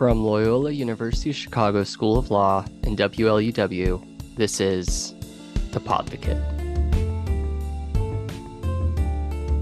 From 0.00 0.24
Loyola 0.24 0.70
University 0.70 1.30
Chicago 1.30 1.84
School 1.84 2.16
of 2.16 2.30
Law 2.30 2.64
and 2.84 2.96
WLUW, 2.96 4.34
this 4.34 4.58
is 4.58 5.12
The 5.72 5.78
Podvocate. 5.78 6.40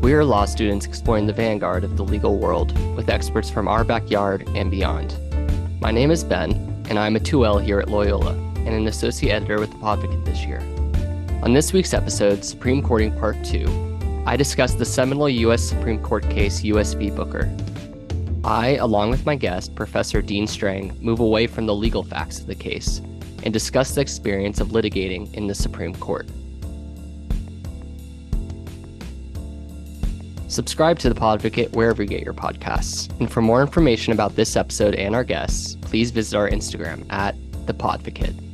We 0.00 0.12
are 0.12 0.24
law 0.24 0.44
students 0.44 0.86
exploring 0.86 1.26
the 1.26 1.32
vanguard 1.32 1.82
of 1.82 1.96
the 1.96 2.04
legal 2.04 2.38
world 2.38 2.70
with 2.96 3.08
experts 3.08 3.50
from 3.50 3.66
our 3.66 3.82
backyard 3.82 4.48
and 4.54 4.70
beyond. 4.70 5.18
My 5.80 5.90
name 5.90 6.12
is 6.12 6.22
Ben, 6.22 6.52
and 6.88 7.00
I'm 7.00 7.16
a 7.16 7.18
2L 7.18 7.64
here 7.64 7.80
at 7.80 7.88
Loyola 7.88 8.34
and 8.58 8.68
an 8.68 8.86
associate 8.86 9.32
editor 9.32 9.58
with 9.58 9.72
The 9.72 9.78
Podvocate 9.78 10.24
this 10.24 10.44
year. 10.44 10.60
On 11.42 11.52
this 11.52 11.72
week's 11.72 11.92
episode, 11.92 12.44
Supreme 12.44 12.80
Courting 12.80 13.10
Part 13.18 13.44
2, 13.44 14.22
I 14.24 14.36
discuss 14.36 14.74
the 14.74 14.84
seminal 14.84 15.28
U.S. 15.28 15.64
Supreme 15.64 16.00
Court 16.00 16.22
case 16.30 16.62
U.S. 16.62 16.92
v. 16.92 17.10
Booker. 17.10 17.52
I, 18.48 18.76
along 18.76 19.10
with 19.10 19.26
my 19.26 19.36
guest, 19.36 19.74
Professor 19.74 20.22
Dean 20.22 20.46
Strang, 20.46 20.96
move 21.02 21.20
away 21.20 21.46
from 21.46 21.66
the 21.66 21.74
legal 21.74 22.02
facts 22.02 22.40
of 22.40 22.46
the 22.46 22.54
case 22.54 23.02
and 23.42 23.52
discuss 23.52 23.94
the 23.94 24.00
experience 24.00 24.58
of 24.58 24.68
litigating 24.68 25.30
in 25.34 25.48
the 25.48 25.54
Supreme 25.54 25.94
Court. 25.94 26.26
Subscribe 30.50 30.98
to 31.00 31.10
the 31.10 31.14
Podvocate 31.14 31.72
wherever 31.72 32.02
you 32.02 32.08
get 32.08 32.22
your 32.22 32.32
podcasts. 32.32 33.10
And 33.20 33.30
for 33.30 33.42
more 33.42 33.60
information 33.60 34.14
about 34.14 34.34
this 34.34 34.56
episode 34.56 34.94
and 34.94 35.14
our 35.14 35.24
guests, 35.24 35.76
please 35.82 36.10
visit 36.10 36.34
our 36.34 36.48
Instagram 36.48 37.04
at 37.12 37.36
the 37.66 37.74
Podvocate. 37.74 38.48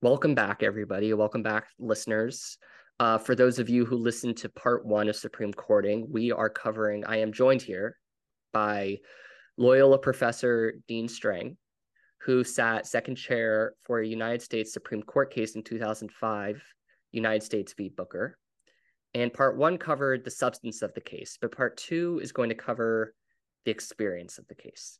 Welcome 0.00 0.36
back, 0.36 0.62
everybody. 0.62 1.12
Welcome 1.12 1.42
back, 1.42 1.66
listeners. 1.80 2.56
Uh, 3.00 3.16
for 3.16 3.36
those 3.36 3.60
of 3.60 3.68
you 3.68 3.84
who 3.84 3.96
listened 3.96 4.36
to 4.36 4.48
part 4.48 4.84
one 4.84 5.08
of 5.08 5.14
Supreme 5.14 5.52
Courting, 5.52 6.08
we 6.10 6.32
are 6.32 6.50
covering, 6.50 7.04
I 7.04 7.18
am 7.18 7.32
joined 7.32 7.62
here 7.62 7.96
by 8.52 8.98
Loyola 9.56 9.98
professor 9.98 10.74
Dean 10.88 11.06
Strang, 11.06 11.56
who 12.22 12.42
sat 12.42 12.88
second 12.88 13.14
chair 13.14 13.74
for 13.84 14.00
a 14.00 14.06
United 14.06 14.42
States 14.42 14.72
Supreme 14.72 15.02
Court 15.02 15.32
case 15.32 15.54
in 15.54 15.62
2005, 15.62 16.60
United 17.12 17.42
States 17.44 17.72
v. 17.76 17.88
Booker. 17.88 18.36
And 19.14 19.32
part 19.32 19.56
one 19.56 19.78
covered 19.78 20.24
the 20.24 20.30
substance 20.30 20.82
of 20.82 20.92
the 20.94 21.00
case, 21.00 21.38
but 21.40 21.56
part 21.56 21.76
two 21.76 22.18
is 22.20 22.32
going 22.32 22.48
to 22.48 22.54
cover 22.56 23.14
the 23.64 23.70
experience 23.70 24.38
of 24.38 24.48
the 24.48 24.56
case. 24.56 24.98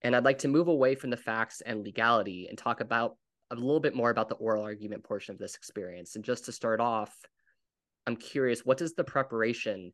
And 0.00 0.16
I'd 0.16 0.24
like 0.24 0.38
to 0.38 0.48
move 0.48 0.68
away 0.68 0.94
from 0.94 1.10
the 1.10 1.16
facts 1.18 1.60
and 1.60 1.84
legality 1.84 2.46
and 2.48 2.56
talk 2.56 2.80
about 2.80 3.16
a 3.50 3.54
little 3.54 3.80
bit 3.80 3.94
more 3.94 4.10
about 4.10 4.30
the 4.30 4.34
oral 4.36 4.64
argument 4.64 5.04
portion 5.04 5.34
of 5.34 5.38
this 5.38 5.56
experience. 5.56 6.16
And 6.16 6.24
just 6.24 6.46
to 6.46 6.52
start 6.52 6.80
off, 6.80 7.14
I'm 8.06 8.16
curious, 8.16 8.64
what 8.64 8.78
does 8.78 8.94
the 8.94 9.04
preparation 9.04 9.92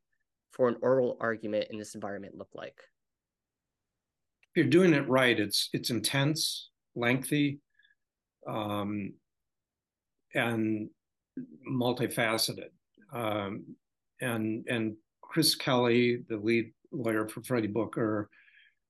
for 0.52 0.68
an 0.68 0.76
oral 0.82 1.16
argument 1.20 1.68
in 1.70 1.78
this 1.78 1.94
environment 1.94 2.34
look 2.36 2.50
like? 2.54 2.76
If 4.42 4.56
you're 4.56 4.70
doing 4.70 4.94
it 4.94 5.08
right, 5.08 5.38
it's 5.38 5.68
it's 5.72 5.90
intense, 5.90 6.70
lengthy, 6.96 7.60
um, 8.48 9.12
and 10.34 10.90
multifaceted. 11.70 12.70
Um, 13.12 13.64
and 14.20 14.66
and 14.68 14.96
Chris 15.22 15.54
Kelly, 15.54 16.24
the 16.28 16.36
lead 16.36 16.72
lawyer 16.90 17.28
for 17.28 17.42
Freddie 17.42 17.68
Booker, 17.68 18.28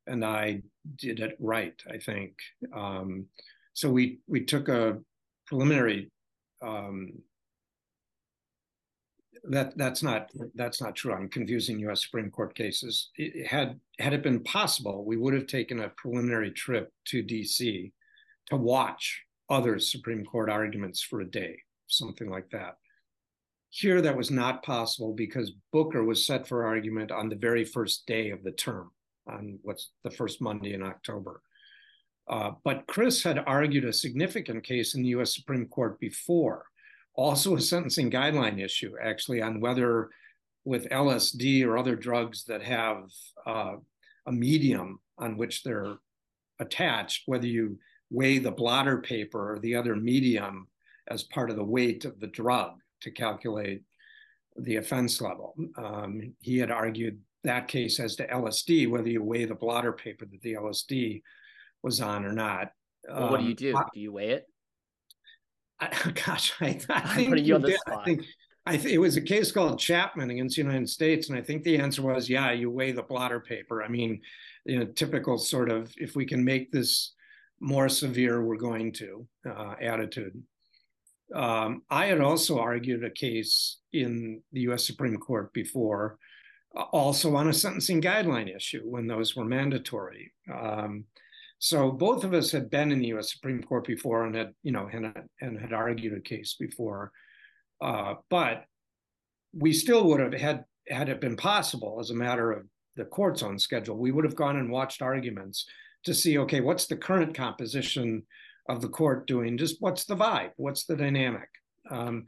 and 0.06 0.24
I 0.24 0.62
did 0.96 1.20
it 1.20 1.36
right. 1.38 1.78
I 1.90 1.98
think. 1.98 2.32
Um, 2.74 3.26
so 3.74 3.90
we 3.90 4.20
we 4.26 4.46
took 4.46 4.68
a 4.68 4.98
preliminary 5.46 6.10
um, 6.62 7.12
that 9.44 9.76
that's 9.76 10.02
not 10.02 10.30
that's 10.54 10.80
not 10.80 10.94
true. 10.94 11.12
I'm 11.12 11.28
confusing 11.28 11.78
U.S. 11.80 12.02
Supreme 12.04 12.30
Court 12.30 12.54
cases. 12.54 13.10
It 13.16 13.46
had 13.46 13.78
had 13.98 14.12
it 14.12 14.22
been 14.22 14.42
possible, 14.42 15.04
we 15.04 15.16
would 15.16 15.34
have 15.34 15.46
taken 15.46 15.80
a 15.80 15.88
preliminary 15.90 16.50
trip 16.50 16.92
to 17.06 17.22
D.C. 17.22 17.92
to 18.46 18.56
watch 18.56 19.22
other 19.48 19.78
Supreme 19.78 20.24
Court 20.24 20.48
arguments 20.50 21.02
for 21.02 21.20
a 21.20 21.30
day, 21.30 21.58
something 21.86 22.30
like 22.30 22.50
that. 22.50 22.76
Here, 23.70 24.00
that 24.00 24.16
was 24.16 24.30
not 24.30 24.62
possible 24.62 25.12
because 25.12 25.52
Booker 25.72 26.04
was 26.04 26.26
set 26.26 26.46
for 26.46 26.66
argument 26.66 27.12
on 27.12 27.28
the 27.28 27.36
very 27.36 27.64
first 27.64 28.06
day 28.06 28.30
of 28.30 28.42
the 28.42 28.52
term, 28.52 28.90
on 29.28 29.58
what's 29.62 29.90
the 30.02 30.10
first 30.10 30.40
Monday 30.40 30.74
in 30.74 30.82
October. 30.82 31.40
Uh, 32.28 32.52
but 32.64 32.86
Chris 32.86 33.22
had 33.22 33.42
argued 33.46 33.84
a 33.84 33.92
significant 33.92 34.64
case 34.64 34.94
in 34.94 35.02
the 35.02 35.08
U.S. 35.10 35.34
Supreme 35.34 35.66
Court 35.66 35.98
before 35.98 36.66
also 37.14 37.56
a 37.56 37.60
sentencing 37.60 38.10
guideline 38.10 38.62
issue, 38.62 38.94
actually, 39.02 39.42
on 39.42 39.60
whether 39.60 40.10
with 40.64 40.88
LSD 40.90 41.64
or 41.64 41.78
other 41.78 41.96
drugs 41.96 42.44
that 42.44 42.62
have 42.62 43.04
uh, 43.46 43.74
a 44.26 44.32
medium 44.32 45.00
on 45.18 45.36
which 45.36 45.62
they're 45.62 45.96
attached, 46.58 47.22
whether 47.26 47.46
you 47.46 47.78
weigh 48.10 48.38
the 48.38 48.50
blotter 48.50 48.98
paper 48.98 49.54
or 49.54 49.58
the 49.58 49.74
other 49.74 49.96
medium 49.96 50.68
as 51.08 51.22
part 51.24 51.50
of 51.50 51.56
the 51.56 51.64
weight 51.64 52.04
of 52.04 52.18
the 52.20 52.26
drug 52.26 52.74
to 53.00 53.10
calculate 53.10 53.82
the 54.56 54.76
offense 54.76 55.20
level. 55.20 55.54
Um, 55.76 56.34
he 56.40 56.58
had 56.58 56.70
argued 56.70 57.18
that 57.44 57.68
case 57.68 57.98
as 57.98 58.16
to 58.16 58.26
LSD, 58.26 58.90
whether 58.90 59.08
you 59.08 59.22
weigh 59.22 59.46
the 59.46 59.54
blotter 59.54 59.92
paper 59.92 60.26
that 60.26 60.42
the 60.42 60.54
LSD 60.54 61.22
was 61.82 62.00
on 62.00 62.24
or 62.24 62.32
not. 62.32 62.72
Well, 63.08 63.30
what 63.30 63.40
do 63.40 63.46
you 63.46 63.50
um, 63.50 63.56
do? 63.56 63.72
do 63.94 64.00
you 64.00 64.12
weigh 64.12 64.30
it? 64.30 64.46
I, 65.80 66.12
gosh, 66.26 66.52
I, 66.60 66.80
I 66.88 67.00
think 67.14 67.38
you 67.38 67.54
on 67.54 67.62
the 67.62 67.72
spot. 67.72 68.00
I 68.00 68.04
think 68.04 68.24
I 68.66 68.76
th- 68.76 68.94
it 68.94 68.98
was 68.98 69.16
a 69.16 69.22
case 69.22 69.50
called 69.50 69.78
Chapman 69.78 70.30
against 70.30 70.56
the 70.56 70.62
United 70.62 70.88
States, 70.88 71.28
and 71.28 71.38
I 71.38 71.42
think 71.42 71.62
the 71.62 71.78
answer 71.78 72.02
was, 72.02 72.28
yeah, 72.28 72.52
you 72.52 72.70
weigh 72.70 72.92
the 72.92 73.02
blotter 73.02 73.40
paper. 73.40 73.82
I 73.82 73.88
mean, 73.88 74.20
you 74.64 74.78
know, 74.78 74.84
typical 74.84 75.38
sort 75.38 75.70
of 75.70 75.92
if 75.96 76.14
we 76.14 76.26
can 76.26 76.44
make 76.44 76.70
this 76.70 77.14
more 77.60 77.88
severe, 77.88 78.44
we're 78.44 78.56
going 78.56 78.92
to 78.92 79.26
uh, 79.48 79.74
attitude. 79.80 80.42
Um, 81.34 81.82
I 81.90 82.06
had 82.06 82.20
also 82.20 82.58
argued 82.58 83.04
a 83.04 83.10
case 83.10 83.78
in 83.92 84.42
the 84.52 84.62
U.S. 84.62 84.84
Supreme 84.84 85.16
Court 85.16 85.52
before, 85.52 86.18
uh, 86.76 86.82
also 86.92 87.36
on 87.36 87.48
a 87.48 87.52
sentencing 87.52 88.02
guideline 88.02 88.54
issue 88.54 88.82
when 88.84 89.06
those 89.06 89.36
were 89.36 89.44
mandatory. 89.44 90.32
Um, 90.52 91.04
so 91.60 91.92
both 91.92 92.24
of 92.24 92.32
us 92.32 92.50
had 92.50 92.70
been 92.70 92.90
in 92.90 93.00
the 93.00 93.08
U.S. 93.08 93.32
Supreme 93.32 93.62
Court 93.62 93.86
before 93.86 94.24
and 94.24 94.34
had, 94.34 94.54
you 94.62 94.72
know, 94.72 94.88
and, 94.90 95.12
and 95.42 95.60
had 95.60 95.74
argued 95.74 96.16
a 96.16 96.20
case 96.20 96.56
before, 96.58 97.12
uh, 97.82 98.14
but 98.30 98.64
we 99.52 99.74
still 99.74 100.04
would 100.08 100.20
have 100.20 100.32
had 100.32 100.64
had 100.88 101.10
it 101.10 101.20
been 101.20 101.36
possible 101.36 101.98
as 102.00 102.08
a 102.08 102.14
matter 102.14 102.50
of 102.50 102.64
the 102.96 103.04
court's 103.04 103.42
own 103.42 103.58
schedule. 103.58 103.98
We 103.98 104.10
would 104.10 104.24
have 104.24 104.34
gone 104.34 104.56
and 104.56 104.70
watched 104.70 105.02
arguments 105.02 105.66
to 106.04 106.14
see, 106.14 106.38
okay, 106.38 106.60
what's 106.60 106.86
the 106.86 106.96
current 106.96 107.34
composition 107.34 108.22
of 108.70 108.80
the 108.80 108.88
court 108.88 109.26
doing? 109.26 109.58
Just 109.58 109.76
what's 109.80 110.06
the 110.06 110.16
vibe? 110.16 110.52
What's 110.56 110.86
the 110.86 110.96
dynamic? 110.96 111.48
Um, 111.90 112.24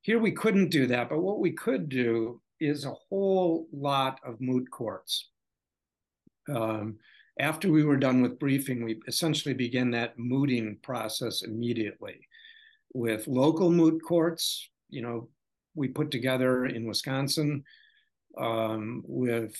here 0.00 0.18
we 0.18 0.32
couldn't 0.32 0.70
do 0.70 0.88
that, 0.88 1.08
but 1.08 1.20
what 1.20 1.38
we 1.38 1.52
could 1.52 1.88
do 1.88 2.40
is 2.58 2.84
a 2.84 2.94
whole 3.08 3.68
lot 3.72 4.18
of 4.26 4.40
moot 4.40 4.68
courts. 4.72 5.28
Um, 6.52 6.98
after 7.38 7.70
we 7.70 7.84
were 7.84 7.96
done 7.96 8.22
with 8.22 8.38
briefing, 8.38 8.84
we 8.84 9.00
essentially 9.06 9.54
began 9.54 9.90
that 9.92 10.18
mooting 10.18 10.78
process 10.82 11.42
immediately 11.42 12.20
with 12.94 13.26
local 13.26 13.70
moot 13.70 14.02
courts. 14.04 14.68
You 14.90 15.02
know, 15.02 15.28
we 15.74 15.88
put 15.88 16.10
together 16.10 16.66
in 16.66 16.86
Wisconsin 16.86 17.64
um, 18.38 19.02
with 19.06 19.56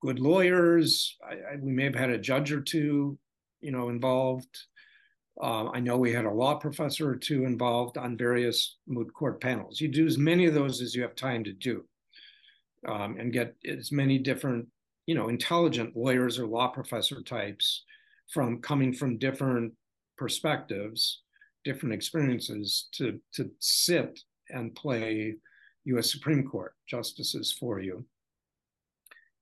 good 0.00 0.20
lawyers. 0.20 1.16
I, 1.28 1.54
I, 1.54 1.56
we 1.60 1.72
may 1.72 1.84
have 1.84 1.94
had 1.94 2.10
a 2.10 2.18
judge 2.18 2.52
or 2.52 2.60
two, 2.60 3.18
you 3.60 3.72
know, 3.72 3.88
involved. 3.88 4.58
Uh, 5.40 5.70
I 5.70 5.80
know 5.80 5.96
we 5.96 6.12
had 6.12 6.24
a 6.24 6.30
law 6.30 6.54
professor 6.56 7.08
or 7.08 7.16
two 7.16 7.44
involved 7.44 7.96
on 7.96 8.16
various 8.16 8.76
moot 8.86 9.12
court 9.12 9.40
panels. 9.40 9.80
You 9.80 9.88
do 9.88 10.06
as 10.06 10.18
many 10.18 10.46
of 10.46 10.54
those 10.54 10.80
as 10.80 10.94
you 10.94 11.02
have 11.02 11.14
time 11.14 11.44
to 11.44 11.52
do, 11.52 11.84
um, 12.86 13.16
and 13.18 13.32
get 13.32 13.54
as 13.66 13.92
many 13.92 14.18
different 14.18 14.66
you 15.08 15.14
know 15.14 15.30
intelligent 15.30 15.96
lawyers 15.96 16.38
or 16.38 16.46
law 16.46 16.68
professor 16.68 17.22
types 17.22 17.84
from 18.30 18.60
coming 18.60 18.92
from 18.92 19.16
different 19.16 19.72
perspectives 20.18 21.22
different 21.64 21.94
experiences 21.94 22.88
to 22.92 23.18
to 23.32 23.50
sit 23.58 24.20
and 24.50 24.74
play 24.74 25.34
US 25.86 26.12
Supreme 26.12 26.46
Court 26.46 26.74
justices 26.86 27.50
for 27.58 27.80
you 27.80 28.04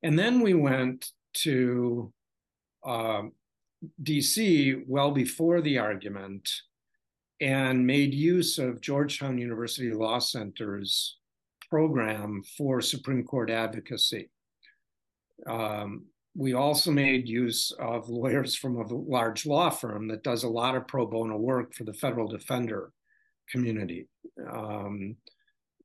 and 0.04 0.16
then 0.16 0.40
we 0.40 0.54
went 0.54 1.10
to 1.44 2.12
uh, 2.84 3.22
DC 4.04 4.84
well 4.86 5.10
before 5.10 5.60
the 5.60 5.78
argument 5.78 6.48
and 7.40 7.84
made 7.84 8.14
use 8.14 8.58
of 8.58 8.80
Georgetown 8.80 9.36
University 9.36 9.92
Law 9.92 10.20
Center's 10.20 11.18
program 11.68 12.42
for 12.56 12.80
Supreme 12.80 13.24
Court 13.24 13.50
advocacy. 13.50 14.30
Um, 15.46 16.06
we 16.34 16.52
also 16.52 16.90
made 16.90 17.28
use 17.28 17.72
of 17.78 18.08
lawyers 18.08 18.54
from 18.54 18.76
a 18.76 18.86
large 18.86 19.46
law 19.46 19.70
firm 19.70 20.06
that 20.08 20.22
does 20.22 20.44
a 20.44 20.48
lot 20.48 20.76
of 20.76 20.86
pro 20.86 21.06
bono 21.06 21.36
work 21.36 21.74
for 21.74 21.84
the 21.84 21.94
federal 21.94 22.28
defender 22.28 22.92
community. 23.48 24.06
Um, 24.50 25.16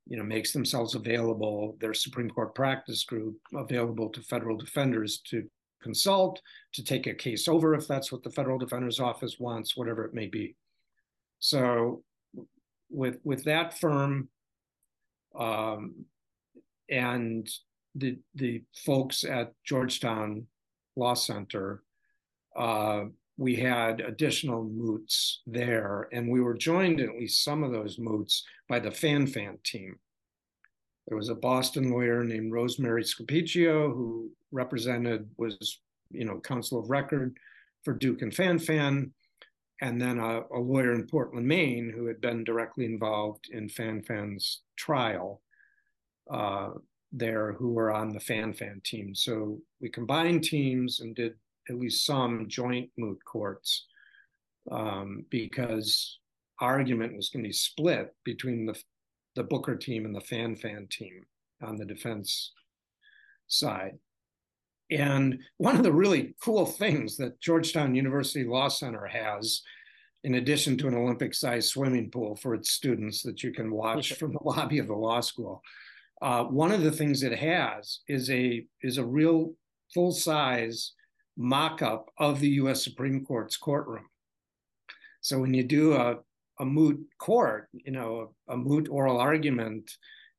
you 0.07 0.17
know, 0.17 0.23
makes 0.23 0.51
themselves 0.51 0.95
available, 0.95 1.77
their 1.79 1.93
Supreme 1.93 2.29
Court 2.29 2.53
practice 2.53 3.03
group 3.05 3.37
available 3.55 4.09
to 4.09 4.21
federal 4.21 4.57
defenders 4.57 5.21
to 5.29 5.47
consult, 5.81 6.41
to 6.73 6.83
take 6.83 7.07
a 7.07 7.13
case 7.13 7.47
over 7.47 7.73
if 7.75 7.87
that's 7.87 8.11
what 8.11 8.23
the 8.23 8.29
federal 8.29 8.57
defender's 8.57 8.99
office 8.99 9.37
wants, 9.39 9.77
whatever 9.77 10.03
it 10.03 10.13
may 10.13 10.27
be. 10.27 10.55
So 11.39 12.03
with 12.89 13.19
with 13.23 13.45
that 13.45 13.79
firm 13.79 14.29
um, 15.37 16.05
and 16.89 17.49
the 17.95 18.17
the 18.35 18.63
folks 18.85 19.23
at 19.23 19.53
Georgetown 19.63 20.47
Law 20.95 21.13
Center, 21.13 21.83
uh, 22.55 23.05
we 23.37 23.55
had 23.55 24.01
additional 24.01 24.63
moots 24.63 25.41
there, 25.47 26.07
and 26.11 26.29
we 26.29 26.41
were 26.41 26.53
joined 26.53 26.99
in 26.99 27.09
at 27.09 27.15
least 27.15 27.43
some 27.43 27.63
of 27.63 27.71
those 27.71 27.97
moots 27.97 28.43
by 28.69 28.79
the 28.79 28.89
FanFan 28.89 29.61
team. 29.63 29.97
There 31.07 31.17
was 31.17 31.29
a 31.29 31.35
Boston 31.35 31.91
lawyer 31.91 32.23
named 32.23 32.53
Rosemary 32.53 33.03
Scapicchio 33.03 33.93
who 33.93 34.29
represented 34.51 35.29
was 35.37 35.79
you 36.11 36.25
know 36.25 36.39
counsel 36.39 36.79
of 36.79 36.89
record 36.89 37.37
for 37.83 37.93
Ducan 37.93 38.31
FanFan, 38.31 39.11
and 39.81 39.99
then 39.99 40.19
a, 40.19 40.41
a 40.53 40.59
lawyer 40.59 40.93
in 40.93 41.07
Portland, 41.07 41.47
Maine, 41.47 41.91
who 41.93 42.05
had 42.05 42.21
been 42.21 42.43
directly 42.43 42.85
involved 42.85 43.49
in 43.51 43.67
FanFan's 43.67 44.61
trial. 44.77 45.41
Uh, 46.29 46.69
there 47.11 47.53
who 47.53 47.73
were 47.73 47.91
on 47.91 48.13
the 48.13 48.19
FanFan 48.19 48.83
team. 48.83 49.13
So 49.13 49.59
we 49.79 49.89
combined 49.89 50.43
teams 50.43 50.99
and 50.99 51.15
did 51.15 51.33
at 51.69 51.77
least 51.77 52.05
some 52.05 52.47
joint 52.47 52.89
moot 52.97 53.19
courts 53.25 53.85
um, 54.71 55.25
because 55.29 56.19
argument 56.59 57.15
was 57.15 57.29
going 57.29 57.43
to 57.43 57.49
be 57.49 57.53
split 57.53 58.13
between 58.23 58.65
the 58.65 58.79
the 59.35 59.43
Booker 59.43 59.75
team 59.75 60.05
and 60.05 60.15
the 60.15 60.19
FanFan 60.19 60.89
team 60.89 61.25
on 61.61 61.77
the 61.77 61.85
defense 61.85 62.51
side. 63.47 63.97
And 64.89 65.39
one 65.57 65.77
of 65.77 65.83
the 65.83 65.93
really 65.93 66.35
cool 66.43 66.65
things 66.65 67.15
that 67.17 67.39
Georgetown 67.39 67.95
University 67.95 68.43
Law 68.43 68.67
Center 68.67 69.05
has, 69.05 69.61
in 70.25 70.35
addition 70.35 70.77
to 70.79 70.87
an 70.89 70.95
Olympic 70.95 71.33
sized 71.33 71.69
swimming 71.69 72.11
pool 72.11 72.35
for 72.35 72.53
its 72.53 72.71
students 72.71 73.23
that 73.23 73.41
you 73.41 73.53
can 73.53 73.71
watch 73.71 74.13
from 74.13 74.33
the 74.33 74.43
lobby 74.43 74.79
of 74.79 74.87
the 74.87 74.93
law 74.93 75.21
school, 75.21 75.61
uh, 76.21 76.43
one 76.43 76.71
of 76.71 76.83
the 76.83 76.91
things 76.91 77.23
it 77.23 77.37
has 77.37 77.99
is 78.07 78.29
a 78.29 78.65
is 78.83 78.97
a 78.97 79.05
real 79.05 79.53
full 79.93 80.11
size 80.11 80.93
mock-up 81.37 82.09
of 82.17 82.39
the 82.39 82.49
U.S. 82.49 82.83
Supreme 82.83 83.25
Court's 83.25 83.57
courtroom. 83.57 84.05
So 85.21 85.39
when 85.39 85.53
you 85.53 85.63
do 85.63 85.93
a, 85.93 86.17
a 86.59 86.65
moot 86.65 86.99
court, 87.17 87.67
you 87.73 87.91
know, 87.91 88.33
a, 88.47 88.53
a 88.53 88.57
moot 88.57 88.87
oral 88.89 89.19
argument 89.19 89.91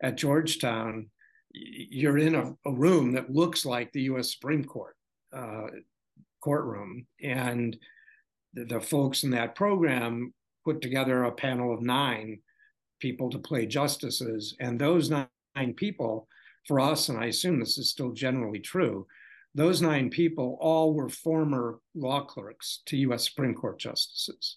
at 0.02 0.16
Georgetown, 0.16 1.08
you're 1.52 2.18
in 2.18 2.34
a, 2.34 2.54
a, 2.66 2.72
room 2.72 3.12
that 3.12 3.32
looks 3.32 3.64
like 3.64 3.92
the 3.92 4.02
U.S. 4.02 4.32
Supreme 4.32 4.64
Court 4.64 4.96
uh, 5.34 5.66
courtroom, 6.40 7.06
and 7.22 7.76
the, 8.54 8.64
the, 8.64 8.80
folks 8.80 9.22
in 9.22 9.30
that 9.30 9.54
program 9.54 10.32
put 10.64 10.80
together 10.80 11.24
a 11.24 11.32
panel 11.32 11.74
of 11.74 11.82
nine 11.82 12.40
people 13.00 13.28
to 13.30 13.38
play 13.38 13.66
justices, 13.66 14.56
and 14.60 14.78
those 14.78 15.10
nine, 15.56 15.74
people, 15.74 16.28
for 16.66 16.80
us, 16.80 17.08
and 17.08 17.18
I 17.18 17.26
assume 17.26 17.58
this 17.58 17.78
is 17.78 17.90
still 17.90 18.12
generally 18.12 18.60
true, 18.60 19.06
those 19.54 19.82
nine 19.82 20.08
people 20.10 20.56
all 20.60 20.94
were 20.94 21.08
former 21.08 21.80
law 21.94 22.24
clerks 22.24 22.82
to 22.86 22.96
U.S. 22.98 23.26
Supreme 23.26 23.54
Court 23.54 23.78
justices, 23.78 24.56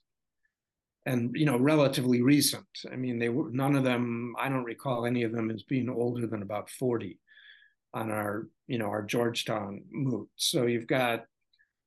and 1.06 1.36
you 1.36 1.46
know, 1.46 1.58
relatively 1.58 2.22
recent. 2.22 2.66
I 2.92 2.96
mean, 2.96 3.20
they 3.20 3.30
were 3.30 3.50
none 3.52 3.76
of 3.76 3.84
them. 3.84 4.36
I 4.40 4.48
don't 4.50 4.64
recall 4.64 5.06
any 5.06 5.24
of 5.24 5.32
them 5.32 5.52
as 5.52 5.64
being 5.64 5.90
older 5.90 6.28
than 6.28 6.42
about 6.42 6.70
forty 6.70 7.20
on 7.94 8.12
our, 8.12 8.48
you 8.68 8.78
know, 8.78 8.88
our 8.88 9.02
Georgetown 9.02 9.82
moot. 9.92 10.30
So 10.36 10.66
you've 10.66 10.88
got 10.88 11.26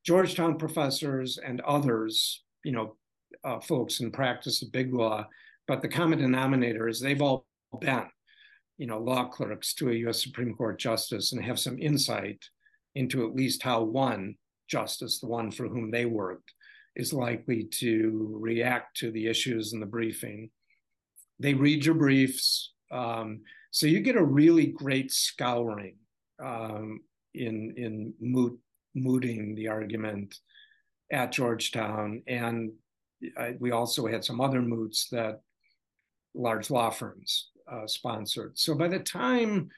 Georgetown 0.05 0.57
professors 0.57 1.39
and 1.39 1.61
others, 1.61 2.43
you 2.65 2.73
know, 2.73 2.97
uh, 3.45 3.61
folks 3.61 4.01
in 4.01 4.11
practice 4.11 4.63
of 4.63 4.73
big 4.73 4.93
law, 4.93 5.29
but 5.67 5.83
the 5.83 5.89
common 5.89 6.19
denominator 6.19 6.89
is 6.89 6.99
they've 6.99 7.21
all 7.21 7.47
been, 7.79 8.07
you 8.79 8.87
know, 8.87 8.99
law 8.99 9.29
clerks 9.29 9.75
to 9.75 9.91
a 9.91 9.95
U.S. 9.95 10.23
Supreme 10.23 10.55
Court 10.55 10.79
justice 10.79 11.33
and 11.33 11.45
have 11.45 11.59
some 11.59 11.79
insight 11.79 12.43
into 12.95 13.27
at 13.27 13.35
least 13.35 13.63
how 13.63 13.83
one 13.83 14.37
justice, 14.69 15.19
the 15.19 15.27
one 15.27 15.51
for 15.51 15.67
whom 15.69 15.91
they 15.91 16.07
worked, 16.07 16.53
is 16.95 17.13
likely 17.13 17.65
to 17.65 18.37
react 18.41 18.97
to 18.99 19.11
the 19.11 19.27
issues 19.27 19.73
in 19.73 19.81
the 19.81 19.87
briefing. 19.87 20.51
They 21.41 21.55
read 21.55 21.85
your 21.85 21.97
briefs. 21.97 22.73
Um, 22.91 23.43
so 23.73 23.87
you 23.87 24.01
get 24.01 24.17
a 24.17 24.25
really 24.25 24.67
great 24.67 25.11
scouring 25.11 25.97
um, 26.43 27.01
in, 27.35 27.75
in 27.77 28.15
moot, 28.21 28.59
mooting 28.95 29.55
the 29.55 29.69
argument 29.69 30.35
at 31.11 31.33
Georgetown. 31.33 32.23
And 32.27 32.73
I, 33.37 33.57
we 33.59 33.73
also 33.73 34.07
had 34.07 34.25
some 34.25 34.41
other 34.41 34.63
moots 34.63 35.09
that 35.11 35.41
large 36.35 36.71
law 36.71 36.91
firms 36.91 37.51
uh, 37.71 37.87
sponsored. 37.87 38.59
So 38.59 38.75
by 38.75 38.89
the 38.89 38.99
time 38.99 39.71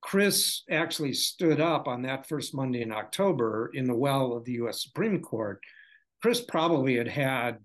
Chris 0.00 0.62
actually 0.70 1.12
stood 1.12 1.60
up 1.60 1.86
on 1.86 2.02
that 2.02 2.26
first 2.26 2.54
Monday 2.54 2.82
in 2.82 2.92
October 2.92 3.70
in 3.74 3.86
the 3.86 3.94
well 3.94 4.32
of 4.32 4.44
the 4.44 4.52
US 4.52 4.82
Supreme 4.82 5.20
Court. 5.20 5.60
Chris 6.22 6.40
probably 6.40 6.96
had 6.96 7.08
had, 7.08 7.58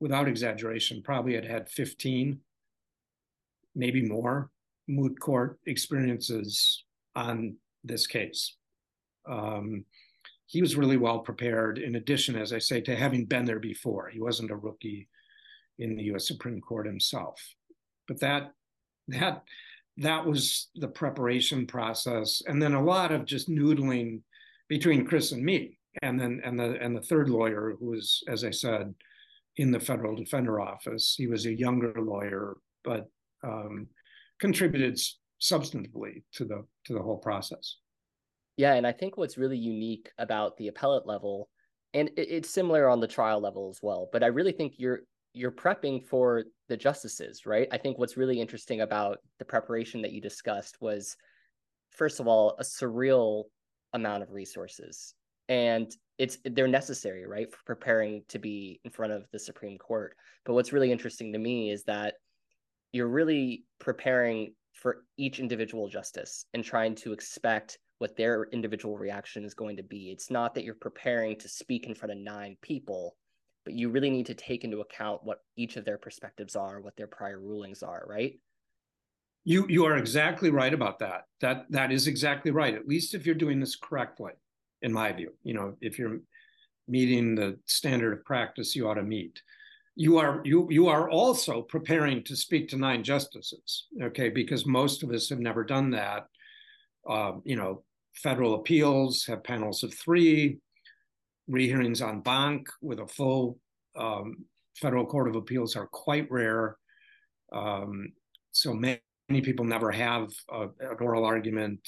without 0.00 0.28
exaggeration, 0.28 1.02
probably 1.02 1.34
had 1.34 1.44
had 1.44 1.68
15, 1.68 2.40
maybe 3.74 4.02
more 4.02 4.50
moot 4.88 5.18
court 5.18 5.58
experiences 5.66 6.84
on 7.14 7.56
this 7.82 8.06
case. 8.06 8.56
Um, 9.28 9.84
he 10.46 10.60
was 10.60 10.76
really 10.76 10.96
well 10.96 11.20
prepared, 11.20 11.78
in 11.78 11.96
addition, 11.96 12.36
as 12.36 12.52
I 12.52 12.60
say, 12.60 12.80
to 12.82 12.94
having 12.94 13.24
been 13.24 13.44
there 13.44 13.58
before. 13.58 14.08
He 14.08 14.20
wasn't 14.20 14.52
a 14.52 14.56
rookie 14.56 15.08
in 15.78 15.96
the 15.96 16.04
US 16.14 16.28
Supreme 16.28 16.60
Court 16.60 16.86
himself. 16.86 17.40
But 18.06 18.20
that 18.20 18.52
that 19.08 19.42
that 19.98 20.26
was 20.26 20.68
the 20.74 20.88
preparation 20.88 21.66
process 21.66 22.42
and 22.46 22.60
then 22.60 22.74
a 22.74 22.82
lot 22.82 23.12
of 23.12 23.24
just 23.24 23.48
noodling 23.48 24.20
between 24.68 25.06
chris 25.06 25.32
and 25.32 25.42
me 25.42 25.78
and 26.02 26.20
then 26.20 26.40
and 26.44 26.58
the 26.58 26.78
and 26.82 26.94
the 26.94 27.00
third 27.00 27.30
lawyer 27.30 27.76
who 27.78 27.90
was 27.90 28.22
as 28.28 28.44
i 28.44 28.50
said 28.50 28.94
in 29.56 29.70
the 29.70 29.80
federal 29.80 30.14
defender 30.14 30.60
office. 30.60 31.14
He 31.16 31.26
was 31.26 31.46
a 31.46 31.54
younger 31.54 31.94
lawyer 31.96 32.56
but 32.84 33.10
um, 33.42 33.88
contributed 34.38 34.98
substantively 35.40 36.22
to 36.32 36.44
the 36.44 36.64
to 36.84 36.94
the 36.94 37.02
whole 37.02 37.18
process. 37.18 37.76
Yeah 38.56 38.74
and 38.74 38.86
i 38.86 38.92
think 38.92 39.16
what's 39.16 39.36
really 39.36 39.58
unique 39.58 40.10
about 40.18 40.56
the 40.56 40.68
appellate 40.68 41.06
level 41.06 41.50
and 41.92 42.10
it's 42.16 42.48
similar 42.48 42.88
on 42.88 43.00
the 43.00 43.06
trial 43.06 43.40
level 43.40 43.68
as 43.70 43.80
well 43.82 44.08
but 44.12 44.22
i 44.22 44.28
really 44.28 44.52
think 44.52 44.74
you're 44.78 45.00
you're 45.36 45.52
prepping 45.52 46.02
for 46.02 46.44
the 46.68 46.76
justices, 46.76 47.44
right? 47.44 47.68
I 47.70 47.76
think 47.76 47.98
what's 47.98 48.16
really 48.16 48.40
interesting 48.40 48.80
about 48.80 49.18
the 49.38 49.44
preparation 49.44 50.00
that 50.02 50.12
you 50.12 50.20
discussed 50.20 50.78
was, 50.80 51.16
first 51.90 52.20
of 52.20 52.26
all, 52.26 52.56
a 52.58 52.62
surreal 52.62 53.44
amount 53.92 54.22
of 54.22 54.32
resources, 54.32 55.14
and 55.48 55.94
it's 56.18 56.38
they're 56.44 56.66
necessary, 56.66 57.26
right, 57.26 57.52
for 57.52 57.58
preparing 57.66 58.22
to 58.28 58.38
be 58.38 58.80
in 58.84 58.90
front 58.90 59.12
of 59.12 59.26
the 59.30 59.38
Supreme 59.38 59.76
Court. 59.76 60.16
But 60.46 60.54
what's 60.54 60.72
really 60.72 60.90
interesting 60.90 61.34
to 61.34 61.38
me 61.38 61.70
is 61.70 61.84
that 61.84 62.14
you're 62.92 63.06
really 63.06 63.64
preparing 63.78 64.54
for 64.72 65.04
each 65.18 65.38
individual 65.38 65.88
justice 65.88 66.46
and 66.54 66.64
trying 66.64 66.94
to 66.94 67.12
expect 67.12 67.78
what 67.98 68.16
their 68.16 68.44
individual 68.52 68.96
reaction 68.96 69.44
is 69.44 69.54
going 69.54 69.76
to 69.76 69.82
be. 69.82 70.10
It's 70.10 70.30
not 70.30 70.54
that 70.54 70.64
you're 70.64 70.74
preparing 70.74 71.38
to 71.40 71.48
speak 71.48 71.86
in 71.86 71.94
front 71.94 72.12
of 72.12 72.18
nine 72.18 72.56
people 72.62 73.16
but 73.66 73.74
you 73.74 73.90
really 73.90 74.10
need 74.10 74.26
to 74.26 74.34
take 74.34 74.62
into 74.62 74.80
account 74.80 75.24
what 75.24 75.42
each 75.56 75.76
of 75.76 75.84
their 75.84 75.98
perspectives 75.98 76.54
are, 76.54 76.80
what 76.80 76.96
their 76.96 77.08
prior 77.08 77.40
rulings 77.40 77.82
are, 77.82 78.04
right? 78.08 78.38
You 79.44 79.66
you 79.68 79.84
are 79.84 79.96
exactly 79.98 80.50
right 80.50 80.72
about 80.72 81.00
that. 81.00 81.24
That 81.40 81.66
that 81.70 81.90
is 81.92 82.06
exactly 82.06 82.52
right. 82.52 82.74
At 82.74 82.86
least 82.86 83.12
if 83.12 83.26
you're 83.26 83.34
doing 83.34 83.58
this 83.60 83.76
correctly, 83.76 84.32
in 84.82 84.92
my 84.92 85.12
view. 85.12 85.32
You 85.42 85.54
know, 85.54 85.76
if 85.80 85.98
you're 85.98 86.20
meeting 86.88 87.34
the 87.34 87.58
standard 87.66 88.12
of 88.12 88.24
practice 88.24 88.76
you 88.76 88.88
ought 88.88 88.94
to 88.94 89.02
meet. 89.02 89.42
You 89.96 90.18
are 90.18 90.42
you 90.44 90.68
you 90.70 90.86
are 90.86 91.10
also 91.10 91.62
preparing 91.62 92.22
to 92.24 92.36
speak 92.36 92.68
to 92.68 92.76
nine 92.76 93.02
justices, 93.02 93.86
okay? 94.00 94.28
Because 94.28 94.64
most 94.64 95.02
of 95.02 95.10
us 95.10 95.28
have 95.28 95.40
never 95.40 95.64
done 95.64 95.90
that. 95.90 96.26
Uh, 97.08 97.32
you 97.44 97.56
know, 97.56 97.82
federal 98.14 98.54
appeals 98.54 99.24
have 99.24 99.42
panels 99.42 99.82
of 99.82 99.92
three 99.92 100.58
rehearings 101.48 102.02
en 102.02 102.20
banc 102.20 102.68
with 102.80 103.00
a 103.00 103.06
full 103.06 103.58
um, 103.96 104.44
federal 104.76 105.06
court 105.06 105.28
of 105.28 105.36
appeals 105.36 105.76
are 105.76 105.86
quite 105.86 106.30
rare. 106.30 106.76
Um, 107.52 108.12
so 108.52 108.74
many, 108.74 109.00
many, 109.28 109.40
people 109.40 109.64
never 109.64 109.90
have 109.90 110.28
a, 110.50 110.62
an 110.80 110.96
oral 111.00 111.24
argument 111.24 111.80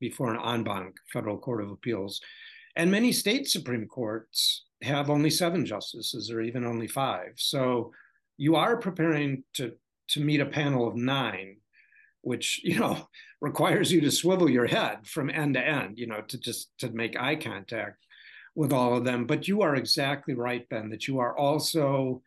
before 0.00 0.32
an 0.32 0.40
en 0.42 0.64
banc 0.64 0.96
federal 1.12 1.38
court 1.38 1.62
of 1.62 1.70
appeals. 1.70 2.20
And 2.76 2.90
many 2.90 3.12
state 3.12 3.48
Supreme 3.48 3.86
Courts 3.86 4.64
have 4.82 5.10
only 5.10 5.30
seven 5.30 5.66
justices 5.66 6.30
or 6.30 6.40
even 6.40 6.64
only 6.64 6.86
five. 6.86 7.32
So 7.36 7.92
you 8.38 8.56
are 8.56 8.76
preparing 8.78 9.44
to, 9.54 9.72
to 10.08 10.20
meet 10.20 10.40
a 10.40 10.46
panel 10.46 10.88
of 10.88 10.96
nine. 10.96 11.56
which 12.22 12.60
you 12.64 12.78
know 12.78 13.08
requires 13.40 13.90
you 13.92 14.00
to 14.02 14.10
swivel 14.10 14.50
your 14.50 14.66
head 14.66 15.06
from 15.06 15.30
end 15.30 15.54
to 15.54 15.60
end 15.60 15.98
you 15.98 16.06
know 16.06 16.20
to 16.22 16.38
just 16.38 16.70
to 16.78 16.90
make 16.90 17.18
eye 17.18 17.36
contact 17.36 18.04
with 18.54 18.72
all 18.72 18.96
of 18.96 19.04
them. 19.04 19.26
But 19.26 19.48
you 19.48 19.62
are 19.62 19.76
exactly 19.76 20.34
right 20.34 20.68
ben 20.68 20.90
that 20.90 21.06
you 21.06 21.18
are 21.18 21.36
also 21.36 22.22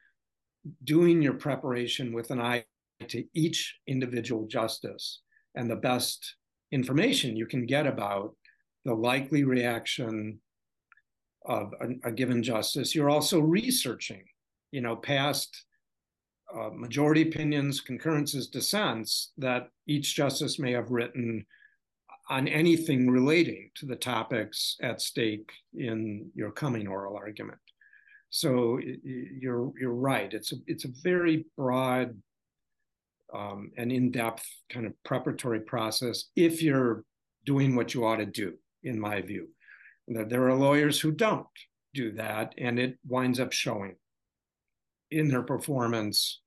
doing 0.83 1.21
your 1.21 1.33
preparation 1.33 2.13
with 2.13 2.31
an 2.31 2.39
eye 2.39 2.65
to 3.07 3.23
each 3.33 3.75
individual 3.87 4.47
justice 4.47 5.21
and 5.55 5.69
the 5.69 5.75
best 5.75 6.35
information 6.71 7.35
you 7.35 7.45
can 7.45 7.65
get 7.65 7.85
about 7.85 8.35
the 8.85 8.93
likely 8.93 9.43
reaction 9.43 10.39
of 11.45 11.73
a, 11.81 12.09
a 12.09 12.11
given 12.11 12.41
justice. 12.41 12.95
You're 12.95 13.09
also 13.09 13.39
researching 13.39 14.23
you 14.71 14.81
know 14.81 14.95
past 14.95 15.65
uh, 16.53 16.69
majority 16.71 17.21
opinions, 17.21 17.81
concurrences, 17.81 18.47
dissents 18.47 19.31
that 19.37 19.69
each 19.87 20.15
justice 20.15 20.59
may 20.59 20.71
have 20.71 20.91
written 20.91 21.45
on 22.29 22.47
anything 22.47 23.09
relating 23.09 23.69
to 23.75 23.85
the 23.85 23.95
topics 23.95 24.77
at 24.81 25.01
stake 25.01 25.51
in 25.73 26.29
your 26.35 26.51
coming 26.51 26.87
oral 26.87 27.17
argument. 27.17 27.59
So 28.29 28.79
you're 29.03 29.71
you're 29.79 29.93
right. 29.93 30.33
It's 30.33 30.53
a 30.53 30.55
it's 30.65 30.85
a 30.85 30.91
very 31.03 31.45
broad 31.55 32.15
um, 33.33 33.71
and 33.77 33.91
in-depth 33.91 34.45
kind 34.69 34.85
of 34.85 34.93
preparatory 35.03 35.59
process 35.61 36.25
if 36.35 36.61
you're 36.61 37.03
doing 37.45 37.75
what 37.75 37.93
you 37.93 38.05
ought 38.05 38.17
to 38.17 38.25
do, 38.25 38.53
in 38.83 38.99
my 38.99 39.21
view. 39.21 39.49
There 40.07 40.47
are 40.47 40.55
lawyers 40.55 40.99
who 40.99 41.11
don't 41.11 41.47
do 41.93 42.11
that, 42.13 42.53
and 42.57 42.79
it 42.79 42.97
winds 43.07 43.39
up 43.39 43.51
showing 43.51 43.95
in 45.11 45.27
their 45.27 45.43
performance 45.43 46.41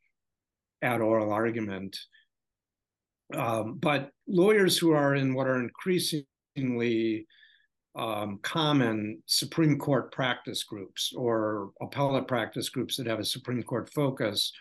at 0.82 1.00
oral 1.00 1.32
argument. 1.32 1.96
Um, 3.34 3.78
but 3.78 4.10
lawyers 4.28 4.78
who 4.78 4.92
are 4.92 5.14
in 5.14 5.34
what 5.34 5.46
are 5.46 5.60
increasingly 5.60 7.26
um, 7.96 8.38
common 8.42 9.22
Supreme 9.26 9.78
Court 9.78 10.12
practice 10.12 10.62
groups 10.62 11.12
or 11.16 11.70
appellate 11.80 12.28
practice 12.28 12.68
groups 12.68 12.96
that 12.96 13.06
have 13.06 13.18
a 13.18 13.24
Supreme 13.24 13.62
Court 13.62 13.90
focus 13.92 14.52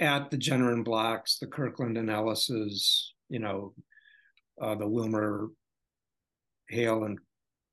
at 0.00 0.30
the 0.30 0.36
Jenner 0.36 0.72
and 0.72 0.84
Blocks, 0.84 1.38
the 1.38 1.46
Kirkland 1.46 1.98
and 1.98 2.10
Ellis's, 2.10 3.14
you 3.28 3.40
know, 3.40 3.74
uh, 4.60 4.74
the 4.74 4.88
Wilmer 4.88 5.48
Hale 6.68 7.04
and 7.04 7.18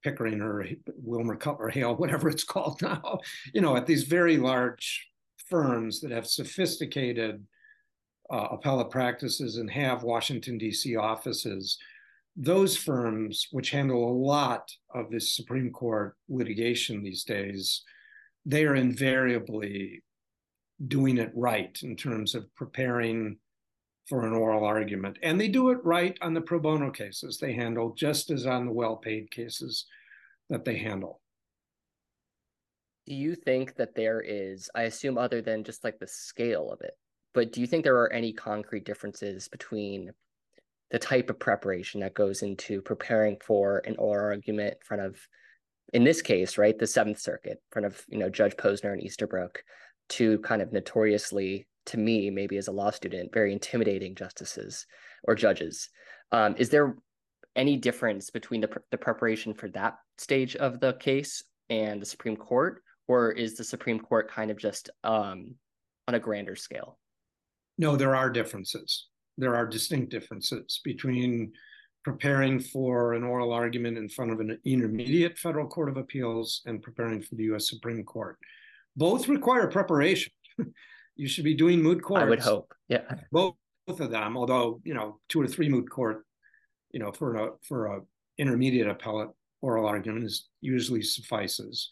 Pickering 0.03 0.41
or 0.41 0.67
Wilmer 0.97 1.35
Cutler 1.35 1.69
Hale, 1.69 1.95
whatever 1.97 2.29
it's 2.29 2.43
called 2.43 2.81
now, 2.81 3.19
you 3.53 3.61
know, 3.61 3.75
at 3.75 3.87
these 3.87 4.03
very 4.03 4.37
large 4.37 5.07
firms 5.47 6.01
that 6.01 6.11
have 6.11 6.27
sophisticated 6.27 7.45
uh, 8.29 8.47
appellate 8.51 8.89
practices 8.89 9.57
and 9.57 9.69
have 9.69 10.03
Washington, 10.03 10.57
D.C. 10.57 10.95
offices, 10.95 11.77
those 12.35 12.75
firms, 12.75 13.47
which 13.51 13.69
handle 13.69 14.09
a 14.09 14.19
lot 14.25 14.69
of 14.93 15.09
this 15.09 15.35
Supreme 15.35 15.71
Court 15.71 16.15
litigation 16.27 17.01
these 17.01 17.23
days, 17.23 17.83
they 18.45 18.65
are 18.65 18.75
invariably 18.75 20.03
doing 20.87 21.17
it 21.17 21.31
right 21.33 21.77
in 21.83 21.95
terms 21.95 22.35
of 22.35 22.53
preparing 22.55 23.37
for 24.07 24.25
an 24.25 24.33
oral 24.33 24.65
argument. 24.65 25.17
And 25.23 25.39
they 25.39 25.47
do 25.47 25.69
it 25.69 25.83
right 25.83 26.17
on 26.21 26.33
the 26.33 26.41
pro 26.41 26.59
bono 26.59 26.91
cases 26.91 27.37
they 27.37 27.53
handle, 27.53 27.93
just 27.93 28.29
as 28.29 28.45
on 28.45 28.65
the 28.65 28.71
well 28.71 28.97
paid 28.97 29.31
cases 29.31 29.85
that 30.49 30.65
they 30.65 30.77
handle. 30.77 31.21
Do 33.07 33.15
you 33.15 33.35
think 33.35 33.75
that 33.75 33.95
there 33.95 34.19
is, 34.19 34.69
I 34.75 34.83
assume, 34.83 35.17
other 35.17 35.41
than 35.41 35.63
just 35.63 35.83
like 35.83 35.99
the 35.99 36.07
scale 36.07 36.71
of 36.71 36.81
it, 36.81 36.97
but 37.35 37.51
do 37.51 37.61
you 37.61 37.67
think 37.67 37.83
there 37.83 37.97
are 37.97 38.11
any 38.11 38.33
concrete 38.33 38.85
differences 38.85 39.47
between 39.49 40.11
the 40.89 40.97
type 40.97 41.29
of 41.29 41.37
preparation 41.37 42.01
that 42.01 42.13
goes 42.13 42.41
into 42.41 42.81
preparing 42.81 43.37
for 43.41 43.79
an 43.85 43.95
oral 43.97 44.25
argument 44.25 44.73
in 44.73 44.79
front 44.81 45.03
of 45.03 45.19
in 45.93 46.03
this 46.03 46.21
case 46.21 46.57
right 46.57 46.79
the 46.79 46.87
seventh 46.87 47.19
circuit 47.19 47.51
in 47.51 47.71
front 47.71 47.85
of 47.85 48.03
you 48.07 48.17
know 48.17 48.29
judge 48.29 48.55
posner 48.55 48.93
and 48.93 49.03
easterbrook 49.03 49.63
to 50.09 50.39
kind 50.39 50.61
of 50.61 50.71
notoriously 50.71 51.67
to 51.85 51.97
me 51.97 52.29
maybe 52.29 52.57
as 52.57 52.67
a 52.67 52.71
law 52.71 52.89
student 52.89 53.33
very 53.33 53.51
intimidating 53.53 54.15
justices 54.15 54.87
or 55.23 55.35
judges? 55.35 55.89
Um, 56.31 56.55
is 56.57 56.69
there 56.69 56.95
any 57.55 57.77
difference 57.77 58.29
between 58.29 58.61
the, 58.61 58.69
the 58.91 58.97
preparation 58.97 59.53
for 59.53 59.69
that 59.69 59.95
stage 60.17 60.55
of 60.55 60.79
the 60.79 60.93
case 60.93 61.43
and 61.69 62.01
the 62.01 62.05
supreme 62.05 62.35
court 62.35 62.81
or 63.07 63.31
is 63.31 63.55
the 63.55 63.63
supreme 63.63 63.99
court 63.99 64.29
kind 64.29 64.51
of 64.51 64.57
just 64.57 64.89
um, 65.03 65.55
on 66.07 66.15
a 66.15 66.19
grander 66.19 66.55
scale 66.55 66.97
no, 67.77 67.95
there 67.95 68.15
are 68.15 68.29
differences. 68.29 69.07
There 69.37 69.55
are 69.55 69.65
distinct 69.65 70.11
differences 70.11 70.79
between 70.83 71.51
preparing 72.03 72.59
for 72.59 73.13
an 73.13 73.23
oral 73.23 73.51
argument 73.51 73.97
in 73.97 74.07
front 74.07 74.31
of 74.31 74.39
an 74.39 74.59
intermediate 74.63 75.37
federal 75.37 75.67
court 75.67 75.89
of 75.89 75.97
appeals 75.97 76.61
and 76.65 76.81
preparing 76.81 77.21
for 77.21 77.35
the 77.35 77.43
US 77.55 77.69
Supreme 77.69 78.03
Court. 78.03 78.37
Both 78.95 79.27
require 79.27 79.67
preparation. 79.67 80.31
you 81.15 81.27
should 81.27 81.43
be 81.43 81.55
doing 81.55 81.81
moot 81.81 82.01
court. 82.01 82.21
I 82.21 82.25
would 82.25 82.39
hope. 82.39 82.73
Yeah. 82.87 83.01
Both, 83.31 83.55
both 83.87 83.99
of 83.99 84.11
them, 84.11 84.37
although, 84.37 84.81
you 84.83 84.93
know, 84.93 85.19
two 85.29 85.41
or 85.41 85.47
three 85.47 85.67
moot 85.67 85.89
court, 85.89 86.25
you 86.91 86.99
know, 86.99 87.11
for 87.11 87.35
a 87.35 87.49
for 87.67 87.87
a 87.87 88.01
intermediate 88.37 88.87
appellate 88.87 89.29
oral 89.61 89.87
argument 89.87 90.25
is 90.25 90.47
usually 90.61 91.01
suffices. 91.01 91.89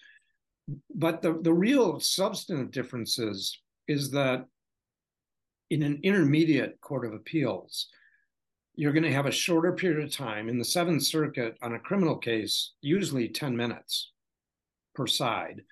But 0.94 1.22
the, 1.22 1.40
the 1.42 1.54
real 1.54 2.00
substantive 2.00 2.72
differences 2.72 3.58
is 3.88 4.12
that 4.12 4.46
in 5.74 5.82
an 5.82 6.00
intermediate 6.04 6.80
court 6.82 7.04
of 7.04 7.14
appeals, 7.14 7.88
you're 8.76 8.94
going 8.94 9.04
to 9.04 9.12
have 9.12 9.26
a 9.26 9.32
shorter 9.32 9.72
period 9.72 10.04
of 10.04 10.12
time. 10.12 10.48
In 10.48 10.60
the 10.60 10.66
Seventh 10.66 11.02
Circuit, 11.02 11.58
on 11.64 11.74
a 11.74 11.80
criminal 11.80 12.16
case, 12.16 12.74
usually 12.82 13.28
10 13.28 13.58
minutes 13.58 14.12
per 14.94 15.08
side, 15.08 15.64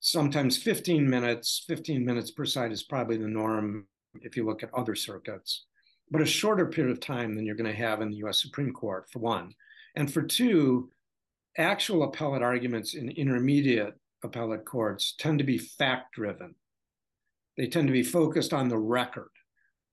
sometimes 0.00 0.56
15 0.56 1.08
minutes. 1.08 1.64
15 1.66 2.02
minutes 2.02 2.30
per 2.30 2.46
side 2.46 2.72
is 2.72 2.82
probably 2.82 3.18
the 3.18 3.28
norm 3.28 3.86
if 4.22 4.38
you 4.38 4.46
look 4.46 4.62
at 4.62 4.72
other 4.72 4.94
circuits, 4.94 5.66
but 6.10 6.22
a 6.22 6.26
shorter 6.26 6.64
period 6.64 6.92
of 6.92 7.00
time 7.00 7.34
than 7.34 7.44
you're 7.44 7.54
going 7.54 7.70
to 7.70 7.76
have 7.76 8.00
in 8.00 8.08
the 8.08 8.16
US 8.24 8.40
Supreme 8.40 8.72
Court, 8.72 9.06
for 9.10 9.18
one. 9.18 9.52
And 9.96 10.10
for 10.10 10.22
two, 10.22 10.90
actual 11.58 12.04
appellate 12.04 12.42
arguments 12.42 12.94
in 12.94 13.10
intermediate 13.10 13.94
appellate 14.24 14.64
courts 14.64 15.14
tend 15.18 15.38
to 15.40 15.44
be 15.44 15.58
fact 15.58 16.14
driven. 16.14 16.54
They 17.56 17.66
tend 17.66 17.86
to 17.88 17.92
be 17.92 18.02
focused 18.02 18.52
on 18.52 18.68
the 18.68 18.78
record. 18.78 19.30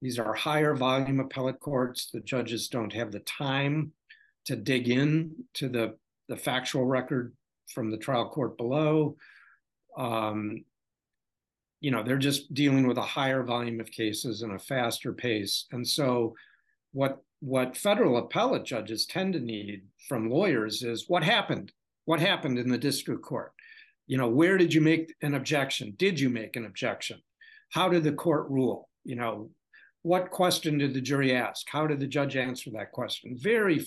These 0.01 0.19
are 0.19 0.33
higher 0.33 0.75
volume 0.75 1.19
appellate 1.19 1.59
courts. 1.59 2.09
The 2.11 2.19
judges 2.19 2.67
don't 2.67 2.93
have 2.93 3.11
the 3.11 3.21
time 3.21 3.93
to 4.45 4.55
dig 4.55 4.89
in 4.89 5.31
to 5.55 5.69
the, 5.69 5.95
the 6.27 6.35
factual 6.35 6.85
record 6.85 7.33
from 7.73 7.89
the 7.89 7.97
trial 7.97 8.29
court 8.29 8.57
below. 8.57 9.15
Um, 9.97 10.65
you 11.79 11.91
know, 11.91 12.03
they're 12.03 12.17
just 12.17 12.53
dealing 12.53 12.87
with 12.87 12.97
a 12.97 13.01
higher 13.01 13.43
volume 13.43 13.79
of 13.79 13.91
cases 13.91 14.41
and 14.41 14.53
a 14.53 14.59
faster 14.59 15.13
pace. 15.13 15.65
And 15.71 15.87
so 15.87 16.35
what 16.91 17.21
what 17.41 17.75
federal 17.75 18.17
appellate 18.17 18.63
judges 18.63 19.05
tend 19.05 19.33
to 19.33 19.39
need 19.39 19.83
from 20.07 20.29
lawyers 20.29 20.81
is 20.81 21.09
what 21.09 21.25
happened? 21.25 21.73
What 22.05 22.21
happened 22.21 22.57
in 22.57 22.69
the 22.69 22.77
district 22.77 23.21
court? 23.21 23.51
You 24.07 24.17
know, 24.17 24.29
where 24.29 24.57
did 24.57 24.73
you 24.73 24.79
make 24.79 25.13
an 25.21 25.33
objection? 25.33 25.93
Did 25.97 26.17
you 26.17 26.29
make 26.29 26.55
an 26.55 26.65
objection? 26.65 27.21
How 27.73 27.89
did 27.89 28.03
the 28.03 28.11
court 28.11 28.49
rule? 28.51 28.87
You 29.03 29.15
know, 29.15 29.49
what 30.03 30.29
question 30.29 30.77
did 30.77 30.93
the 30.93 31.01
jury 31.01 31.35
ask? 31.35 31.67
How 31.67 31.87
did 31.87 31.99
the 31.99 32.07
judge 32.07 32.35
answer 32.35 32.69
that 32.71 32.91
question? 32.91 33.35
Very 33.35 33.83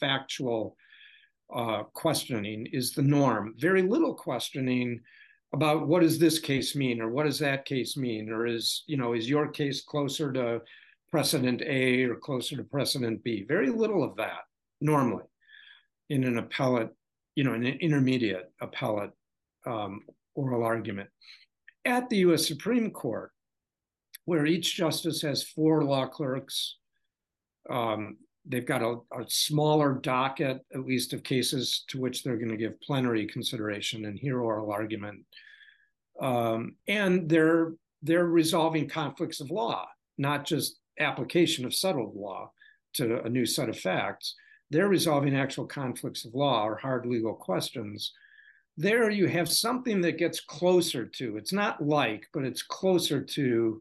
factual 0.00 0.76
uh, 1.54 1.82
questioning 1.92 2.66
is 2.72 2.92
the 2.92 3.02
norm. 3.02 3.54
Very 3.58 3.82
little 3.82 4.14
questioning 4.14 5.00
about 5.52 5.86
what 5.86 6.00
does 6.00 6.18
this 6.18 6.38
case 6.38 6.74
mean 6.74 7.02
or 7.02 7.10
what 7.10 7.24
does 7.24 7.38
that 7.38 7.66
case 7.66 7.98
mean 7.98 8.30
or 8.30 8.46
is 8.46 8.84
you 8.86 8.98
know 8.98 9.14
is 9.14 9.28
your 9.28 9.48
case 9.48 9.82
closer 9.82 10.30
to 10.32 10.60
precedent 11.10 11.62
A 11.62 12.04
or 12.04 12.16
closer 12.16 12.56
to 12.56 12.64
precedent 12.64 13.22
B? 13.22 13.44
Very 13.46 13.68
little 13.68 14.02
of 14.02 14.16
that 14.16 14.40
normally 14.80 15.24
in 16.08 16.24
an 16.24 16.38
appellate, 16.38 16.90
you 17.34 17.44
know, 17.44 17.52
an 17.52 17.66
intermediate 17.66 18.50
appellate 18.62 19.12
um, 19.66 20.00
oral 20.34 20.64
argument 20.64 21.10
at 21.88 22.08
the 22.08 22.18
US 22.18 22.46
Supreme 22.46 22.90
Court, 22.90 23.32
where 24.26 24.46
each 24.46 24.76
justice 24.76 25.22
has 25.22 25.42
four 25.42 25.82
law 25.84 26.06
clerks. 26.06 26.76
Um, 27.70 28.18
they've 28.46 28.66
got 28.66 28.82
a, 28.82 28.98
a, 29.18 29.24
smaller 29.28 29.94
docket, 29.94 30.64
at 30.72 30.86
least 30.86 31.12
of 31.12 31.22
cases 31.22 31.84
to 31.88 31.98
which 31.98 32.22
they're 32.22 32.36
going 32.36 32.50
to 32.50 32.56
give 32.56 32.80
plenary 32.80 33.26
consideration 33.26 34.04
and 34.04 34.18
hear 34.18 34.40
oral 34.40 34.70
argument. 34.70 35.24
Um, 36.20 36.76
and 36.86 37.28
they're 37.28 37.72
they're 38.02 38.26
resolving 38.26 38.88
conflicts 38.88 39.40
of 39.40 39.50
law, 39.50 39.86
not 40.18 40.44
just 40.44 40.78
application 41.00 41.64
of 41.64 41.74
settled 41.74 42.14
law 42.14 42.52
to 42.94 43.22
a 43.22 43.28
new 43.28 43.46
set 43.46 43.68
of 43.68 43.78
facts. 43.78 44.34
They're 44.70 44.88
resolving 44.88 45.36
actual 45.36 45.66
conflicts 45.66 46.24
of 46.24 46.34
law 46.34 46.64
or 46.64 46.76
hard 46.76 47.06
legal 47.06 47.34
questions 47.34 48.12
there 48.80 49.10
you 49.10 49.26
have 49.26 49.50
something 49.50 50.00
that 50.00 50.18
gets 50.18 50.40
closer 50.40 51.04
to 51.04 51.36
it's 51.36 51.52
not 51.52 51.82
like 51.84 52.26
but 52.32 52.44
it's 52.44 52.62
closer 52.62 53.20
to 53.20 53.80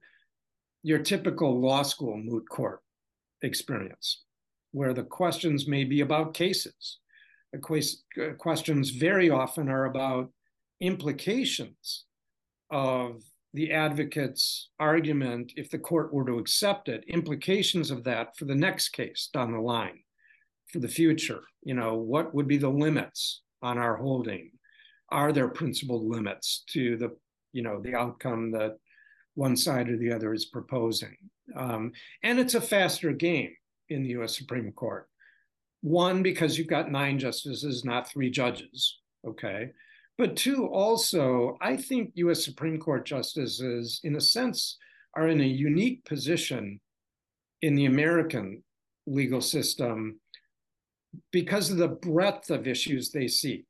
your 0.83 0.99
typical 0.99 1.59
law 1.59 1.83
school 1.83 2.17
moot 2.17 2.47
court 2.49 2.81
experience, 3.41 4.23
where 4.71 4.93
the 4.93 5.03
questions 5.03 5.67
may 5.67 5.83
be 5.83 6.01
about 6.01 6.33
cases. 6.33 6.99
The 7.51 7.95
uh, 8.21 8.33
questions 8.35 8.91
very 8.91 9.29
often 9.29 9.69
are 9.69 9.85
about 9.85 10.31
implications 10.81 12.05
of 12.69 13.21
the 13.53 13.71
advocate's 13.71 14.69
argument 14.79 15.53
if 15.55 15.69
the 15.69 15.79
court 15.79 16.13
were 16.13 16.25
to 16.25 16.37
accept 16.37 16.89
it, 16.89 17.03
implications 17.07 17.89
of 17.89 18.03
that 18.03 18.37
for 18.37 18.45
the 18.45 18.55
next 18.55 18.89
case 18.89 19.29
down 19.33 19.53
the 19.53 19.59
line, 19.59 19.99
for 20.71 20.79
the 20.79 20.87
future. 20.87 21.41
You 21.63 21.73
know, 21.73 21.95
what 21.95 22.33
would 22.35 22.47
be 22.47 22.57
the 22.57 22.69
limits 22.69 23.41
on 23.61 23.77
our 23.77 23.95
holding? 23.95 24.51
Are 25.09 25.31
there 25.31 25.47
principled 25.47 26.03
limits 26.03 26.63
to 26.71 26.97
the, 26.97 27.15
you 27.53 27.61
know, 27.61 27.81
the 27.81 27.95
outcome 27.95 28.51
that 28.51 28.77
one 29.35 29.55
side 29.55 29.89
or 29.89 29.97
the 29.97 30.11
other 30.11 30.33
is 30.33 30.45
proposing? 30.45 31.15
Um, 31.55 31.91
and 32.23 32.39
it's 32.39 32.55
a 32.55 32.61
faster 32.61 33.11
game 33.13 33.55
in 33.89 34.03
the 34.03 34.09
US 34.19 34.37
Supreme 34.37 34.71
Court. 34.71 35.07
One, 35.81 36.23
because 36.23 36.57
you've 36.57 36.67
got 36.67 36.91
nine 36.91 37.19
justices, 37.19 37.85
not 37.85 38.09
three 38.09 38.29
judges. 38.29 38.99
Okay. 39.25 39.71
But 40.17 40.35
two, 40.35 40.65
also, 40.65 41.57
I 41.61 41.77
think 41.77 42.11
US 42.15 42.43
Supreme 42.43 42.79
Court 42.79 43.05
justices, 43.05 44.01
in 44.03 44.15
a 44.15 44.21
sense, 44.21 44.77
are 45.15 45.27
in 45.27 45.41
a 45.41 45.45
unique 45.45 46.03
position 46.05 46.79
in 47.61 47.75
the 47.75 47.85
American 47.85 48.63
legal 49.05 49.41
system 49.41 50.19
because 51.31 51.71
of 51.71 51.77
the 51.77 51.87
breadth 51.87 52.49
of 52.49 52.67
issues 52.67 53.11
they 53.11 53.27
see. 53.27 53.65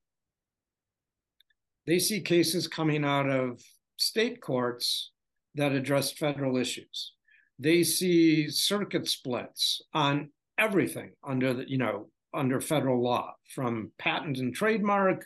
They 1.88 2.00
see 2.00 2.22
cases 2.22 2.68
coming 2.68 3.04
out 3.04 3.30
of 3.30 3.62
state 3.98 4.42
courts 4.42 5.12
that 5.56 5.72
address 5.72 6.12
federal 6.12 6.58
issues. 6.58 7.14
They 7.58 7.84
see 7.84 8.50
circuit 8.50 9.08
splits 9.08 9.82
on 9.94 10.30
everything 10.60 11.14
under 11.24 11.54
the, 11.54 11.70
you 11.70 11.78
know, 11.78 12.10
under 12.34 12.62
federal 12.62 13.02
law, 13.02 13.34
from 13.56 13.92
patent 13.98 14.38
and 14.38 14.54
trademark 14.54 15.26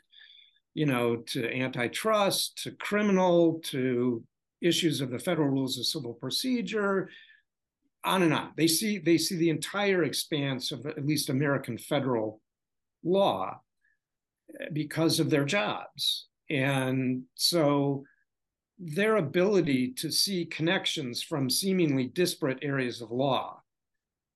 you 0.74 0.86
know, 0.86 1.18
to 1.18 1.52
antitrust, 1.54 2.64
to 2.64 2.72
criminal, 2.72 3.60
to 3.66 4.24
issues 4.62 5.02
of 5.02 5.10
the 5.10 5.20
federal 5.20 5.50
rules 5.50 5.78
of 5.78 5.86
civil 5.86 6.14
procedure, 6.14 7.10
on 8.04 8.24
and 8.24 8.34
on. 8.34 8.52
They 8.56 8.68
see 8.68 8.98
they 8.98 9.18
see 9.18 9.36
the 9.36 9.50
entire 9.50 10.04
expanse 10.04 10.72
of 10.72 10.86
at 10.86 11.06
least 11.06 11.30
American 11.30 11.78
federal 11.78 12.42
law 13.04 13.60
because 14.74 15.20
of 15.20 15.30
their 15.30 15.46
jobs. 15.46 16.28
And 16.52 17.24
so 17.36 18.04
their 18.78 19.18
ability 19.18 19.94
to 19.94 20.12
see 20.12 20.46
connections 20.46 21.24
from 21.24 21.50
seemingly 21.50 22.06
disparate 22.08 22.60
areas 22.62 23.02
of 23.02 23.12
law 23.12 23.62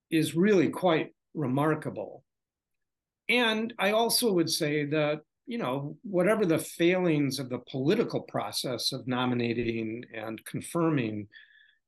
is 0.09 0.35
really 0.35 0.69
quite 0.69 1.13
remarkable. 1.33 2.23
And 3.27 3.73
I 3.77 3.91
also 3.91 4.31
would 4.31 4.49
say 4.49 4.85
that 4.85 5.21
you 5.47 5.57
know, 5.59 5.95
whatever 6.03 6.45
the 6.45 6.57
failings 6.57 7.39
of 7.39 7.49
the 7.49 7.59
political 7.59 8.21
process 8.21 8.91
of 8.91 9.07
nominating 9.07 10.03
and 10.13 10.43
confirming 10.45 11.27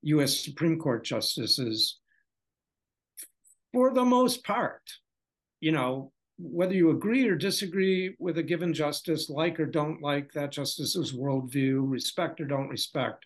US 0.03 0.39
Supreme 0.39 0.79
Court 0.79 1.03
justices, 1.03 1.98
for 3.74 3.93
the 3.93 4.05
most 4.05 4.43
part, 4.43 4.84
you 5.60 5.72
know, 5.72 6.12
whether 6.38 6.74
you 6.74 6.91
agree 6.91 7.27
or 7.27 7.36
disagree 7.36 8.15
with 8.20 8.38
a 8.38 8.44
given 8.44 8.74
justice, 8.74 9.29
like 9.29 9.60
or 9.60 9.65
don't 9.65 10.01
like 10.01 10.32
that 10.34 10.51
justice's 10.51 11.13
worldview, 11.13 11.89
respect 11.89 12.39
or 12.39 12.46
don't 12.46 12.70
respect 12.70 13.25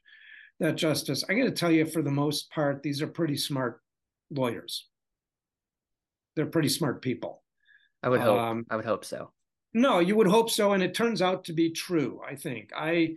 that 0.60 0.75
justice, 0.75 1.24
I 1.27 1.34
got 1.34 1.46
to 1.46 1.51
tell 1.51 1.72
you, 1.72 1.86
for 1.86 2.01
the 2.01 2.12
most 2.12 2.50
part, 2.51 2.84
these 2.84 3.01
are 3.01 3.08
pretty 3.08 3.36
smart 3.36 3.82
lawyers. 4.30 4.88
They're 6.36 6.46
pretty 6.46 6.70
smart 6.70 7.01
people. 7.01 7.44
I 8.03 8.10
would 8.10 8.22
hope. 8.22 8.39
Um, 8.39 8.65
I 8.70 8.75
would 8.77 8.86
hope 8.86 9.03
so. 9.03 9.31
No, 9.74 10.00
you 10.00 10.16
would 10.16 10.27
hope 10.27 10.50
so, 10.50 10.74
and 10.74 10.83
it 10.83 10.94
turns 10.94 11.22
out 11.22 11.46
to 11.46 11.53
be 11.53 11.72
true. 11.72 12.22
I 12.27 12.36
think 12.36 12.72
I, 12.75 13.16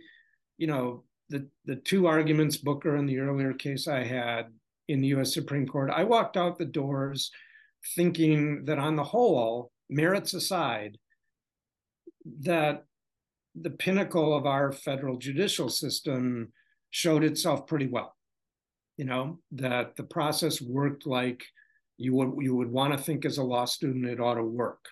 you 0.57 0.67
know, 0.67 1.03
the 1.29 1.47
the 1.65 1.75
two 1.75 2.07
arguments 2.07 2.57
Booker 2.57 2.95
and 2.95 3.07
the 3.07 3.19
earlier 3.19 3.53
case 3.53 3.87
I 3.87 4.03
had 4.03 4.47
in 4.87 5.01
the 5.01 5.07
U.S. 5.09 5.33
Supreme 5.33 5.67
Court, 5.67 5.89
I 5.89 6.03
walked 6.03 6.37
out 6.37 6.57
the 6.57 6.65
doors 6.65 7.31
thinking 7.95 8.65
that 8.65 8.79
on 8.79 8.95
the 8.95 9.03
whole, 9.03 9.71
merits 9.89 10.33
aside, 10.33 10.97
that 12.41 12.85
the 13.53 13.69
pinnacle 13.69 14.35
of 14.35 14.45
our 14.45 14.71
federal 14.71 15.17
judicial 15.17 15.69
system 15.69 16.51
showed 16.89 17.23
itself 17.23 17.67
pretty 17.67 17.87
well. 17.87 18.15
You 18.97 19.05
know 19.05 19.39
that 19.51 19.95
the 19.95 20.03
process 20.03 20.61
worked 20.61 21.05
like 21.05 21.43
you 21.97 22.13
would 22.15 22.33
you 22.39 22.55
would 22.55 22.71
want 22.71 22.93
to 22.93 23.03
think 23.03 23.25
as 23.25 23.37
a 23.37 23.43
law 23.43 23.65
student 23.65 24.05
it 24.05 24.19
ought 24.19 24.35
to 24.35 24.43
work. 24.43 24.85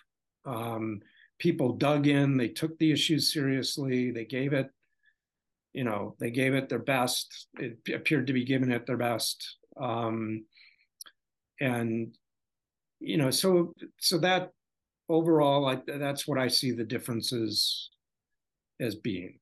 Um, 0.45 1.01
people 1.39 1.73
dug 1.73 2.07
in, 2.07 2.37
they 2.37 2.49
took 2.49 2.77
the 2.77 2.91
issues 2.91 3.31
seriously, 3.31 4.11
they 4.11 4.25
gave 4.25 4.53
it, 4.53 4.69
you 5.73 5.83
know, 5.83 6.15
they 6.19 6.31
gave 6.31 6.53
it 6.53 6.69
their 6.69 6.79
best. 6.79 7.47
It 7.59 7.77
appeared 7.93 8.27
to 8.27 8.33
be 8.33 8.45
giving 8.45 8.71
it 8.71 8.85
their 8.85 8.97
best. 8.97 9.57
Um, 9.79 10.45
and 11.59 12.15
you 12.99 13.17
know, 13.17 13.31
so 13.31 13.73
so 13.99 14.17
that 14.19 14.51
overall, 15.13 15.67
I, 15.67 15.79
that's 15.85 16.27
what 16.27 16.39
I 16.39 16.47
see 16.47 16.71
the 16.71 16.83
differences 16.83 17.89
as 18.79 18.95
being. 18.95 19.39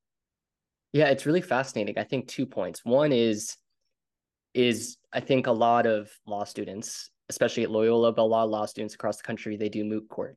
Yeah, 0.94 1.08
it's 1.08 1.26
really 1.26 1.42
fascinating. 1.42 1.98
I 1.98 2.04
think 2.04 2.28
two 2.28 2.46
points. 2.46 2.84
One 2.84 3.12
is 3.12 3.58
is 4.54 4.98
I 5.14 5.22
think 5.22 5.48
a 5.48 5.52
lot 5.52 5.86
of 5.86 6.12
law 6.28 6.44
students, 6.44 7.10
especially 7.30 7.64
at 7.64 7.72
Loyola, 7.72 8.12
but 8.12 8.24
a 8.24 8.24
lot 8.24 8.44
of 8.44 8.50
law 8.50 8.66
students 8.66 8.96
across 8.96 9.18
the 9.18 9.24
country, 9.24 9.56
they 9.56 9.70
do 9.70 9.86
moot 9.86 10.10
court. 10.10 10.36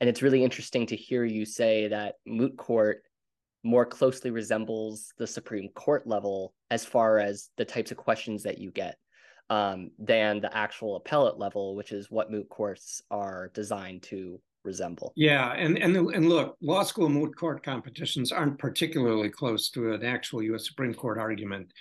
And 0.00 0.08
it's 0.08 0.22
really 0.22 0.44
interesting 0.44 0.86
to 0.86 0.96
hear 0.96 1.24
you 1.24 1.44
say 1.44 1.88
that 1.88 2.14
moot 2.24 2.56
court 2.56 3.02
more 3.64 3.84
closely 3.84 4.30
resembles 4.30 5.12
the 5.18 5.26
Supreme 5.26 5.68
Court 5.70 6.06
level 6.06 6.54
as 6.70 6.84
far 6.84 7.18
as 7.18 7.50
the 7.56 7.64
types 7.64 7.90
of 7.90 7.96
questions 7.96 8.44
that 8.44 8.58
you 8.58 8.70
get 8.70 8.96
um, 9.50 9.90
than 9.98 10.40
the 10.40 10.56
actual 10.56 10.94
appellate 10.94 11.38
level, 11.38 11.74
which 11.74 11.90
is 11.90 12.08
what 12.10 12.30
moot 12.30 12.48
courts 12.48 13.02
are 13.10 13.50
designed 13.54 14.04
to 14.04 14.40
resemble. 14.64 15.12
Yeah, 15.16 15.52
and 15.52 15.78
and 15.78 15.96
and 15.96 16.28
look, 16.28 16.56
law 16.60 16.82
school 16.82 17.08
moot 17.08 17.36
court 17.36 17.62
competitions 17.62 18.32
aren't 18.32 18.58
particularly 18.58 19.30
close 19.30 19.70
to 19.70 19.92
an 19.92 20.04
actual 20.04 20.42
U.S. 20.42 20.66
Supreme 20.66 20.94
Court 20.94 21.18
argument 21.18 21.72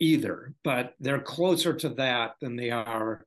either, 0.00 0.54
but 0.64 0.94
they're 1.00 1.20
closer 1.20 1.74
to 1.74 1.88
that 1.90 2.34
than 2.40 2.56
they 2.56 2.70
are 2.70 3.26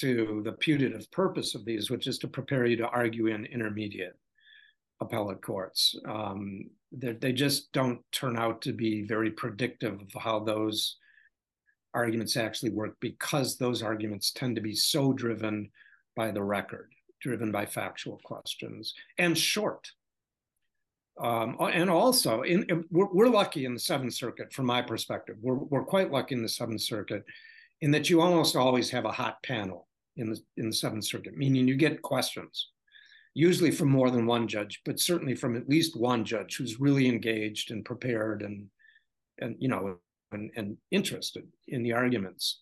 to 0.00 0.42
the 0.44 0.52
putative 0.52 1.10
purpose 1.10 1.54
of 1.54 1.64
these, 1.64 1.90
which 1.90 2.06
is 2.06 2.18
to 2.18 2.28
prepare 2.28 2.66
you 2.66 2.76
to 2.76 2.88
argue 2.88 3.28
in 3.28 3.46
intermediate 3.46 4.18
appellate 5.00 5.42
courts. 5.42 5.94
Um, 6.06 6.70
they 6.92 7.32
just 7.32 7.72
don't 7.72 8.00
turn 8.12 8.38
out 8.38 8.62
to 8.62 8.72
be 8.72 9.02
very 9.02 9.30
predictive 9.30 10.00
of 10.00 10.22
how 10.22 10.40
those 10.40 10.96
arguments 11.94 12.36
actually 12.36 12.70
work 12.70 12.94
because 13.00 13.56
those 13.56 13.82
arguments 13.82 14.30
tend 14.30 14.56
to 14.56 14.62
be 14.62 14.74
so 14.74 15.12
driven 15.12 15.70
by 16.14 16.30
the 16.30 16.42
record, 16.42 16.90
driven 17.26 17.50
by 17.50 17.66
factual 17.66 18.20
questions, 18.22 18.94
and 19.18 19.36
short. 19.36 19.90
Um, 21.20 21.56
and 21.60 21.90
also, 21.90 22.42
in, 22.42 22.62
in, 22.68 22.84
we're, 22.88 23.12
we're, 23.12 23.28
lucky 23.28 23.64
in 23.64 23.74
the 23.74 23.80
Seventh 23.80 24.14
Circuit, 24.14 24.52
from 24.52 24.66
my 24.66 24.80
perspective. 24.80 25.36
We're, 25.40 25.56
we're 25.56 25.82
quite 25.82 26.12
lucky 26.12 26.36
in 26.36 26.42
the 26.42 26.48
Seventh 26.48 26.82
Circuit 26.82 27.24
in 27.80 27.90
that 27.90 28.08
you 28.08 28.20
almost 28.20 28.54
always 28.54 28.90
have 28.90 29.06
a 29.06 29.12
hot 29.12 29.42
panel 29.42 29.88
in 30.16 30.30
the 30.30 30.38
in 30.56 30.68
the 30.68 30.76
Seventh 30.76 31.04
Circuit, 31.04 31.36
meaning 31.36 31.66
you 31.66 31.74
get 31.74 32.00
questions, 32.00 32.68
usually 33.34 33.72
from 33.72 33.88
more 33.88 34.10
than 34.10 34.24
one 34.24 34.46
judge, 34.46 34.82
but 34.84 35.00
certainly 35.00 35.34
from 35.34 35.56
at 35.56 35.68
least 35.68 35.98
one 35.98 36.24
judge 36.24 36.56
who's 36.56 36.78
really 36.78 37.08
engaged 37.08 37.72
and 37.72 37.84
prepared 37.84 38.42
and 38.42 38.68
and 39.40 39.56
you 39.58 39.68
know 39.68 39.98
and, 40.30 40.50
and 40.56 40.76
interested 40.92 41.44
in 41.66 41.82
the 41.82 41.92
arguments. 41.92 42.60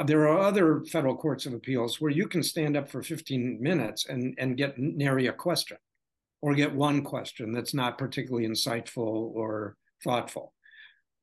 Uh, 0.00 0.02
there 0.02 0.26
are 0.26 0.38
other 0.38 0.80
federal 0.86 1.14
courts 1.14 1.44
of 1.44 1.52
appeals 1.52 2.00
where 2.00 2.10
you 2.10 2.26
can 2.26 2.42
stand 2.42 2.74
up 2.74 2.88
for 2.88 3.02
15 3.02 3.58
minutes 3.60 4.06
and 4.06 4.34
and 4.38 4.56
get 4.56 4.78
nary 4.78 5.26
a 5.26 5.32
question, 5.32 5.76
or 6.40 6.54
get 6.54 6.74
one 6.74 7.02
question 7.02 7.52
that's 7.52 7.74
not 7.74 7.98
particularly 7.98 8.48
insightful 8.48 9.30
or 9.34 9.76
thoughtful. 10.02 10.54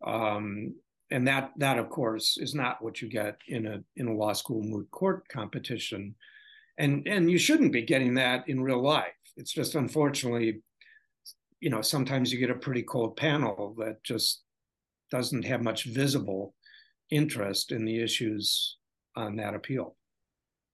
Um, 0.06 0.76
and 1.10 1.28
that 1.28 1.54
that 1.58 1.80
of 1.80 1.90
course 1.90 2.38
is 2.38 2.54
not 2.54 2.80
what 2.84 3.02
you 3.02 3.10
get 3.10 3.38
in 3.48 3.66
a 3.66 3.84
in 3.96 4.10
a 4.10 4.14
law 4.14 4.34
school 4.34 4.62
moot 4.62 4.92
court 4.92 5.28
competition 5.28 6.14
and 6.78 7.08
and 7.08 7.32
you 7.32 7.40
shouldn't 7.40 7.72
be 7.72 7.82
getting 7.82 8.14
that 8.14 8.48
in 8.50 8.62
real 8.62 8.84
life 8.84 9.14
it's 9.38 9.54
just 9.54 9.76
unfortunately 9.76 10.62
you 11.62 11.70
know 11.70 11.82
sometimes 11.82 12.32
you 12.32 12.38
get 12.38 12.50
a 12.50 12.56
pretty 12.56 12.84
cold 12.84 13.16
panel 13.16 13.74
that 13.78 14.04
just 14.04 14.44
doesn't 15.10 15.46
have 15.46 15.64
much 15.64 15.86
visible 15.86 16.54
interest 17.10 17.72
in 17.72 17.86
the 17.86 18.02
issues 18.02 18.78
on 19.16 19.36
that 19.36 19.56
appeal 19.56 19.96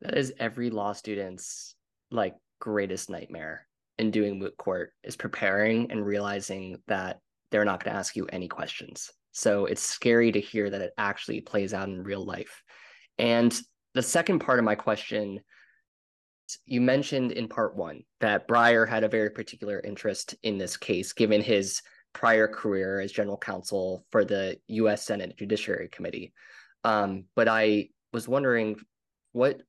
that 0.01 0.17
is 0.17 0.33
every 0.39 0.69
law 0.69 0.93
student's 0.93 1.75
like 2.11 2.35
greatest 2.59 3.09
nightmare 3.09 3.67
in 3.99 4.11
doing 4.11 4.39
moot 4.39 4.55
court 4.57 4.93
is 5.03 5.15
preparing 5.15 5.91
and 5.91 6.05
realizing 6.05 6.81
that 6.87 7.19
they're 7.51 7.65
not 7.65 7.83
going 7.83 7.93
to 7.93 7.99
ask 7.99 8.15
you 8.15 8.25
any 8.31 8.47
questions 8.47 9.11
so 9.33 9.65
it's 9.65 9.81
scary 9.81 10.31
to 10.31 10.39
hear 10.39 10.69
that 10.69 10.81
it 10.81 10.93
actually 10.97 11.41
plays 11.41 11.73
out 11.73 11.89
in 11.89 12.03
real 12.03 12.23
life. 12.23 12.61
And 13.17 13.53
the 13.95 14.01
second 14.03 14.39
part 14.39 14.59
of 14.59 14.65
my 14.65 14.75
question 14.75 15.41
you 16.65 16.81
mentioned 16.81 17.31
in 17.31 17.47
part 17.47 17.75
one 17.75 18.03
that 18.19 18.47
Breyer 18.47 18.87
had 18.87 19.03
a 19.03 19.09
very 19.09 19.31
particular 19.31 19.79
interest 19.79 20.35
in 20.43 20.57
this 20.57 20.77
case, 20.77 21.13
given 21.13 21.41
his 21.41 21.81
prior 22.13 22.47
career 22.47 22.99
as 22.99 23.11
general 23.11 23.37
counsel 23.37 24.05
for 24.11 24.23
the 24.23 24.57
U.S. 24.67 25.05
Senate 25.05 25.35
Judiciary 25.37 25.89
Committee. 25.89 26.33
Um, 26.83 27.25
but 27.35 27.47
I 27.47 27.89
was 28.11 28.27
wondering 28.27 28.77
what 29.31 29.61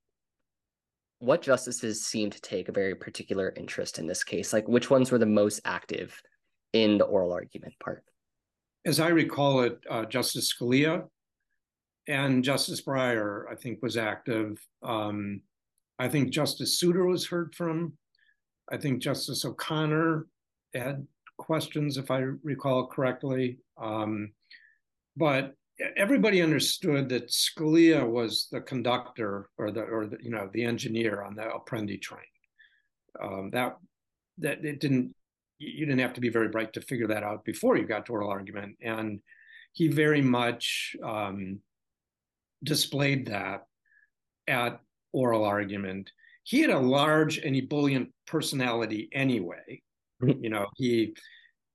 what 1.21 1.41
justices 1.41 2.05
seem 2.05 2.29
to 2.29 2.41
take 2.41 2.69
a 2.69 2.73
very 2.73 2.95
particular 2.95 3.53
interest 3.57 3.99
in 3.99 4.07
this 4.07 4.23
case. 4.23 4.53
Like, 4.53 4.69
which 4.69 4.91
ones 4.91 5.11
were 5.11 5.19
the 5.19 5.25
most 5.25 5.61
active 5.65 6.21
in 6.75 6.99
the 6.99 7.05
oral 7.05 7.33
argument 7.33 7.75
part? 7.83 8.05
As 8.85 9.01
I 9.01 9.09
recall 9.09 9.63
it, 9.63 9.79
uh, 9.89 10.05
Justice 10.05 10.53
Scalia 10.53 11.05
and 12.09 12.45
Justice 12.45 12.83
Breyer, 12.83 13.45
I 13.51 13.55
think, 13.55 13.83
was 13.83 13.97
active. 13.97 14.59
Um, 14.83 15.41
I 15.99 16.09
think 16.09 16.31
Justice 16.31 16.79
Souter 16.79 17.07
was 17.07 17.27
heard 17.27 17.55
from. 17.55 17.95
I 18.71 18.77
think 18.77 19.01
Justice 19.01 19.45
O'Connor 19.45 20.27
had 20.75 21.07
questions, 21.37 21.97
if 21.97 22.11
I 22.11 22.19
recall 22.43 22.87
correctly. 22.87 23.59
Um, 23.81 24.33
but 25.17 25.55
everybody 25.97 26.43
understood 26.43 27.09
that 27.09 27.31
Scalia 27.31 28.07
was 28.09 28.49
the 28.51 28.61
conductor 28.61 29.49
or 29.59 29.71
the 29.71 29.83
or 29.83 30.07
the 30.07 30.19
you 30.21 30.31
know 30.31 30.49
the 30.53 30.65
engineer 30.65 31.23
on 31.23 31.35
the 31.35 31.43
Apprendi 31.43 32.01
train. 32.01 32.21
Um, 33.21 33.51
that 33.53 33.77
that 34.39 34.65
it 34.65 34.81
didn't 34.81 35.15
you 35.59 35.87
didn't 35.87 36.01
have 36.01 36.15
to 36.15 36.21
be 36.21 36.29
very 36.29 36.49
bright 36.49 36.73
to 36.75 36.81
figure 36.81 37.07
that 37.09 37.23
out 37.23 37.45
before 37.45 37.77
you 37.77 37.87
got 37.87 38.07
to 38.07 38.13
oral 38.13 38.31
argument, 38.31 38.77
and 38.81 39.21
he 39.73 39.89
very 39.89 40.23
much 40.23 40.97
um, 41.03 41.61
displayed 42.63 43.27
that 43.27 43.63
at 44.47 44.81
oral 45.13 45.45
argument. 45.45 46.11
He 46.45 46.61
had 46.61 46.71
a 46.71 46.79
large 46.79 47.39
and 47.39 47.57
ebullient 47.57 48.11
personality 48.27 49.09
anyway. 49.13 49.83
You 50.41 50.51
know, 50.51 50.67
he 50.77 51.15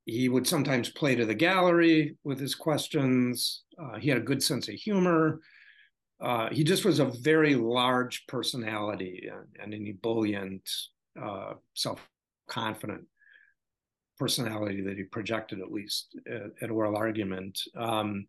he 0.05 0.27
would 0.27 0.47
sometimes 0.47 0.89
play 0.89 1.15
to 1.15 1.25
the 1.25 1.35
gallery 1.35 2.17
with 2.23 2.39
his 2.39 2.55
questions. 2.55 3.63
Uh, 3.81 3.99
he 3.99 4.09
had 4.09 4.17
a 4.17 4.21
good 4.21 4.41
sense 4.41 4.67
of 4.67 4.75
humor. 4.75 5.39
Uh, 6.21 6.49
he 6.51 6.63
just 6.63 6.83
was 6.83 6.99
a 6.99 7.05
very 7.05 7.55
large 7.55 8.25
personality 8.27 9.29
and, 9.61 9.73
an 9.73 9.87
ebullient, 9.87 10.67
uh, 11.21 11.53
self-confident 11.75 13.05
personality 14.17 14.81
that 14.81 14.97
he 14.97 15.03
projected 15.03 15.59
at 15.59 15.71
least 15.71 16.17
at, 16.27 16.51
at 16.61 16.71
oral 16.71 16.97
argument. 16.97 17.57
Um, 17.77 18.27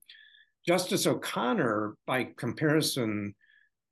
Justice 0.66 1.06
O'Connor, 1.06 1.96
by 2.06 2.28
comparison, 2.36 3.34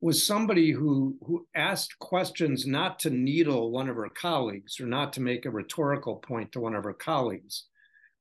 was 0.01 0.25
somebody 0.25 0.71
who 0.71 1.17
who 1.25 1.45
asked 1.55 1.99
questions 1.99 2.65
not 2.65 2.99
to 2.99 3.09
needle 3.09 3.71
one 3.71 3.89
of 3.89 3.95
her 3.95 4.09
colleagues 4.09 4.79
or 4.79 4.85
not 4.85 5.11
to 5.13 5.21
make 5.21 5.45
a 5.45 5.51
rhetorical 5.51 6.17
point 6.17 6.51
to 6.51 6.59
one 6.59 6.75
of 6.75 6.83
her 6.83 6.93
colleagues, 6.93 7.65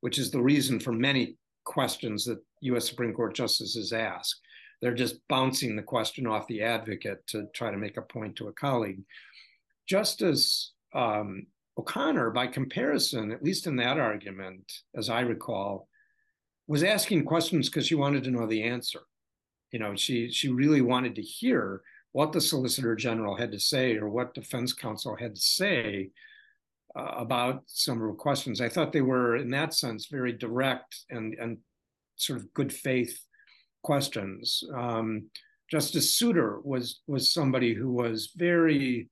which 0.00 0.18
is 0.18 0.30
the 0.30 0.42
reason 0.42 0.80
for 0.80 0.92
many 0.92 1.36
questions 1.64 2.24
that 2.24 2.42
U.S. 2.62 2.88
Supreme 2.88 3.12
Court 3.12 3.34
justices 3.34 3.92
ask. 3.92 4.36
They're 4.80 4.94
just 4.94 5.16
bouncing 5.28 5.76
the 5.76 5.82
question 5.82 6.26
off 6.26 6.46
the 6.46 6.62
advocate 6.62 7.26
to 7.28 7.46
try 7.54 7.70
to 7.70 7.76
make 7.76 7.96
a 7.96 8.02
point 8.02 8.36
to 8.36 8.48
a 8.48 8.52
colleague. 8.52 9.02
Justice 9.88 10.72
um, 10.94 11.46
O'Connor, 11.78 12.30
by 12.30 12.46
comparison, 12.46 13.30
at 13.30 13.42
least 13.42 13.66
in 13.66 13.76
that 13.76 13.98
argument, 13.98 14.72
as 14.96 15.08
I 15.08 15.20
recall, 15.20 15.88
was 16.66 16.82
asking 16.82 17.24
questions 17.24 17.68
because 17.68 17.86
she 17.86 17.94
wanted 17.94 18.24
to 18.24 18.30
know 18.30 18.46
the 18.46 18.62
answer 18.64 19.00
you 19.72 19.78
know 19.78 19.94
she 19.94 20.30
she 20.30 20.48
really 20.48 20.80
wanted 20.80 21.14
to 21.14 21.22
hear 21.22 21.82
what 22.12 22.32
the 22.32 22.40
solicitor 22.40 22.96
general 22.96 23.36
had 23.36 23.52
to 23.52 23.60
say 23.60 23.96
or 23.96 24.08
what 24.08 24.34
defense 24.34 24.72
counsel 24.72 25.14
had 25.16 25.34
to 25.34 25.40
say 25.40 26.10
uh, 26.96 27.12
about 27.16 27.62
some 27.66 27.94
of 27.94 28.00
her 28.00 28.14
questions. 28.14 28.60
I 28.60 28.68
thought 28.68 28.92
they 28.92 29.02
were 29.02 29.36
in 29.36 29.50
that 29.50 29.74
sense 29.74 30.06
very 30.06 30.32
direct 30.32 31.04
and 31.10 31.34
and 31.34 31.58
sort 32.16 32.38
of 32.40 32.52
good 32.54 32.72
faith 32.72 33.18
questions. 33.82 34.62
Um, 34.74 35.30
justice 35.70 36.16
souter 36.16 36.60
was 36.64 37.00
was 37.06 37.32
somebody 37.32 37.74
who 37.74 37.92
was 37.92 38.32
very 38.36 39.08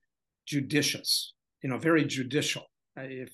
judicious 0.47 1.35
you 1.62 1.69
know 1.69 1.79
very 1.79 2.05
judicial. 2.05 2.62
If, 2.97 3.33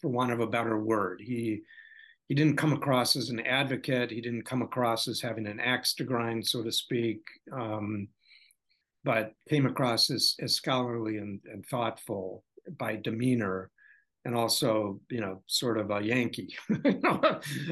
for 0.00 0.08
want 0.08 0.32
of 0.32 0.40
a 0.40 0.46
better 0.46 0.78
word 0.78 1.22
he 1.24 1.62
he 2.28 2.34
didn't 2.34 2.56
come 2.56 2.72
across 2.72 3.14
as 3.14 3.28
an 3.28 3.40
advocate. 3.40 4.10
He 4.10 4.20
didn't 4.20 4.46
come 4.46 4.62
across 4.62 5.06
as 5.06 5.20
having 5.20 5.46
an 5.46 5.60
axe 5.60 5.94
to 5.94 6.04
grind, 6.04 6.46
so 6.46 6.62
to 6.62 6.72
speak, 6.72 7.20
um, 7.52 8.08
but 9.04 9.32
came 9.48 9.66
across 9.66 10.10
as, 10.10 10.34
as 10.40 10.54
scholarly 10.54 11.18
and, 11.18 11.40
and 11.52 11.64
thoughtful 11.66 12.42
by 12.78 12.96
demeanor, 12.96 13.70
and 14.24 14.34
also, 14.34 15.00
you 15.08 15.20
know, 15.20 15.42
sort 15.46 15.78
of 15.78 15.92
a 15.92 16.00
Yankee, 16.00 16.56
you 16.84 17.00
know, 17.00 17.20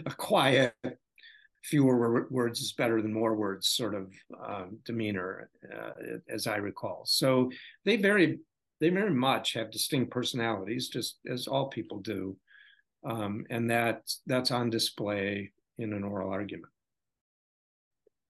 a 0.07 0.15
quiet, 0.15 0.75
fewer 1.65 2.29
words 2.31 2.61
is 2.61 2.73
better 2.75 3.03
than 3.03 3.13
more 3.13 3.35
words 3.35 3.69
sort 3.69 3.95
of 3.95 4.13
um, 4.47 4.79
demeanor, 4.85 5.51
uh, 5.75 5.91
as 6.29 6.47
I 6.47 6.57
recall. 6.57 7.03
So 7.07 7.51
they 7.85 7.97
very, 7.97 8.39
they 8.81 8.91
very 8.91 9.11
much 9.11 9.55
have 9.55 9.73
distinct 9.73 10.13
personalities, 10.13 10.89
just 10.89 11.19
as 11.29 11.49
all 11.49 11.69
people 11.69 11.99
do 11.99 12.37
um, 13.05 13.45
and 13.51 13.71
that's 13.71 14.23
that's 14.27 14.51
on 14.51 14.71
display 14.71 15.53
in 15.79 15.93
an 15.93 16.05
oral 16.05 16.31
argument. 16.31 16.73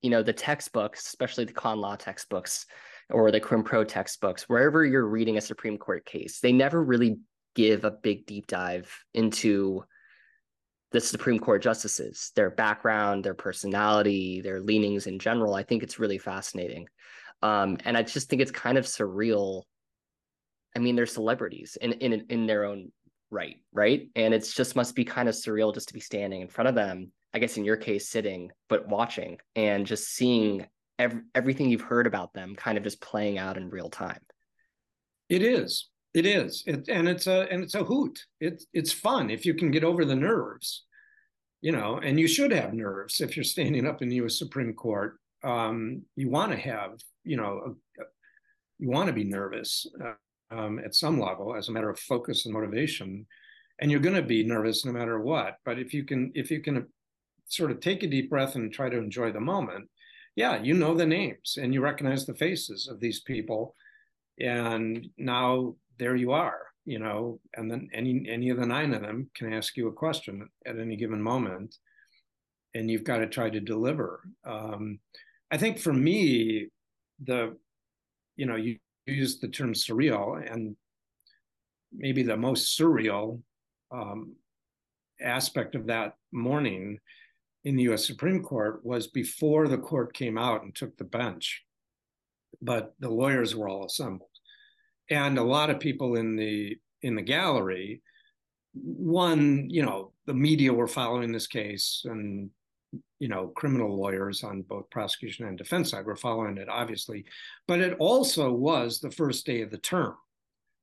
You 0.02 0.10
know, 0.10 0.22
the 0.22 0.32
textbooks, 0.32 1.06
especially 1.06 1.44
the 1.44 1.52
con 1.52 1.80
law 1.80 1.96
textbooks 1.96 2.66
or 3.10 3.30
the 3.30 3.40
crim 3.40 3.62
pro 3.62 3.84
textbooks, 3.84 4.48
wherever 4.48 4.84
you're 4.84 5.06
reading 5.06 5.36
a 5.36 5.40
Supreme 5.40 5.78
Court 5.78 6.04
case, 6.04 6.40
they 6.40 6.52
never 6.52 6.82
really 6.82 7.18
give 7.54 7.84
a 7.84 7.90
big 7.90 8.26
deep 8.26 8.46
dive 8.46 8.92
into 9.14 9.84
the 10.92 11.00
Supreme 11.00 11.38
Court 11.38 11.62
justices, 11.62 12.32
their 12.36 12.50
background, 12.50 13.24
their 13.24 13.34
personality, 13.34 14.40
their 14.40 14.60
leanings 14.60 15.06
in 15.06 15.18
general. 15.18 15.54
I 15.54 15.62
think 15.62 15.82
it's 15.82 15.98
really 15.98 16.18
fascinating. 16.18 16.86
Um, 17.42 17.78
and 17.84 17.96
I 17.96 18.02
just 18.02 18.28
think 18.28 18.42
it's 18.42 18.50
kind 18.50 18.78
of 18.78 18.84
surreal. 18.84 19.62
I 20.76 20.80
mean, 20.80 20.96
they're 20.96 21.06
celebrities 21.06 21.76
in 21.80 21.92
in 21.94 22.26
in 22.28 22.46
their 22.46 22.64
own 22.64 22.92
right 23.34 23.56
right? 23.72 24.08
And 24.16 24.32
it's 24.32 24.54
just 24.54 24.76
must 24.76 24.94
be 24.94 25.04
kind 25.04 25.28
of 25.28 25.34
surreal 25.34 25.74
just 25.74 25.88
to 25.88 25.94
be 25.94 26.00
standing 26.00 26.40
in 26.40 26.48
front 26.48 26.68
of 26.68 26.74
them 26.74 27.12
i 27.34 27.38
guess 27.38 27.56
in 27.56 27.64
your 27.64 27.76
case 27.76 28.08
sitting 28.08 28.50
but 28.68 28.88
watching 28.88 29.38
and 29.56 29.86
just 29.86 30.14
seeing 30.14 30.64
every, 30.98 31.20
everything 31.34 31.68
you've 31.68 31.80
heard 31.80 32.06
about 32.06 32.32
them 32.32 32.54
kind 32.54 32.78
of 32.78 32.84
just 32.84 33.00
playing 33.00 33.38
out 33.38 33.56
in 33.56 33.70
real 33.70 33.90
time. 33.90 34.20
It 35.28 35.42
is. 35.42 35.88
It 36.12 36.26
is. 36.26 36.62
It, 36.66 36.88
and 36.88 37.08
it's 37.08 37.26
a 37.26 37.50
and 37.50 37.62
it's 37.62 37.74
a 37.74 37.84
hoot. 37.84 38.18
It's 38.40 38.66
it's 38.72 38.92
fun 38.92 39.30
if 39.30 39.44
you 39.44 39.54
can 39.54 39.70
get 39.70 39.84
over 39.84 40.04
the 40.04 40.14
nerves 40.14 40.84
you 41.60 41.72
know 41.72 41.98
and 42.02 42.20
you 42.20 42.28
should 42.28 42.52
have 42.52 42.74
nerves 42.74 43.20
if 43.20 43.36
you're 43.36 43.44
standing 43.44 43.86
up 43.86 44.02
in 44.02 44.08
the 44.08 44.16
us 44.16 44.38
supreme 44.38 44.74
court. 44.74 45.18
Um, 45.42 46.02
you 46.16 46.30
want 46.30 46.52
to 46.52 46.58
have 46.58 46.92
you 47.24 47.36
know 47.36 47.60
a, 47.66 48.02
a, 48.02 48.06
you 48.78 48.90
want 48.90 49.08
to 49.08 49.12
be 49.12 49.24
nervous 49.24 49.86
uh, 50.04 50.12
um, 50.54 50.78
at 50.78 50.94
some 50.94 51.20
level 51.20 51.54
as 51.54 51.68
a 51.68 51.72
matter 51.72 51.90
of 51.90 51.98
focus 51.98 52.44
and 52.44 52.54
motivation. 52.54 53.26
And 53.80 53.90
you're 53.90 54.00
going 54.00 54.14
to 54.14 54.22
be 54.22 54.44
nervous 54.44 54.84
no 54.84 54.92
matter 54.92 55.20
what. 55.20 55.58
But 55.64 55.78
if 55.78 55.92
you 55.92 56.04
can 56.04 56.30
if 56.34 56.50
you 56.50 56.60
can 56.60 56.86
sort 57.46 57.70
of 57.70 57.80
take 57.80 58.02
a 58.02 58.06
deep 58.06 58.30
breath 58.30 58.54
and 58.54 58.72
try 58.72 58.88
to 58.88 58.96
enjoy 58.98 59.30
the 59.30 59.40
moment 59.40 59.88
yeah 60.36 60.60
you 60.62 60.74
know 60.74 60.94
the 60.94 61.04
names 61.04 61.58
and 61.60 61.74
you 61.74 61.80
recognize 61.80 62.24
the 62.24 62.34
faces 62.34 62.88
of 62.88 63.00
these 63.00 63.20
people. 63.20 63.74
And 64.40 65.08
now 65.16 65.74
there 65.98 66.16
you 66.16 66.32
are 66.32 66.60
you 66.84 66.98
know 66.98 67.40
and 67.54 67.70
then 67.70 67.88
any 67.92 68.26
any 68.28 68.50
of 68.50 68.58
the 68.58 68.66
nine 68.66 68.92
of 68.94 69.00
them 69.00 69.30
can 69.34 69.52
ask 69.52 69.76
you 69.76 69.88
a 69.88 69.92
question 69.92 70.48
at 70.66 70.78
any 70.78 70.96
given 70.96 71.22
moment. 71.22 71.76
And 72.74 72.90
you've 72.90 73.04
got 73.04 73.18
to 73.18 73.28
try 73.28 73.50
to 73.50 73.60
deliver. 73.60 74.20
Um, 74.44 74.98
i 75.50 75.56
think 75.58 75.78
for 75.78 75.92
me 75.92 76.68
the 77.22 77.56
you 78.36 78.46
know 78.46 78.56
you 78.56 78.78
used 79.06 79.40
the 79.40 79.48
term 79.48 79.74
surreal, 79.74 80.40
and 80.50 80.76
maybe 81.92 82.22
the 82.22 82.36
most 82.36 82.78
surreal 82.78 83.40
um, 83.90 84.34
aspect 85.20 85.74
of 85.74 85.86
that 85.86 86.14
morning 86.32 86.98
in 87.64 87.76
the 87.76 87.84
US 87.84 88.06
Supreme 88.06 88.42
Court 88.42 88.84
was 88.84 89.06
before 89.06 89.68
the 89.68 89.78
court 89.78 90.14
came 90.14 90.36
out 90.36 90.62
and 90.62 90.74
took 90.74 90.96
the 90.96 91.04
bench, 91.04 91.64
but 92.60 92.94
the 93.00 93.08
lawyers 93.08 93.54
were 93.54 93.68
all 93.68 93.86
assembled. 93.86 94.28
And 95.10 95.38
a 95.38 95.42
lot 95.42 95.70
of 95.70 95.80
people 95.80 96.16
in 96.16 96.36
the 96.36 96.78
in 97.02 97.14
the 97.14 97.22
gallery, 97.22 98.02
one, 98.72 99.68
you 99.68 99.82
know, 99.82 100.12
the 100.26 100.34
media 100.34 100.72
were 100.72 100.88
following 100.88 101.32
this 101.32 101.46
case 101.46 102.02
and 102.06 102.48
you 103.18 103.28
know, 103.28 103.48
criminal 103.48 103.96
lawyers 103.96 104.44
on 104.44 104.62
both 104.62 104.90
prosecution 104.90 105.46
and 105.46 105.56
defense 105.56 105.90
side 105.90 106.04
were 106.04 106.16
following 106.16 106.58
it, 106.58 106.68
obviously. 106.68 107.24
But 107.66 107.80
it 107.80 107.96
also 107.98 108.52
was 108.52 109.00
the 109.00 109.10
first 109.10 109.46
day 109.46 109.62
of 109.62 109.70
the 109.70 109.78
term. 109.78 110.14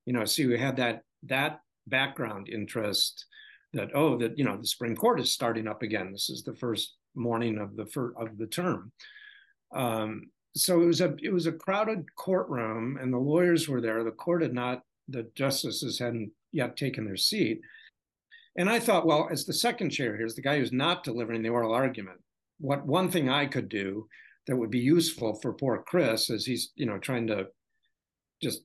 You 0.06 0.14
know, 0.14 0.26
so 0.26 0.42
you 0.44 0.58
had 0.58 0.78
that 0.78 1.04
that 1.24 1.62
background 1.88 2.50
interest 2.50 3.26
that 3.74 3.92
oh, 3.94 4.18
that 4.18 4.38
you 4.38 4.44
know, 4.44 4.58
the 4.58 4.68
Supreme 4.68 4.96
Court 4.96 5.20
is 5.20 5.32
starting 5.32 5.68
up 5.68 5.84
again. 5.84 6.12
This 6.12 6.30
is 6.30 6.44
the 6.44 6.56
first 6.56 6.96
morning 7.16 7.58
of 7.58 7.76
the 7.76 7.86
fir- 7.86 8.14
of 8.18 8.38
the 8.38 8.48
term. 8.48 8.92
Um, 9.74 10.30
so 10.56 10.82
it 10.82 10.86
was 10.86 11.02
a 11.02 11.16
it 11.22 11.32
was 11.32 11.48
a 11.48 11.52
crowded 11.52 12.06
courtroom, 12.16 12.98
and 13.02 13.14
the 13.14 13.18
lawyers 13.18 13.70
were 13.70 13.82
there. 13.82 14.04
The 14.04 14.12
court 14.12 14.42
had 14.42 14.54
not, 14.54 14.82
the 15.08 15.30
justices 15.36 16.00
hadn't 16.00 16.32
yet 16.52 16.76
taken 16.76 17.06
their 17.06 17.18
seat. 17.18 17.62
And 18.58 18.70
I 18.70 18.80
thought, 18.80 19.06
well, 19.06 19.30
as 19.32 19.46
the 19.46 19.54
second 19.54 19.92
chair 19.92 20.16
here, 20.18 20.26
as 20.26 20.36
the 20.36 20.42
guy 20.42 20.58
who's 20.58 20.74
not 20.74 21.04
delivering 21.04 21.42
the 21.42 21.50
oral 21.50 21.74
argument, 21.74 22.20
what 22.60 22.86
one 22.86 23.10
thing 23.10 23.30
I 23.30 23.46
could 23.46 23.70
do 23.70 24.08
that 24.48 24.56
would 24.56 24.72
be 24.72 24.80
useful 24.80 25.36
for 25.36 25.54
poor 25.54 25.84
Chris 25.88 26.30
as 26.30 26.46
he's, 26.46 26.72
you 26.76 26.86
know, 26.86 26.98
trying 26.98 27.28
to 27.28 27.48
just 28.42 28.62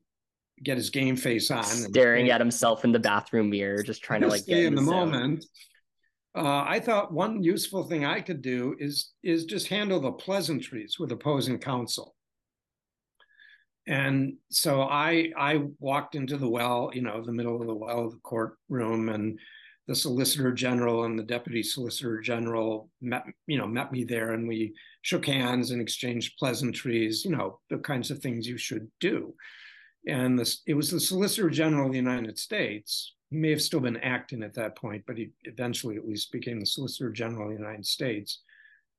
get 0.62 0.76
his 0.76 0.90
game 0.90 1.16
face 1.16 1.50
on, 1.50 1.64
staring 1.64 2.30
at 2.30 2.40
himself 2.40 2.84
in 2.84 2.92
the 2.92 2.98
bathroom 2.98 3.50
mirror, 3.50 3.82
just 3.82 4.02
trying 4.02 4.22
to 4.22 4.28
like 4.28 4.42
stay 4.42 4.66
in 4.66 4.74
the, 4.74 4.80
the 4.80 4.90
moment. 4.90 5.44
Uh, 6.34 6.64
I 6.66 6.80
thought 6.80 7.12
one 7.12 7.42
useful 7.42 7.84
thing 7.84 8.04
I 8.04 8.20
could 8.20 8.42
do 8.42 8.74
is 8.78 9.12
is 9.22 9.44
just 9.44 9.68
handle 9.68 10.00
the 10.00 10.12
pleasantries 10.12 10.98
with 10.98 11.12
opposing 11.12 11.58
counsel. 11.58 12.14
And 13.86 14.34
so 14.50 14.82
I 14.82 15.30
I 15.38 15.62
walked 15.78 16.14
into 16.14 16.36
the 16.36 16.48
well, 16.48 16.90
you 16.92 17.02
know, 17.02 17.22
the 17.24 17.32
middle 17.32 17.60
of 17.60 17.66
the 17.66 17.74
well 17.74 18.06
of 18.06 18.12
the 18.12 18.18
courtroom, 18.18 19.08
and 19.08 19.38
the 19.86 19.94
solicitor 19.94 20.52
general 20.52 21.04
and 21.04 21.18
the 21.18 21.22
deputy 21.22 21.62
solicitor 21.62 22.20
general 22.20 22.90
met 23.00 23.24
you 23.46 23.56
know 23.58 23.66
met 23.66 23.92
me 23.92 24.04
there, 24.04 24.32
and 24.32 24.48
we 24.48 24.74
shook 25.02 25.26
hands 25.26 25.70
and 25.70 25.80
exchanged 25.80 26.36
pleasantries, 26.36 27.24
you 27.24 27.30
know, 27.30 27.60
the 27.70 27.78
kinds 27.78 28.10
of 28.10 28.18
things 28.18 28.48
you 28.48 28.58
should 28.58 28.90
do. 28.98 29.32
And 30.08 30.36
this, 30.38 30.62
it 30.66 30.74
was 30.74 30.90
the 30.90 30.98
Solicitor 30.98 31.48
General 31.50 31.86
of 31.86 31.92
the 31.92 31.98
United 31.98 32.38
States. 32.38 33.14
He 33.30 33.36
may 33.36 33.50
have 33.50 33.62
still 33.62 33.78
been 33.78 33.98
acting 33.98 34.42
at 34.42 34.54
that 34.54 34.76
point, 34.76 35.04
but 35.06 35.16
he 35.16 35.30
eventually 35.44 35.96
at 35.96 36.08
least 36.08 36.32
became 36.32 36.58
the 36.58 36.66
Solicitor 36.66 37.10
General 37.10 37.44
of 37.44 37.56
the 37.56 37.62
United 37.62 37.86
States. 37.86 38.40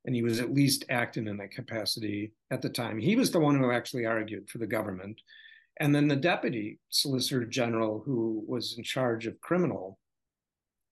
And 0.05 0.15
he 0.15 0.21
was 0.21 0.39
at 0.39 0.53
least 0.53 0.85
acting 0.89 1.27
in 1.27 1.35
that 1.37 1.51
capacity 1.51 2.31
at 2.51 2.61
the 2.61 2.69
time. 2.69 2.99
He 2.99 3.17
was 3.17 3.31
the 3.31 3.39
one 3.41 3.57
who 3.57 3.71
actually 3.71 4.05
argued 4.05 4.49
for 4.49 4.57
the 4.57 4.67
government. 4.67 5.19
And 5.81 5.93
then 5.93 6.07
the 6.07 6.15
deputy 6.15 6.79
solicitor 6.89 7.45
general, 7.45 8.01
who 8.05 8.45
was 8.47 8.75
in 8.77 8.83
charge 8.85 9.27
of 9.27 9.41
criminal 9.41 9.99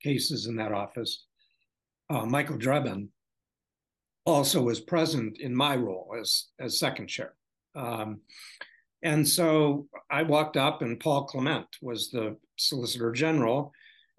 cases 0.02 0.48
in 0.48 0.56
that 0.58 0.72
office, 0.72 1.26
uh, 2.10 2.26
Michael 2.26 2.58
Dreeben, 2.58 3.10
also 4.26 4.62
was 4.62 4.80
present 4.80 5.40
in 5.40 5.56
my 5.56 5.76
role 5.76 6.16
as, 6.20 6.46
as 6.60 6.80
second 6.80 7.08
chair. 7.08 7.34
Um, 7.76 8.22
and 9.04 9.28
so 9.28 9.88
I 10.10 10.24
walked 10.24 10.58
up, 10.58 10.82
and 10.82 11.00
Paul 11.00 11.26
Clement 11.26 11.68
was 11.82 12.10
the 12.10 12.38
Solicitor 12.58 13.12
General, 13.12 13.72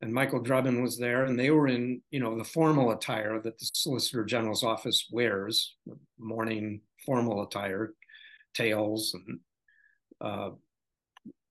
and 0.03 0.13
Michael 0.13 0.43
Dreeben 0.43 0.83
was 0.83 0.99
there, 0.99 1.25
and 1.25 1.39
they 1.39 1.51
were 1.51 1.67
in, 1.67 2.03
you 2.11 2.21
know, 2.21 2.37
the 2.37 2.45
formal 2.45 2.93
attire 2.93 3.41
that 3.41 3.59
the 3.59 3.71
Solicitor 3.73 4.25
General's 4.25 4.63
office 4.63 5.09
wears, 5.11 5.75
morning 6.19 6.83
formal 7.05 7.43
attire, 7.43 7.95
tails 8.55 9.15
and, 9.15 9.41
uh, 10.21 10.51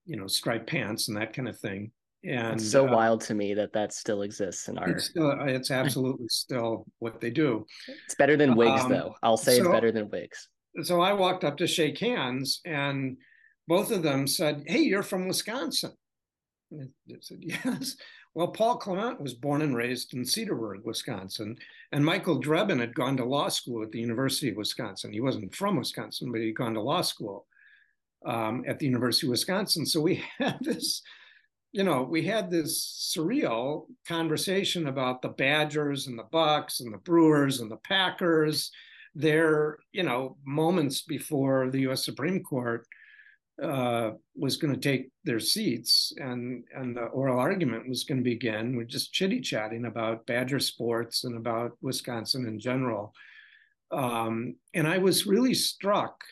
you 0.06 0.16
know, 0.16 0.28
striped 0.28 0.68
pants 0.68 1.08
and 1.08 1.18
that 1.18 1.34
kind 1.34 1.50
of 1.50 1.60
thing. 1.60 1.92
And 2.28 2.60
it's 2.60 2.72
so 2.72 2.88
uh, 2.88 2.92
wild 2.92 3.22
to 3.22 3.34
me 3.34 3.54
that 3.54 3.74
that 3.74 3.94
still 3.94 4.24
exists 4.24 4.68
in 4.68 4.78
our. 4.78 4.90
It's, 4.90 5.06
still, 5.06 5.32
it's 5.42 5.72
absolutely 5.82 6.28
still 6.30 6.86
what 7.00 7.22
they 7.22 7.30
do. 7.30 7.66
It's 8.06 8.16
better 8.16 8.36
than 8.38 8.56
wigs, 8.56 8.82
um, 8.82 8.92
though. 8.92 9.16
I'll 9.24 9.38
say 9.38 9.58
so, 9.58 9.64
it's 9.64 9.72
better 9.72 9.92
than 9.92 10.10
wigs 10.10 10.48
so 10.84 11.02
I 11.02 11.14
walked 11.14 11.44
up 11.44 11.58
to 11.58 11.68
shake 11.68 12.00
hands, 12.00 12.62
and 12.66 13.18
both 13.68 13.92
of 13.92 14.04
them 14.04 14.28
said, 14.28 14.64
"Hey, 14.68 14.80
you're 14.80 15.04
from 15.04 15.28
Wisconsin." 15.28 15.94
I 16.74 16.86
said, 17.22 17.40
"Yes." 17.42 17.96
Well, 18.34 18.50
Paul 18.50 18.78
Clement 18.78 19.22
was 19.22 19.34
born 19.34 19.62
and 19.62 19.78
raised 19.78 20.14
in 20.14 20.24
Cedarburg, 20.24 20.84
Wisconsin, 20.84 21.56
and 21.94 22.04
Michael 22.04 22.42
Dreeben 22.42 22.82
had 22.82 22.94
gone 22.94 23.16
to 23.18 23.24
law 23.24 23.48
school 23.48 23.82
at 23.82 23.92
the 23.92 24.00
University 24.00 24.50
of 24.50 24.58
Wisconsin. 24.58 25.14
He 25.14 25.22
wasn't 25.22 25.56
from 25.56 25.78
Wisconsin, 25.78 26.34
but 26.34 26.42
he'd 26.42 26.58
gone 26.58 26.74
to 26.74 26.82
law 26.82 27.02
school 27.02 27.48
um, 28.26 28.66
at 28.68 28.78
the 28.78 28.88
University 28.88 29.28
of 29.28 29.32
Wisconsin. 29.32 29.86
So 29.86 30.02
we 30.02 30.16
had 30.38 30.58
this, 30.60 31.02
you 31.76 31.84
know, 31.84 32.04
we 32.04 32.22
had 32.22 32.50
this 32.50 33.14
surreal 33.14 33.88
conversation 34.08 34.88
about 34.88 35.22
the 35.22 35.28
Badgers 35.28 36.08
and 36.08 36.18
the 36.18 36.30
Bucks 36.32 36.80
and 36.80 36.94
the 36.94 37.00
Brewers 37.00 37.60
and 37.60 37.70
the 37.70 37.82
Packers 37.84 38.72
there, 39.14 39.80
you 39.92 40.04
know, 40.04 40.38
moments 40.46 41.02
before 41.02 41.70
the 41.70 41.82
U.S. 41.82 42.06
Supreme 42.06 42.42
Court 42.42 42.88
uh, 43.62 44.12
was 44.38 44.56
going 44.56 44.74
to 44.74 44.80
take 44.80 45.10
their 45.26 45.42
seats 45.42 46.14
and 46.16 46.64
and 46.74 46.96
the 46.96 47.08
oral 47.08 47.38
argument 47.38 47.90
was 47.90 48.06
going 48.06 48.20
to 48.20 48.24
begin. 48.24 48.78
We're 48.78 48.86
just 48.86 49.12
chitty 49.12 49.42
chatting 49.42 49.84
about 49.84 50.26
Badger 50.26 50.62
sports 50.62 51.26
and 51.26 51.36
about 51.36 51.74
Wisconsin 51.82 52.48
in 52.48 52.58
general, 52.58 53.14
um, 53.92 54.56
and 54.74 54.88
I 54.88 54.98
was 55.00 55.28
really 55.28 55.54
struck 55.54 56.24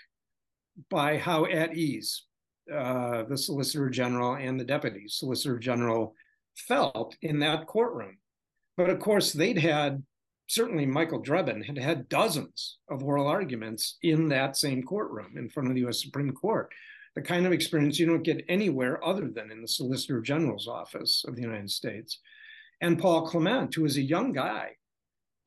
by 0.89 1.17
how 1.17 1.45
at 1.47 1.75
ease 1.75 2.23
uh, 2.71 3.23
the 3.23 3.37
Solicitor 3.37 3.89
General 3.89 4.35
and 4.35 4.59
the 4.59 4.65
Deputy 4.65 5.05
Solicitor 5.07 5.57
General 5.57 6.15
felt 6.55 7.15
in 7.21 7.39
that 7.39 7.67
courtroom. 7.67 8.17
But 8.77 8.89
of 8.89 8.99
course, 8.99 9.33
they'd 9.33 9.57
had 9.57 10.03
certainly 10.47 10.85
Michael 10.85 11.21
Dreeben 11.21 11.65
had 11.65 11.77
had 11.77 12.09
dozens 12.09 12.77
of 12.89 13.03
oral 13.03 13.27
arguments 13.27 13.97
in 14.03 14.29
that 14.29 14.57
same 14.57 14.83
courtroom 14.83 15.37
in 15.37 15.49
front 15.49 15.69
of 15.69 15.75
the 15.75 15.85
US 15.87 16.01
Supreme 16.01 16.31
Court. 16.31 16.71
The 17.15 17.21
kind 17.21 17.45
of 17.45 17.51
experience 17.51 17.99
you 17.99 18.05
don't 18.05 18.23
get 18.23 18.43
anywhere 18.49 19.03
other 19.05 19.29
than 19.29 19.51
in 19.51 19.61
the 19.61 19.67
Solicitor 19.67 20.21
General's 20.21 20.67
office 20.67 21.23
of 21.27 21.35
the 21.35 21.43
United 21.43 21.69
States. 21.69 22.19
And 22.81 22.99
Paul 22.99 23.27
Clement, 23.27 23.73
who 23.73 23.83
was 23.83 23.97
a 23.97 24.01
young 24.01 24.33
guy, 24.33 24.71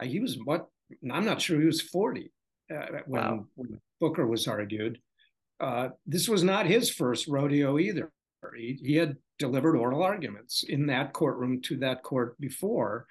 uh, 0.00 0.06
he 0.06 0.20
was 0.20 0.38
what 0.44 0.68
I'm 1.12 1.24
not 1.24 1.40
sure 1.40 1.60
he 1.60 1.66
was 1.66 1.80
40 1.80 2.30
uh, 2.72 2.86
when, 3.06 3.22
wow. 3.22 3.46
when, 3.54 3.80
Booker 3.98 4.26
was 4.26 4.46
argued. 4.46 5.00
Uh, 5.60 5.88
this 6.06 6.28
was 6.28 6.42
not 6.42 6.66
his 6.66 6.90
first 6.90 7.28
rodeo 7.28 7.78
either. 7.78 8.10
He, 8.56 8.78
he 8.82 8.96
had 8.96 9.16
delivered 9.38 9.76
oral 9.76 10.02
arguments 10.02 10.64
in 10.68 10.86
that 10.86 11.12
courtroom 11.12 11.60
to 11.62 11.76
that 11.78 12.02
court 12.02 12.38
before. 12.40 13.06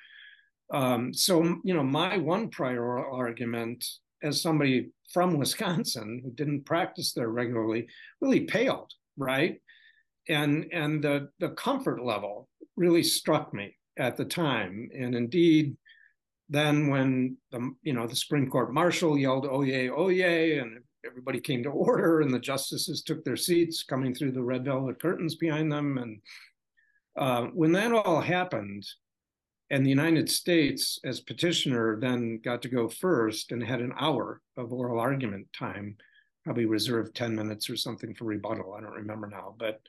Um, 0.72 1.14
so, 1.14 1.44
you 1.64 1.74
know, 1.74 1.84
my 1.84 2.18
one 2.18 2.50
prior 2.50 3.00
argument 3.00 3.86
as 4.24 4.42
somebody 4.42 4.90
from 5.14 5.38
Wisconsin 5.38 6.22
who 6.24 6.32
didn't 6.32 6.66
practice 6.66 7.14
there 7.14 7.30
regularly 7.30 7.88
really 8.22 8.42
paled, 8.42 8.92
right? 9.18 9.62
And 10.28 10.66
and 10.72 11.04
the 11.04 11.30
the 11.40 11.50
comfort 11.50 12.04
level 12.04 12.50
really 12.76 13.04
struck 13.04 13.54
me 13.54 13.76
at 13.98 14.18
the 14.18 14.26
time. 14.26 14.90
And 14.98 15.14
indeed, 15.14 15.78
then 16.50 16.88
when 16.90 17.38
the 17.52 17.72
you 17.84 17.94
know 17.94 18.08
the 18.08 18.16
Supreme 18.16 18.50
Court 18.50 18.74
marshal 18.74 19.18
yelled 19.18 19.48
"Oh 19.50 19.62
yay, 19.62 19.90
oh 19.90 20.10
yay," 20.10 20.58
and 20.58 20.80
everybody 21.06 21.40
came 21.40 21.64
to 21.64 21.70
order, 21.70 22.22
and 22.22 22.34
the 22.34 22.40
justices 22.40 23.02
took 23.02 23.24
their 23.24 23.38
seats, 23.38 23.84
coming 23.84 24.14
through 24.14 24.32
the 24.32 24.44
red 24.44 24.66
velvet 24.66 25.02
curtains 25.02 25.36
behind 25.36 25.72
them, 25.72 25.98
and 25.98 26.22
uh, 27.18 27.48
when 27.54 27.72
that 27.72 27.92
all 27.92 28.22
happened, 28.22 28.86
and 29.72 29.86
the 29.86 29.90
United 29.90 30.30
States, 30.30 31.00
as 31.04 31.20
petitioner, 31.20 32.00
then 32.00 32.40
got 32.44 32.62
to 32.62 32.70
go 32.70 32.88
first 32.88 33.52
and 33.52 33.64
had 33.64 33.82
an 33.82 33.94
hour 34.00 34.42
of 34.58 34.72
oral 34.72 35.00
argument 35.00 35.48
time, 35.58 35.98
probably 36.44 36.66
reserved 36.66 37.16
10 37.16 37.36
minutes 37.36 37.70
or 37.70 37.76
something 37.76 38.14
for 38.14 38.26
rebuttal. 38.26 38.76
I 38.78 38.82
don't 38.82 38.92
remember 38.92 39.28
now. 39.28 39.56
But 39.58 39.82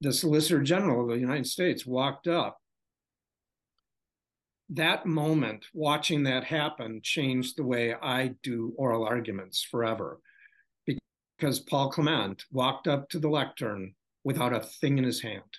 the 0.00 0.12
Solicitor 0.12 0.62
General 0.62 1.02
of 1.02 1.08
the 1.08 1.20
United 1.20 1.46
States 1.46 1.86
walked 1.86 2.26
up. 2.26 2.60
That 4.70 5.04
moment, 5.04 5.66
watching 5.74 6.22
that 6.24 6.44
happen, 6.44 7.00
changed 7.02 7.56
the 7.56 7.64
way 7.64 7.94
I 7.94 8.34
do 8.42 8.72
oral 8.76 9.04
arguments 9.04 9.62
forever. 9.62 10.20
Because 10.86 11.60
Paul 11.60 11.90
Clement 11.90 12.44
walked 12.52 12.86
up 12.86 13.08
to 13.10 13.18
the 13.18 13.28
lectern 13.28 13.94
without 14.24 14.54
a 14.54 14.60
thing 14.60 14.98
in 14.98 15.04
his 15.04 15.20
hand 15.22 15.58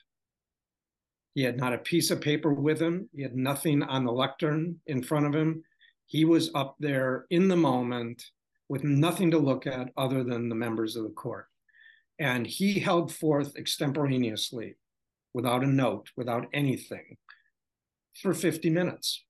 he 1.34 1.43
had 1.43 1.58
not 1.58 1.74
a 1.74 1.78
piece 1.78 2.12
of 2.12 2.21
paper 2.21 2.54
with 2.54 2.82
him. 2.82 3.10
He 3.13 3.21
had 3.21 3.36
nothing 3.36 3.84
on 3.84 4.06
the 4.06 4.12
lectern 4.12 4.80
in 4.88 5.02
front 5.02 5.26
of 5.26 5.34
him. 5.34 5.63
He 6.06 6.26
was 6.26 6.52
up 6.56 6.76
there 6.80 7.26
in 7.30 7.47
the 7.47 7.56
moment 7.56 8.24
with 8.67 8.84
nothing 8.84 9.32
to 9.32 9.38
look 9.38 9.65
at 9.65 9.91
other 9.95 10.24
than 10.24 10.50
the 10.50 10.56
members 10.56 10.95
of 10.95 11.04
the 11.04 11.10
court. 11.10 11.47
And 12.19 12.45
he 12.45 12.80
held 12.80 13.13
forth 13.13 13.56
extemporaneously, 13.56 14.76
without 15.34 15.63
a 15.63 15.67
note, 15.67 16.10
without 16.17 16.47
anything, 16.54 17.17
for 18.21 18.34
50 18.34 18.69
minutes 18.69 19.24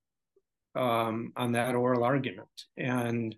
um, 0.75 1.33
on 1.35 1.51
that 1.53 1.75
oral 1.75 2.03
argument. 2.03 2.49
And 2.77 3.35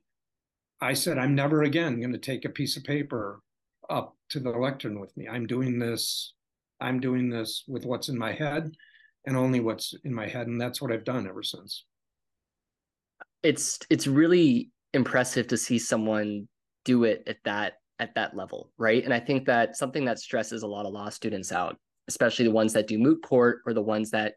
I 0.81 0.93
said, 0.93 1.17
I'm 1.17 1.35
never 1.35 1.63
again 1.63 1.99
going 1.99 2.13
to 2.13 2.17
take 2.17 2.45
a 2.45 2.49
piece 2.49 2.77
of 2.77 2.83
paper 2.83 3.41
up 3.89 4.15
to 4.29 4.39
the 4.39 4.49
lectern 4.49 4.99
with 4.99 5.15
me. 5.17 5.27
I'm 5.27 5.47
doing 5.47 5.79
this 5.79 6.33
I'm 6.83 6.99
doing 6.99 7.29
this 7.29 7.63
with 7.67 7.85
what's 7.85 8.09
in 8.09 8.17
my 8.17 8.33
head 8.33 8.71
and 9.25 9.37
only 9.37 9.61
what's 9.61 9.95
in 10.03 10.13
my 10.13 10.27
head. 10.27 10.47
And 10.47 10.59
that's 10.59 10.81
what 10.81 10.91
I've 10.91 11.05
done 11.05 11.27
ever 11.27 11.41
since. 11.41 11.85
It's 13.41 13.79
it's 13.89 14.05
really 14.05 14.71
impressive 14.93 15.47
to 15.47 15.57
see 15.57 15.79
someone 15.79 16.47
do 16.85 17.05
it 17.05 17.23
at 17.25 17.37
that 17.45 17.73
at 17.99 18.15
that 18.15 18.35
level, 18.35 18.71
right? 18.77 19.03
And 19.03 19.13
I 19.13 19.19
think 19.19 19.45
that 19.45 19.77
something 19.77 20.05
that 20.05 20.19
stresses 20.19 20.63
a 20.63 20.67
lot 20.67 20.85
of 20.85 20.93
law 20.93 21.09
students 21.09 21.51
out, 21.51 21.77
especially 22.09 22.45
the 22.45 22.51
ones 22.51 22.73
that 22.73 22.87
do 22.87 22.97
moot 22.97 23.23
court 23.23 23.61
or 23.65 23.73
the 23.73 23.81
ones 23.81 24.11
that 24.11 24.33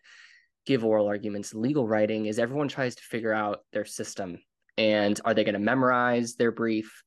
give 0.67 0.85
oral 0.85 1.07
arguments 1.07 1.55
legal 1.55 1.87
writing, 1.87 2.27
is 2.27 2.39
everyone 2.39 2.69
tries 2.69 2.97
to 2.97 3.03
figure 3.03 3.33
out 3.33 3.61
their 3.73 3.85
system. 3.85 4.39
And 4.77 5.19
are 5.25 5.33
they 5.33 5.45
going 5.45 5.55
to 5.55 5.61
memorize 5.61 6.35
their 6.35 6.53
brief? 6.53 7.03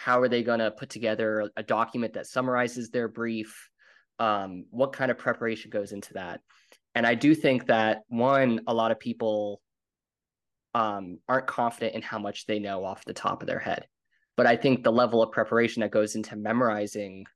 how 0.00 0.20
are 0.20 0.28
they 0.28 0.42
going 0.42 0.60
to 0.60 0.70
put 0.70 0.88
together 0.88 1.50
a 1.56 1.62
document 1.62 2.14
that 2.14 2.26
summarizes 2.26 2.88
their 2.88 3.06
brief? 3.06 3.68
Um, 4.18 4.64
what 4.70 4.94
kind 4.94 5.10
of 5.10 5.18
preparation 5.18 5.70
goes 5.70 5.92
into 5.92 6.14
that? 6.14 6.40
And 6.94 7.06
i 7.06 7.14
do 7.14 7.34
think 7.34 7.66
that 7.66 8.00
one 8.08 8.60
a 8.66 8.74
lot 8.74 8.90
of 8.90 8.98
people 8.98 9.60
um, 10.74 11.18
aren't 11.28 11.46
confident 11.46 11.94
in 11.94 12.02
how 12.02 12.18
much 12.18 12.46
they 12.46 12.58
know 12.58 12.84
off 12.84 13.04
the 13.04 13.12
top 13.12 13.42
of 13.42 13.46
their 13.46 13.58
head. 13.58 13.86
But 14.36 14.46
i 14.46 14.56
think 14.56 14.82
the 14.82 14.92
level 14.92 15.22
of 15.22 15.32
preparation 15.32 15.80
that 15.80 15.90
goes 15.90 16.14
into 16.14 16.34
memorizing 16.34 17.26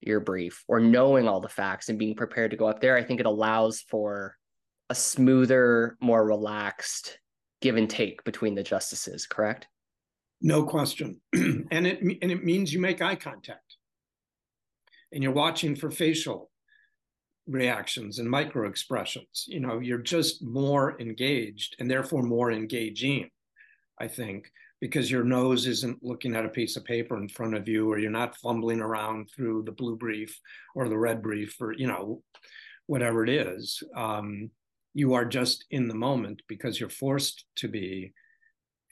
your 0.00 0.20
brief 0.20 0.64
or 0.66 0.80
knowing 0.80 1.28
all 1.28 1.40
the 1.40 1.48
facts 1.48 1.88
and 1.88 1.98
being 1.98 2.16
prepared 2.16 2.50
to 2.50 2.56
go 2.56 2.66
up 2.66 2.80
there 2.80 2.96
i 2.96 3.04
think 3.04 3.20
it 3.20 3.26
allows 3.26 3.82
for 3.82 4.36
a 4.92 4.94
smoother 4.94 5.96
more 6.00 6.24
relaxed 6.24 7.18
give 7.60 7.76
and 7.76 7.88
take 7.88 8.22
between 8.24 8.54
the 8.54 8.62
justices 8.62 9.26
correct 9.26 9.66
no 10.42 10.64
question. 10.64 11.20
and 11.32 11.86
it 11.86 12.00
and 12.00 12.30
it 12.30 12.44
means 12.44 12.72
you 12.72 12.80
make 12.80 13.00
eye 13.00 13.14
contact. 13.14 13.76
And 15.12 15.22
you're 15.22 15.32
watching 15.32 15.76
for 15.76 15.90
facial 15.90 16.50
reactions 17.46 18.18
and 18.18 18.28
micro 18.28 18.68
expressions. 18.68 19.44
You 19.46 19.60
know, 19.60 19.78
you're 19.78 19.98
just 19.98 20.42
more 20.42 21.00
engaged 21.00 21.76
and 21.78 21.90
therefore 21.90 22.22
more 22.22 22.50
engaging, 22.50 23.30
I 24.00 24.08
think, 24.08 24.50
because 24.80 25.10
your 25.10 25.22
nose 25.22 25.66
isn't 25.66 26.02
looking 26.02 26.34
at 26.34 26.46
a 26.46 26.50
piece 26.50 26.76
of 26.76 26.84
paper 26.84 27.16
in 27.18 27.28
front 27.28 27.54
of 27.54 27.68
you, 27.68 27.90
or 27.90 27.98
you're 27.98 28.10
not 28.10 28.36
fumbling 28.38 28.80
around 28.80 29.28
through 29.30 29.64
the 29.64 29.72
blue 29.72 29.96
brief 29.96 30.40
or 30.74 30.88
the 30.88 30.98
red 30.98 31.22
brief 31.22 31.56
or, 31.60 31.72
you 31.72 31.86
know, 31.86 32.22
whatever 32.86 33.22
it 33.22 33.30
is. 33.30 33.82
Um, 33.94 34.50
you 34.94 35.14
are 35.14 35.24
just 35.24 35.64
in 35.70 35.88
the 35.88 35.94
moment 35.94 36.42
because 36.48 36.78
you're 36.78 36.90
forced 36.90 37.44
to 37.56 37.68
be 37.68 38.12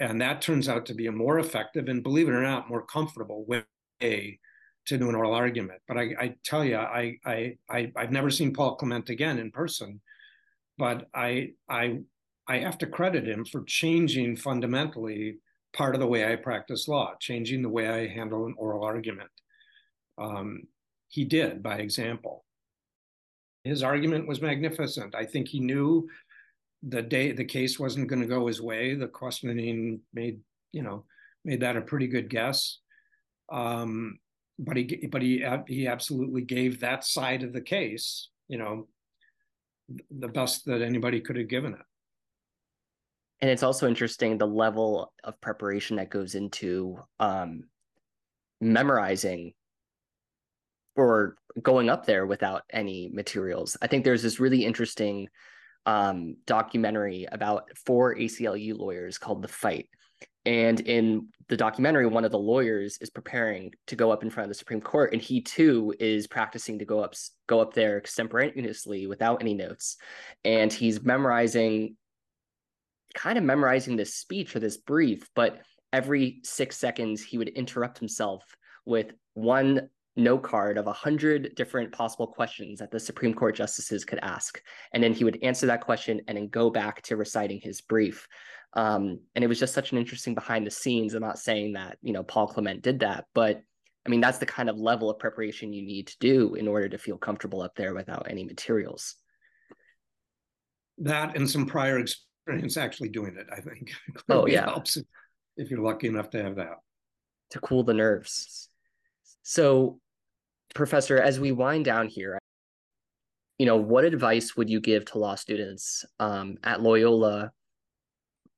and 0.01 0.21
that 0.23 0.41
turns 0.41 0.69
out 0.69 0.87
to 0.87 0.95
be 0.95 1.07
a 1.07 1.13
more 1.13 1.39
effective 1.39 1.89
and, 1.89 2.03
believe 2.03 2.27
it 2.27 2.33
or 2.33 2.43
not, 2.43 2.71
more 2.71 2.85
comfortable 2.85 3.45
way 3.45 4.39
to 4.87 4.99
do 4.99 5.09
an 5.11 5.15
oral 5.15 5.35
argument. 5.35 5.81
But 5.87 5.99
I, 5.99 6.15
I 6.19 6.35
tell 6.43 6.65
you, 6.65 6.77
I, 6.77 7.19
I, 7.25 7.59
I, 7.69 7.93
have 7.97 8.11
never 8.11 8.31
seen 8.31 8.55
Paul 8.55 8.77
Clement 8.77 9.11
again 9.11 9.39
in 9.39 9.51
person, 9.51 10.01
but 10.79 11.07
I, 11.15 11.53
I, 11.69 11.99
I 12.49 12.59
have 12.59 12.79
to 12.79 12.87
credit 12.87 13.29
him 13.29 13.45
for 13.45 13.63
changing 13.65 14.37
fundamentally 14.37 15.37
part 15.75 15.95
of 15.95 16.01
the 16.01 16.07
way 16.07 16.33
I 16.33 16.37
practice 16.37 16.89
law, 16.89 17.15
changing 17.21 17.61
the 17.61 17.69
way 17.69 17.89
I 17.89 18.09
handle 18.09 18.47
an 18.47 18.55
oral 18.57 18.83
argument. 18.83 19.31
Um, 20.17 20.63
he 21.09 21.27
did 21.27 21.63
by 21.63 21.77
example. 21.77 22.45
His 23.65 23.83
argument 23.83 24.27
was 24.27 24.41
magnificent. 24.41 25.15
I 25.15 25.25
think 25.25 25.49
he 25.49 25.61
knew 25.61 26.09
the 26.83 27.03
day 27.03 27.33
the 27.33 27.45
case 27.45 27.79
wasn't 27.79 28.09
going 28.09 28.23
to 28.23 28.29
go 28.29 28.47
his 28.47 28.63
way. 28.63 28.95
The 28.95 29.09
questioning 29.09 30.01
made 30.15 30.41
you 30.73 30.83
know 30.83 31.05
made 31.45 31.61
that 31.61 31.77
a 31.77 31.83
pretty 31.83 32.07
good 32.07 32.31
guess. 32.31 32.79
Um, 33.53 34.19
but 34.59 34.77
he 34.77 35.09
but 35.11 35.23
he 35.23 35.45
he 35.67 35.87
absolutely 35.87 36.43
gave 36.43 36.81
that 36.81 37.05
side 37.05 37.43
of 37.43 37.53
the 37.53 37.61
case 37.61 38.29
you 38.49 38.59
know 38.59 38.89
the 40.11 40.29
best 40.29 40.67
that 40.67 40.83
anybody 40.83 41.21
could 41.21 41.37
have 41.37 41.49
given 41.49 41.73
it. 41.73 41.81
And 43.41 43.51
it's 43.51 43.63
also 43.63 43.89
interesting 43.89 44.37
the 44.37 44.47
level 44.47 45.13
of 45.25 45.41
preparation 45.41 45.97
that 45.97 46.11
goes 46.11 46.35
into 46.35 46.99
um, 47.19 47.65
memorizing 48.61 49.55
or 50.97 51.37
going 51.63 51.89
up 51.89 52.07
there 52.07 52.27
without 52.27 52.63
any 52.71 53.11
materials. 53.13 53.77
I 53.81 53.87
think 53.87 54.05
there's 54.05 54.23
this 54.23 54.41
really 54.41 54.65
interesting 54.65 55.29
um, 55.87 56.37
documentary 56.47 57.27
about 57.31 57.71
four 57.87 58.15
ACLU 58.15 58.77
lawyers 58.77 59.19
called 59.19 59.43
The 59.43 59.49
Fight. 59.49 59.89
And 60.47 60.81
in 60.81 61.29
the 61.49 61.57
documentary, 61.57 62.07
one 62.07 62.25
of 62.25 62.31
the 62.31 62.39
lawyers 62.39 62.97
is 63.01 63.11
preparing 63.11 63.73
to 63.89 63.97
go 63.97 64.11
up 64.11 64.23
in 64.23 64.31
front 64.31 64.47
of 64.47 64.49
the 64.49 64.59
Supreme 64.59 64.81
Court, 64.81 65.13
and 65.13 65.21
he 65.21 65.43
too 65.43 65.95
is 66.01 66.27
practicing 66.27 66.79
to 66.79 66.87
go 66.87 67.01
up 67.01 67.15
go 67.47 67.61
up 67.61 67.75
there 67.75 67.99
extemporaneously 67.99 69.07
without 69.07 69.43
any 69.43 69.53
notes, 69.53 69.97
and 70.45 70.73
he's 70.73 71.03
memorizing, 71.03 71.97
kind 73.15 73.37
of 73.37 73.45
memorizing 73.45 73.97
this 73.97 74.15
speech 74.15 74.57
or 74.57 74.61
this 74.61 74.79
brief. 74.79 75.29
But 75.35 75.61
every 75.93 76.41
six 76.43 76.79
seconds, 76.79 77.23
he 77.23 77.37
would 77.37 77.49
interrupt 77.49 77.99
himself 77.99 78.43
with 78.87 79.13
one 79.35 79.91
note 80.21 80.43
card 80.43 80.79
of 80.79 80.87
a 80.87 80.93
hundred 80.93 81.55
different 81.55 81.93
possible 81.93 82.27
questions 82.27 82.79
that 82.79 82.91
the 82.91 83.01
Supreme 83.01 83.35
Court 83.35 83.55
justices 83.55 84.05
could 84.05 84.19
ask, 84.23 84.63
and 84.93 85.03
then 85.03 85.13
he 85.13 85.25
would 85.25 85.43
answer 85.43 85.67
that 85.67 85.81
question 85.81 86.21
and 86.29 86.37
then 86.37 86.49
go 86.49 86.71
back 86.71 87.03
to 87.03 87.17
reciting 87.17 87.61
his 87.61 87.81
brief. 87.81 88.29
Um, 88.75 89.21
and 89.35 89.43
it 89.43 89.49
was 89.49 89.59
just 89.59 89.75
such 89.75 89.93
an 89.93 89.99
interesting 89.99 90.35
behind 90.35 90.67
the 90.67 90.71
scenes. 90.71 91.15
I'm 91.15 91.23
not 91.23 91.39
saying 91.39 91.73
that 91.73 91.99
you 92.03 92.13
know 92.13 92.23
Paul 92.23 92.47
Clement 92.47 92.83
did 92.83 93.01
that, 93.01 93.27
but 93.35 93.63
I 94.07 94.09
mean 94.09 94.21
that's 94.21 94.39
the 94.39 94.47
kind 94.47 94.71
of 94.71 94.79
level 94.79 95.11
of 95.11 95.19
preparation 95.19 95.73
you 95.73 95.83
need 95.83 96.07
to 96.09 96.19
do 96.21 96.55
in 96.55 96.69
order 96.69 96.89
to 96.89 96.99
feel 96.99 97.19
comfortable 97.19 97.63
up 97.63 97.75
there 97.77 97.95
without 97.95 98.27
any 98.31 98.45
materials. 98.45 99.17
That 100.99 101.37
and 101.37 101.51
some 101.51 101.67
prior 101.67 101.99
experience 101.99 102.77
actually 102.77 103.09
doing 103.09 103.37
it, 103.37 103.47
I 103.53 103.61
think. 103.61 103.93
oh 104.29 104.47
yeah, 104.47 104.67
helps 104.67 104.99
if 105.57 105.71
you're 105.71 105.81
lucky 105.81 106.07
enough 106.07 106.31
to 106.31 106.43
have 106.43 106.57
that 106.57 106.77
to 107.51 107.61
cool 107.61 107.83
the 107.83 107.95
nerves. 107.95 108.69
So 109.43 110.01
Professor, 110.75 111.19
as 111.19 111.41
we 111.41 111.53
wind 111.53 111.85
down 111.85 112.09
here, 112.09 112.39
you 113.59 113.67
know, 113.67 113.77
what 113.77 114.05
advice 114.05 114.57
would 114.57 114.71
you 114.71 114.81
give 114.81 115.05
to 115.07 115.19
law 115.19 115.35
students 115.35 116.05
um, 116.19 116.57
at 116.65 116.81
Loyola, 116.81 117.53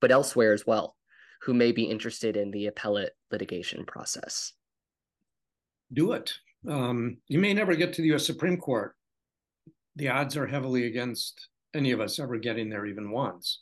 but 0.01 0.12
elsewhere 0.12 0.53
as 0.53 0.66
well, 0.66 0.94
who 1.42 1.55
may 1.55 1.72
be 1.72 1.85
interested 1.85 2.37
in 2.37 2.51
the 2.51 2.66
appellate 2.66 3.12
litigation 3.31 3.85
process? 3.85 4.53
Do 5.92 6.12
it. 6.12 6.33
Um, 6.68 7.18
you 7.27 7.38
may 7.38 7.53
never 7.53 7.75
get 7.75 7.92
to 7.94 8.03
the 8.03 8.09
U.S. 8.09 8.25
Supreme 8.25 8.57
Court. 8.57 8.94
The 9.96 10.09
odds 10.09 10.37
are 10.37 10.46
heavily 10.46 10.87
against 10.87 11.48
any 11.75 11.90
of 11.90 12.01
us 12.01 12.20
ever 12.20 12.37
getting 12.37 12.70
there 12.70 12.87
even 12.87 13.11
once. 13.11 13.59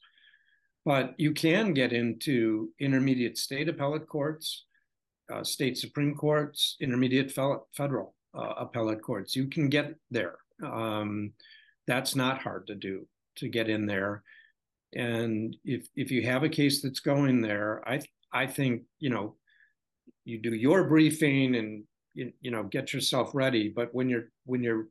But 0.85 1.15
you 1.19 1.33
can 1.33 1.73
get 1.73 1.93
into 1.93 2.71
intermediate 2.79 3.39
state 3.39 3.69
appellate 3.69 4.09
courts, 4.09 4.67
uh, 5.33 5.45
state 5.45 5.79
Supreme 5.79 6.15
Courts, 6.15 6.77
intermediate 6.81 7.33
federal 7.33 8.15
uh, 8.35 8.55
appellate 8.59 9.03
courts. 9.03 9.35
You 9.37 9.47
can 9.47 9.69
get 9.69 9.95
there. 10.11 10.37
Um, 10.65 11.33
that's 11.87 12.15
not 12.15 12.43
hard 12.43 12.67
to 12.69 12.75
do 12.75 13.07
to 13.37 13.49
get 13.49 13.69
in 13.69 13.87
there. 13.87 14.23
And 14.95 15.57
if 15.65 15.89
if 15.97 16.11
you 16.11 16.23
have 16.23 16.43
a 16.43 16.49
case 16.49 16.83
that's 16.83 17.01
going 17.01 17.41
there, 17.41 17.83
I 17.89 18.01
I 18.33 18.47
think 18.47 18.83
you 18.99 19.11
know 19.11 19.37
you 20.25 20.39
do 20.39 20.55
your 20.55 20.85
briefing 20.85 21.57
and 21.57 21.85
you, 22.15 22.33
you 22.41 22.51
know 22.51 22.65
get 22.65 22.93
yourself 22.93 23.31
ready. 23.35 23.69
But 23.69 23.95
when 23.95 24.09
you're 24.09 24.31
when 24.45 24.63
you're 24.63 24.89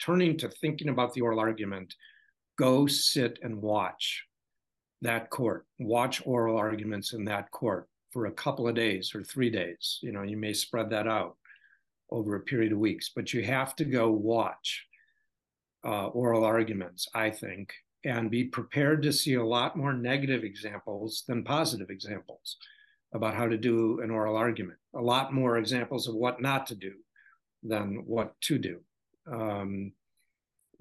turning 0.00 0.36
to 0.38 0.48
thinking 0.48 0.88
about 0.88 1.12
the 1.12 1.20
oral 1.20 1.40
argument, 1.40 1.94
go 2.58 2.86
sit 2.86 3.38
and 3.42 3.60
watch 3.60 4.24
that 5.02 5.30
court. 5.30 5.66
Watch 5.78 6.22
oral 6.26 6.56
arguments 6.56 7.12
in 7.12 7.24
that 7.26 7.50
court 7.50 7.86
for 8.10 8.26
a 8.26 8.32
couple 8.32 8.66
of 8.66 8.74
days 8.74 9.14
or 9.14 9.22
three 9.22 9.50
days. 9.50 9.98
You 10.02 10.12
know, 10.12 10.22
you 10.22 10.36
may 10.36 10.52
spread 10.52 10.88
that 10.90 11.06
out 11.06 11.36
over 12.14 12.36
a 12.36 12.40
period 12.40 12.72
of 12.72 12.78
weeks, 12.78 13.10
but 13.14 13.32
you 13.32 13.42
have 13.42 13.74
to 13.76 13.84
go 13.84 14.10
watch 14.10 14.86
uh, 15.84 16.06
oral 16.06 16.44
arguments, 16.44 17.08
I 17.14 17.30
think, 17.30 17.72
and 18.04 18.30
be 18.30 18.44
prepared 18.44 19.02
to 19.02 19.12
see 19.12 19.34
a 19.34 19.44
lot 19.44 19.76
more 19.76 19.92
negative 19.92 20.44
examples 20.44 21.24
than 21.26 21.42
positive 21.42 21.90
examples 21.90 22.56
about 23.14 23.34
how 23.34 23.46
to 23.46 23.56
do 23.56 24.00
an 24.00 24.10
oral 24.10 24.36
argument, 24.36 24.78
a 24.94 25.00
lot 25.00 25.32
more 25.32 25.58
examples 25.58 26.08
of 26.08 26.14
what 26.14 26.40
not 26.40 26.66
to 26.68 26.74
do 26.74 26.92
than 27.62 28.04
what 28.06 28.38
to 28.42 28.58
do. 28.58 28.80
Um, 29.30 29.92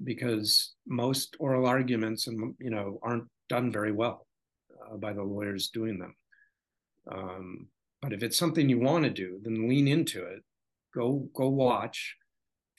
because 0.04 0.74
most 0.88 1.36
oral 1.40 1.66
arguments 1.66 2.28
and 2.28 2.56
you 2.60 2.70
know 2.70 3.00
aren't 3.04 3.28
done 3.48 3.72
very 3.72 3.92
well 3.92 4.28
uh, 4.82 4.98
by 4.98 5.14
the 5.14 5.24
lawyers 5.24 5.70
doing 5.70 6.00
them. 6.00 6.16
Um, 7.10 7.68
but 8.02 8.12
if 8.12 8.24
it's 8.24 8.38
something 8.38 8.68
you 8.68 8.80
want 8.80 9.04
to 9.06 9.10
do, 9.10 9.40
then 9.44 9.70
lean 9.70 9.88
into 9.88 10.24
it 10.26 10.44
go 10.94 11.28
go 11.36 11.50
watch 11.50 12.16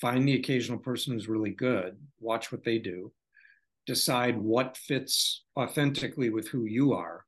find 0.01 0.27
the 0.27 0.35
occasional 0.35 0.79
person 0.79 1.13
who's 1.13 1.29
really 1.29 1.51
good 1.51 1.97
watch 2.21 2.51
what 2.53 2.65
they 2.65 2.79
do 2.79 3.13
decide 3.87 4.37
what 4.39 4.77
fits 4.77 5.45
authentically 5.59 6.31
with 6.31 6.49
who 6.49 6.65
you 6.65 6.93
are 6.93 7.25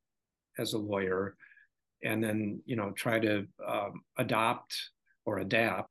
as 0.59 0.73
a 0.73 0.79
lawyer 0.79 1.37
and 2.05 2.23
then 2.23 2.61
you 2.67 2.77
know 2.77 2.91
try 2.93 3.19
to 3.19 3.47
um, 3.67 4.03
adopt 4.19 4.75
or 5.25 5.39
adapt 5.39 5.89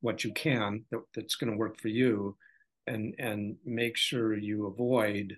what 0.00 0.24
you 0.24 0.32
can 0.32 0.84
that, 0.90 1.00
that's 1.14 1.36
going 1.36 1.50
to 1.50 1.58
work 1.58 1.78
for 1.80 1.88
you 1.88 2.36
and 2.86 3.14
and 3.18 3.56
make 3.64 3.96
sure 3.96 4.36
you 4.36 4.66
avoid 4.66 5.36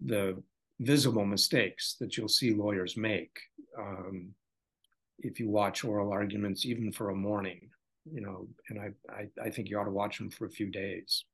the 0.00 0.40
visible 0.80 1.24
mistakes 1.26 1.96
that 2.00 2.16
you'll 2.16 2.28
see 2.28 2.54
lawyers 2.54 2.96
make 2.96 3.38
um, 3.78 4.30
if 5.18 5.38
you 5.38 5.48
watch 5.48 5.84
oral 5.84 6.10
arguments 6.12 6.64
even 6.64 6.90
for 6.90 7.10
a 7.10 7.14
morning 7.14 7.69
you 8.04 8.20
know, 8.20 8.48
and 8.68 8.80
I, 8.80 9.12
I, 9.12 9.46
I 9.46 9.50
think 9.50 9.68
you 9.68 9.78
ought 9.78 9.84
to 9.84 9.90
watch 9.90 10.18
them 10.18 10.30
for 10.30 10.46
a 10.46 10.50
few 10.50 10.70
days. 10.70 11.24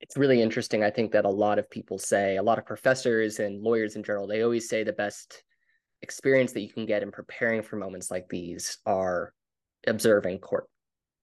It's 0.00 0.16
really 0.16 0.42
interesting. 0.42 0.84
I 0.84 0.90
think 0.90 1.12
that 1.12 1.24
a 1.24 1.30
lot 1.30 1.58
of 1.58 1.70
people 1.70 1.98
say, 1.98 2.36
a 2.36 2.42
lot 2.42 2.58
of 2.58 2.66
professors 2.66 3.38
and 3.38 3.62
lawyers 3.62 3.96
in 3.96 4.02
general, 4.02 4.26
they 4.26 4.42
always 4.42 4.68
say 4.68 4.84
the 4.84 4.92
best 4.92 5.42
experience 6.02 6.52
that 6.52 6.60
you 6.60 6.70
can 6.70 6.84
get 6.84 7.02
in 7.02 7.10
preparing 7.10 7.62
for 7.62 7.76
moments 7.76 8.10
like 8.10 8.28
these 8.28 8.78
are 8.84 9.32
observing 9.86 10.38
court, 10.38 10.68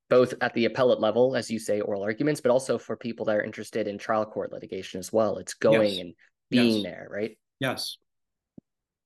both 0.09 0.33
at 0.41 0.53
the 0.55 0.65
appellate 0.65 0.99
level, 0.99 1.35
as 1.35 1.51
you 1.51 1.59
say, 1.59 1.81
oral 1.81 2.01
arguments, 2.01 2.41
but 2.41 2.51
also 2.51 2.77
for 2.79 2.97
people 2.97 3.25
that 3.25 3.35
are 3.35 3.43
interested 3.43 3.87
in 3.87 3.97
trial 3.97 4.25
court 4.25 4.51
litigation 4.51 4.99
as 4.99 5.13
well. 5.13 5.37
It's 5.37 5.53
going 5.53 5.93
yes. 5.93 5.99
and 5.99 6.13
being 6.49 6.75
yes. 6.77 6.83
there, 6.83 7.07
right? 7.11 7.37
Yes. 7.59 7.97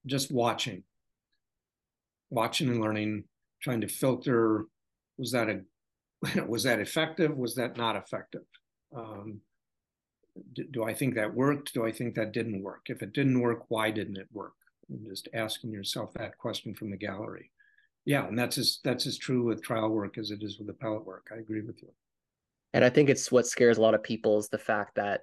Just 0.06 0.32
watching, 0.32 0.84
watching 2.30 2.70
and 2.70 2.80
learning, 2.82 3.26
trying 3.62 3.82
to 3.82 3.88
filter. 3.88 4.66
Was 5.18 5.32
that 5.32 5.50
a 5.50 6.46
was 6.48 6.64
that 6.64 6.80
effective? 6.80 7.36
Was 7.38 7.56
that 7.56 7.78
not 7.78 7.96
effective? 7.96 8.44
Um, 8.96 9.42
do, 10.54 10.64
do 10.66 10.84
I 10.84 10.94
think 10.94 11.16
that 11.16 11.34
worked? 11.34 11.74
Do 11.74 11.86
I 11.86 11.92
think 11.92 12.16
that 12.16 12.32
didn't 12.32 12.62
work? 12.62 12.88
If 12.88 13.02
it 13.02 13.14
didn't 13.14 13.40
work, 13.40 13.66
why 13.70 13.92
didn't 13.92 14.18
it 14.18 14.28
work? 14.32 14.54
Just 15.08 15.28
asking 15.34 15.72
yourself 15.72 16.14
that 16.14 16.38
question 16.38 16.74
from 16.74 16.92
the 16.92 16.98
gallery. 16.98 17.52
Yeah, 18.06 18.26
and 18.26 18.40
that's 18.40 18.58
as 18.58 18.80
that's 18.84 19.06
as 19.06 19.18
true 19.18 19.44
with 19.44 19.62
trial 19.62 19.90
work 19.90 20.18
as 20.18 20.32
it 20.32 20.42
is 20.42 20.60
with 20.60 20.70
appellate 20.70 21.06
work. 21.06 21.28
I 21.34 21.40
agree 21.40 21.62
with 21.62 21.82
you. 21.82 21.90
And 22.74 22.86
I 22.86 22.90
think 22.90 23.10
it's 23.10 23.32
what 23.32 23.48
scares 23.48 23.78
a 23.78 23.82
lot 23.82 23.96
of 23.96 24.04
people 24.04 24.38
is 24.38 24.50
the 24.50 24.58
fact 24.58 24.96
that 24.96 25.22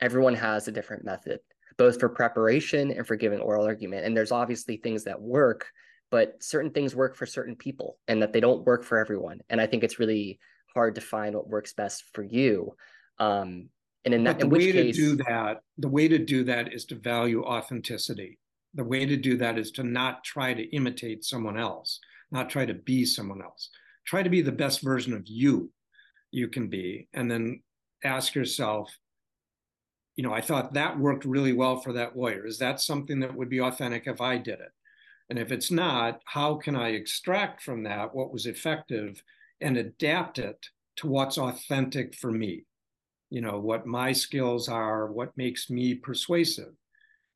everyone 0.00 0.34
has 0.34 0.68
a 0.68 0.72
different 0.72 1.04
method, 1.04 1.40
both 1.76 1.98
for 2.00 2.08
preparation 2.08 2.92
and 2.92 3.06
for 3.06 3.16
giving 3.16 3.40
oral 3.40 3.64
argument. 3.64 4.04
And 4.04 4.16
there's 4.16 4.32
obviously 4.32 4.76
things 4.76 5.04
that 5.04 5.20
work, 5.20 5.66
but 6.10 6.42
certain 6.42 6.70
things 6.70 6.94
work 6.94 7.16
for 7.16 7.26
certain 7.26 7.56
people 7.56 7.98
and 8.08 8.22
that 8.22 8.32
they 8.32 8.40
don't 8.40 8.64
work 8.64 8.84
for 8.84 8.98
everyone. 8.98 9.40
And 9.48 9.60
I 9.60 9.66
think 9.66 9.82
it's 9.82 9.98
really 9.98 10.38
hard 10.74 10.94
to 10.96 11.00
find 11.00 11.34
what 11.34 11.48
works 11.48 11.72
best 11.72 12.04
for 12.12 12.22
you. 12.22 12.74
Um, 13.18 13.68
and 14.04 14.12
in, 14.12 14.24
that, 14.24 14.38
the 14.38 14.44
in 14.44 14.50
way 14.50 14.72
case, 14.72 14.96
to 14.96 15.16
do 15.16 15.24
that, 15.28 15.60
the 15.78 15.88
way 15.88 16.08
to 16.08 16.18
do 16.18 16.44
that 16.44 16.72
is 16.72 16.84
to 16.86 16.94
value 16.94 17.42
authenticity. 17.42 18.38
The 18.74 18.84
way 18.84 19.06
to 19.06 19.16
do 19.16 19.36
that 19.38 19.58
is 19.58 19.70
to 19.72 19.84
not 19.84 20.24
try 20.24 20.52
to 20.52 20.62
imitate 20.74 21.24
someone 21.24 21.58
else, 21.58 22.00
not 22.30 22.50
try 22.50 22.66
to 22.66 22.74
be 22.74 23.04
someone 23.04 23.40
else. 23.40 23.70
Try 24.04 24.22
to 24.22 24.30
be 24.30 24.42
the 24.42 24.52
best 24.52 24.82
version 24.82 25.14
of 25.14 25.22
you 25.26 25.70
you 26.32 26.48
can 26.48 26.68
be, 26.68 27.08
and 27.14 27.30
then 27.30 27.62
ask 28.02 28.34
yourself, 28.34 28.94
you 30.16 30.22
know, 30.22 30.34
I 30.34 30.40
thought 30.40 30.74
that 30.74 30.98
worked 30.98 31.24
really 31.24 31.52
well 31.52 31.80
for 31.80 31.92
that 31.94 32.16
lawyer. 32.16 32.46
Is 32.46 32.58
that 32.58 32.80
something 32.80 33.20
that 33.20 33.34
would 33.34 33.48
be 33.48 33.60
authentic 33.60 34.06
if 34.06 34.20
I 34.20 34.36
did 34.36 34.60
it? 34.60 34.72
And 35.30 35.38
if 35.38 35.52
it's 35.52 35.70
not, 35.70 36.20
how 36.26 36.56
can 36.56 36.76
I 36.76 36.90
extract 36.90 37.62
from 37.62 37.84
that 37.84 38.14
what 38.14 38.32
was 38.32 38.46
effective 38.46 39.22
and 39.60 39.76
adapt 39.76 40.38
it 40.38 40.66
to 40.96 41.06
what's 41.06 41.38
authentic 41.38 42.14
for 42.14 42.30
me? 42.30 42.64
you 43.34 43.40
know 43.40 43.58
what 43.58 43.84
my 43.84 44.12
skills 44.12 44.68
are 44.68 45.10
what 45.10 45.36
makes 45.36 45.68
me 45.68 45.92
persuasive. 45.92 46.72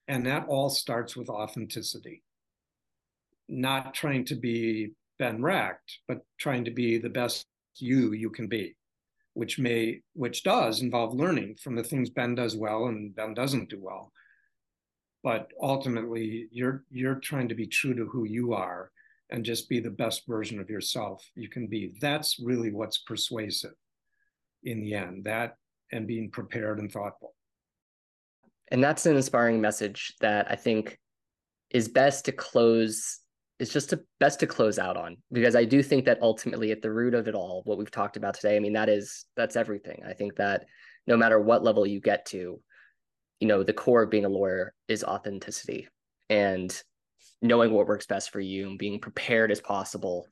And 0.07 0.25
that 0.27 0.47
all 0.47 0.71
starts 0.71 1.17
with 1.17 1.29
authenticity. 1.29 2.23
Not 3.49 3.95
trying 3.95 4.25
to 4.27 4.37
be 4.37 4.93
ben 5.19 5.43
recht 5.43 5.99
but 6.07 6.21
trying 6.39 6.65
to 6.65 6.71
be 6.71 6.99
the 6.99 7.09
best 7.09 7.45
you 7.79 8.13
you 8.13 8.31
can 8.31 8.47
be 8.47 8.77
which 9.35 9.59
may 9.59 10.01
which 10.13 10.45
does 10.45 10.81
involve 10.81 11.13
learning 11.13 11.57
from 11.61 11.75
the 11.75 11.83
things 11.83 12.09
ben 12.09 12.37
does 12.37 12.55
well 12.55 12.87
and 12.87 13.17
ben 13.17 13.35
doesn't 13.35 13.69
do 13.69 13.81
well 13.81 14.13
but 15.23 15.51
ultimately 15.61 16.49
you're 16.51 16.85
you're 16.91 17.17
trying 17.17 17.49
to 17.49 17.55
be 17.55 17.67
true 17.67 17.95
to 17.95 18.07
who 18.07 18.25
you 18.25 18.53
are 18.53 18.91
and 19.31 19.45
just 19.45 19.69
be 19.69 19.81
the 19.81 19.91
best 19.91 20.27
version 20.27 20.61
of 20.61 20.71
yourself 20.71 21.29
you 21.35 21.49
can 21.49 21.67
be 21.67 21.93
that's 22.01 22.39
really 22.41 22.73
what's 22.73 22.99
persuasive 22.99 23.75
in 24.65 24.81
the 24.81 24.95
end 24.95 25.25
that 25.25 25.57
and 25.93 26.07
being 26.07 26.31
prepared 26.31 26.79
and 26.79 26.91
thoughtful. 26.91 27.35
And 28.71 28.83
that's 28.83 29.07
an 29.07 29.17
inspiring 29.17 29.61
message 29.61 30.15
that 30.21 30.51
I 30.51 30.57
think 30.57 30.99
is 31.71 31.89
best 31.89 32.25
to 32.27 32.33
close 32.33 33.21
is 33.59 33.73
just 33.73 33.91
to 33.91 34.01
best 34.21 34.39
to 34.41 34.47
close 34.47 34.79
out 34.79 34.97
on 34.97 35.17
because 35.33 35.57
I 35.57 35.65
do 35.65 35.83
think 35.83 36.05
that 36.05 36.23
ultimately 36.23 36.71
at 36.71 36.81
the 36.81 36.93
root 36.93 37.15
of 37.15 37.27
it 37.27 37.35
all, 37.35 37.63
what 37.65 37.77
we've 37.77 37.91
talked 37.91 38.17
about 38.17 38.35
today, 38.35 38.57
I 38.57 38.61
mean, 38.61 38.75
that 38.75 38.89
is 38.89 39.25
that's 39.37 39.57
everything. 39.57 40.03
I 40.07 40.13
think 40.13 40.37
that 40.37 40.67
no 41.07 41.17
matter 41.17 41.41
what 41.41 41.65
level 41.65 41.87
you 41.87 42.01
get 42.01 42.25
to, 42.27 42.61
you 43.41 43.49
know, 43.49 43.63
the 43.63 43.73
core 43.73 44.03
of 44.03 44.11
being 44.11 44.25
a 44.25 44.29
lawyer 44.29 44.75
is 44.89 45.05
authenticity 45.05 45.89
and 46.29 46.83
knowing 47.41 47.73
what 47.73 47.87
works 47.87 48.07
best 48.07 48.31
for 48.31 48.41
you 48.41 48.69
and 48.69 48.79
being 48.79 48.99
prepared 48.99 49.51
as 49.51 49.61
possible 49.61 50.27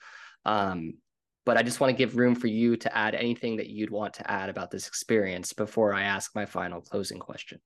um, 0.47 0.95
but 1.47 1.57
I 1.57 1.63
just 1.63 1.81
want 1.81 1.91
to 1.93 1.97
give 1.97 2.17
room 2.17 2.35
for 2.35 2.49
you 2.49 2.77
to 2.77 2.97
add 2.97 3.15
anything 3.15 3.57
that 3.57 3.69
you'd 3.69 3.91
want 3.91 4.15
to 4.15 4.31
add 4.31 4.49
about 4.49 4.71
this 4.71 4.89
experience 4.89 5.53
before 5.53 5.95
I 5.95 6.03
ask 6.03 6.35
my 6.35 6.45
final 6.45 6.81
closing 6.81 7.21
question. 7.21 7.61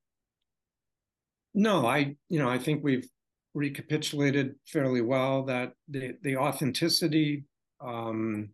No, 1.55 1.87
I, 1.87 2.17
you 2.29 2.39
know, 2.39 2.49
I 2.49 2.59
think 2.59 2.85
we've 2.85 3.09
recapitulated 3.55 4.55
fairly 4.67 5.01
well 5.01 5.45
that 5.45 5.73
the 5.89 6.13
the 6.23 6.37
authenticity. 6.37 7.45
Um, 7.81 8.51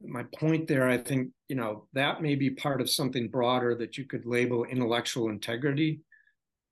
my 0.00 0.24
point 0.38 0.68
there, 0.68 0.88
I 0.88 0.98
think, 0.98 1.30
you 1.48 1.56
know, 1.56 1.88
that 1.94 2.22
may 2.22 2.36
be 2.36 2.50
part 2.50 2.80
of 2.80 2.88
something 2.88 3.28
broader 3.28 3.74
that 3.74 3.98
you 3.98 4.04
could 4.04 4.26
label 4.26 4.64
intellectual 4.64 5.28
integrity, 5.28 6.02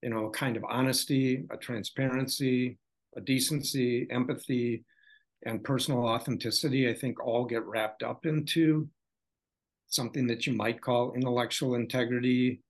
you 0.07 0.11
know, 0.11 0.27
a 0.27 0.31
kind 0.31 0.57
of 0.57 0.65
honesty, 0.69 1.45
a 1.51 1.57
transparency, 1.57 2.79
a 3.17 3.21
decency, 3.21 4.07
empathy, 4.09 4.85
and 5.45 5.65
personal 5.65 6.07
authenticity, 6.07 6.89
I 6.89 6.95
think, 6.95 7.19
all 7.27 7.45
get 7.45 7.65
wrapped 7.65 8.05
up 8.05 8.25
into 8.25 8.89
something 9.89 10.29
that 10.29 10.47
you 10.47 10.53
might 10.53 10.81
call 10.81 11.15
intellectual 11.15 11.75
integrity. 11.75 12.61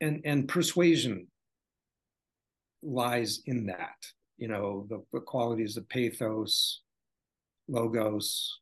And, 0.00 0.20
and 0.24 0.46
persuasion 0.46 1.26
lies 2.84 3.40
in 3.46 3.66
that, 3.66 3.96
you 4.36 4.46
know, 4.46 4.86
the, 4.88 5.02
the 5.12 5.20
qualities 5.20 5.76
of 5.76 5.88
pathos, 5.88 6.82
logos, 7.66 8.60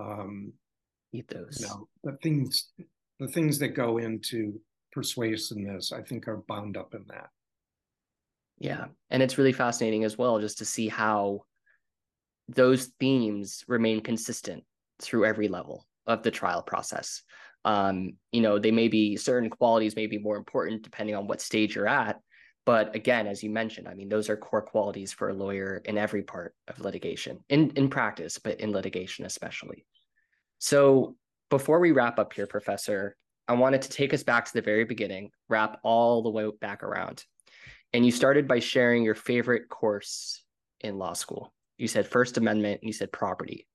um, 0.00 0.54
ethos. 1.12 1.60
You 1.60 1.66
know, 1.66 1.88
the 2.02 2.16
things, 2.22 2.70
the 3.20 3.28
things 3.28 3.58
that 3.58 3.74
go 3.74 3.98
into 3.98 4.58
persuasiveness, 4.94 5.92
I 5.92 6.02
think, 6.02 6.28
are 6.28 6.44
bound 6.48 6.76
up 6.76 6.94
in 6.94 7.04
that. 7.08 7.28
Yeah, 8.58 8.86
and 9.10 9.22
it's 9.22 9.36
really 9.36 9.52
fascinating 9.52 10.04
as 10.04 10.16
well, 10.16 10.38
just 10.40 10.58
to 10.58 10.64
see 10.64 10.88
how 10.88 11.40
those 12.48 12.92
themes 13.00 13.64
remain 13.66 14.00
consistent 14.00 14.62
through 15.00 15.24
every 15.24 15.48
level 15.48 15.86
of 16.06 16.22
the 16.22 16.30
trial 16.30 16.62
process. 16.62 17.22
Um, 17.64 18.12
you 18.30 18.42
know, 18.42 18.58
they 18.58 18.70
may 18.70 18.88
be 18.88 19.16
certain 19.16 19.50
qualities 19.50 19.96
may 19.96 20.06
be 20.06 20.18
more 20.18 20.36
important 20.36 20.82
depending 20.82 21.16
on 21.16 21.26
what 21.26 21.40
stage 21.40 21.74
you're 21.74 21.88
at. 21.88 22.20
But 22.66 22.94
again, 22.94 23.26
as 23.26 23.42
you 23.42 23.50
mentioned, 23.50 23.88
I 23.88 23.94
mean, 23.94 24.08
those 24.08 24.28
are 24.30 24.36
core 24.36 24.62
qualities 24.62 25.12
for 25.12 25.28
a 25.28 25.34
lawyer 25.34 25.82
in 25.84 25.98
every 25.98 26.22
part 26.22 26.54
of 26.68 26.80
litigation, 26.80 27.44
in, 27.48 27.70
in 27.70 27.88
practice, 27.88 28.38
but 28.38 28.60
in 28.60 28.72
litigation 28.72 29.26
especially. 29.26 29.84
So 30.58 31.16
before 31.50 31.80
we 31.80 31.92
wrap 31.92 32.18
up 32.18 32.32
here, 32.32 32.46
Professor, 32.46 33.16
I 33.46 33.54
wanted 33.54 33.82
to 33.82 33.90
take 33.90 34.14
us 34.14 34.22
back 34.22 34.46
to 34.46 34.52
the 34.52 34.62
very 34.62 34.84
beginning, 34.84 35.30
wrap 35.48 35.80
all 35.82 36.22
the 36.22 36.30
way 36.30 36.48
back 36.60 36.82
around. 36.82 37.24
And 37.92 38.04
you 38.04 38.10
started 38.10 38.48
by 38.48 38.58
sharing 38.58 39.04
your 39.04 39.14
favorite 39.14 39.68
course 39.68 40.42
in 40.80 40.98
law 40.98 41.12
school 41.12 41.54
you 41.78 41.88
said 41.88 42.06
First 42.06 42.36
Amendment, 42.36 42.80
and 42.80 42.88
you 42.88 42.92
said 42.92 43.12
property. 43.12 43.66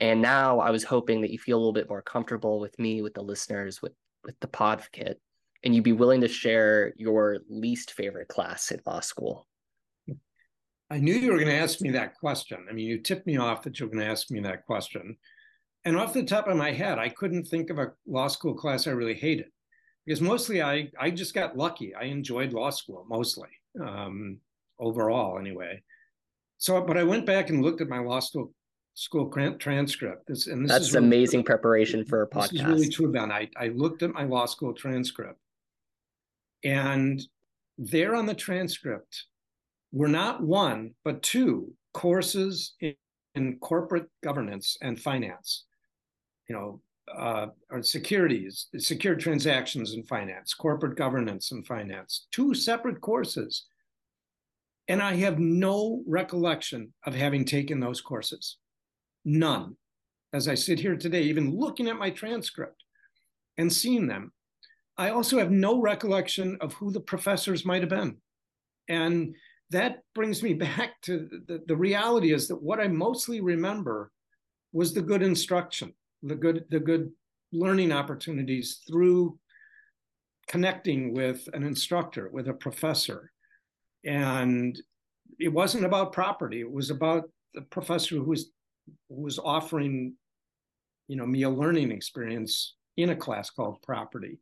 And 0.00 0.20
now 0.20 0.58
I 0.58 0.70
was 0.70 0.84
hoping 0.84 1.20
that 1.22 1.30
you 1.30 1.38
feel 1.38 1.56
a 1.56 1.60
little 1.60 1.72
bit 1.72 1.88
more 1.88 2.02
comfortable 2.02 2.58
with 2.58 2.76
me, 2.78 3.02
with 3.02 3.14
the 3.14 3.22
listeners, 3.22 3.80
with 3.80 3.92
with 4.24 4.38
the 4.40 4.48
podkit, 4.48 5.14
and 5.64 5.74
you'd 5.74 5.84
be 5.84 5.92
willing 5.92 6.20
to 6.20 6.28
share 6.28 6.92
your 6.96 7.38
least 7.48 7.92
favorite 7.92 8.28
class 8.28 8.70
in 8.70 8.80
law 8.86 9.00
school. 9.00 9.46
I 10.90 10.98
knew 10.98 11.14
you 11.14 11.32
were 11.32 11.38
going 11.38 11.50
to 11.50 11.56
ask 11.56 11.80
me 11.80 11.90
that 11.90 12.14
question. 12.18 12.66
I 12.68 12.72
mean, 12.72 12.86
you 12.86 12.98
tipped 12.98 13.26
me 13.26 13.38
off 13.38 13.62
that 13.62 13.80
you 13.80 13.86
were 13.86 13.92
going 13.92 14.04
to 14.04 14.10
ask 14.10 14.30
me 14.30 14.40
that 14.40 14.66
question. 14.66 15.16
And 15.84 15.96
off 15.96 16.12
the 16.12 16.22
top 16.22 16.46
of 16.46 16.56
my 16.56 16.72
head, 16.72 16.98
I 16.98 17.08
couldn't 17.08 17.44
think 17.44 17.70
of 17.70 17.78
a 17.78 17.92
law 18.06 18.28
school 18.28 18.54
class 18.54 18.86
I 18.86 18.92
really 18.92 19.14
hated 19.14 19.46
because 20.06 20.20
mostly 20.20 20.62
I, 20.62 20.90
I 20.98 21.10
just 21.10 21.34
got 21.34 21.56
lucky. 21.56 21.94
I 21.94 22.04
enjoyed 22.04 22.52
law 22.52 22.70
school 22.70 23.04
mostly, 23.08 23.48
um, 23.80 24.38
overall 24.78 25.38
anyway. 25.38 25.82
So, 26.58 26.80
but 26.80 26.96
I 26.96 27.02
went 27.02 27.26
back 27.26 27.50
and 27.50 27.62
looked 27.62 27.80
at 27.80 27.88
my 27.88 27.98
law 27.98 28.20
school 28.20 28.52
school 28.94 29.28
transcript. 29.58 30.26
This, 30.28 30.46
and 30.46 30.64
this 30.64 30.70
that's 30.70 30.86
is 30.88 30.94
really, 30.94 31.06
amazing 31.06 31.44
preparation 31.44 32.04
for 32.04 32.22
a 32.22 32.28
podcast. 32.28 32.50
This 32.50 32.60
is 32.60 32.66
really 32.66 32.88
true, 32.88 33.12
Ben. 33.12 33.32
I, 33.32 33.48
I 33.56 33.68
looked 33.68 34.02
at 34.02 34.12
my 34.12 34.24
law 34.24 34.46
school 34.46 34.72
transcript, 34.72 35.40
and 36.62 37.20
there 37.78 38.14
on 38.14 38.26
the 38.26 38.34
transcript 38.34 39.24
were 39.92 40.08
not 40.08 40.42
one 40.42 40.94
but 41.04 41.22
two 41.22 41.72
courses 41.92 42.74
in, 42.80 42.94
in 43.34 43.58
corporate 43.58 44.08
governance 44.22 44.76
and 44.82 45.00
finance. 45.00 45.64
You 46.48 46.56
know, 46.56 46.80
uh, 47.16 47.46
or 47.70 47.82
securities, 47.82 48.68
secure 48.78 49.14
transactions 49.14 49.94
and 49.94 50.06
finance, 50.06 50.54
corporate 50.54 50.96
governance 50.96 51.52
and 51.52 51.66
finance. 51.66 52.26
Two 52.30 52.54
separate 52.54 53.00
courses 53.00 53.66
and 54.88 55.00
I 55.02 55.14
have 55.16 55.38
no 55.38 56.02
recollection 56.06 56.92
of 57.06 57.14
having 57.14 57.44
taken 57.44 57.80
those 57.80 58.00
courses. 58.00 58.58
None. 59.24 59.76
As 60.32 60.48
I 60.48 60.54
sit 60.54 60.80
here 60.80 60.96
today, 60.96 61.22
even 61.22 61.56
looking 61.56 61.88
at 61.88 61.98
my 61.98 62.10
transcript 62.10 62.84
and 63.58 63.72
seeing 63.72 64.06
them, 64.06 64.32
I 64.98 65.10
also 65.10 65.38
have 65.38 65.50
no 65.50 65.80
recollection 65.80 66.58
of 66.60 66.72
who 66.74 66.90
the 66.90 67.00
professors 67.00 67.64
might 67.64 67.82
have 67.82 67.90
been. 67.90 68.16
And 68.88 69.34
that 69.70 70.00
brings 70.14 70.42
me 70.42 70.54
back 70.54 71.00
to 71.02 71.28
the, 71.46 71.62
the 71.66 71.76
reality 71.76 72.32
is 72.32 72.48
that 72.48 72.62
what 72.62 72.80
I 72.80 72.88
mostly 72.88 73.40
remember 73.40 74.10
was 74.72 74.92
the 74.92 75.02
good 75.02 75.22
instruction, 75.22 75.94
the 76.22 76.34
good 76.34 76.64
the 76.70 76.80
good 76.80 77.10
learning 77.52 77.92
opportunities 77.92 78.80
through 78.88 79.38
connecting 80.48 81.14
with 81.14 81.48
an 81.52 81.62
instructor, 81.62 82.28
with 82.32 82.48
a 82.48 82.54
professor. 82.54 83.30
And 84.04 84.80
it 85.38 85.48
wasn't 85.48 85.84
about 85.84 86.12
property. 86.12 86.60
It 86.60 86.70
was 86.70 86.90
about 86.90 87.30
the 87.54 87.62
professor 87.62 88.16
who 88.16 88.24
was 88.24 88.50
who 89.08 89.22
was 89.22 89.38
offering, 89.38 90.14
you 91.08 91.16
know, 91.16 91.26
me 91.26 91.42
a 91.42 91.50
learning 91.50 91.92
experience 91.92 92.74
in 92.96 93.10
a 93.10 93.16
class 93.16 93.50
called 93.50 93.80
property. 93.82 94.38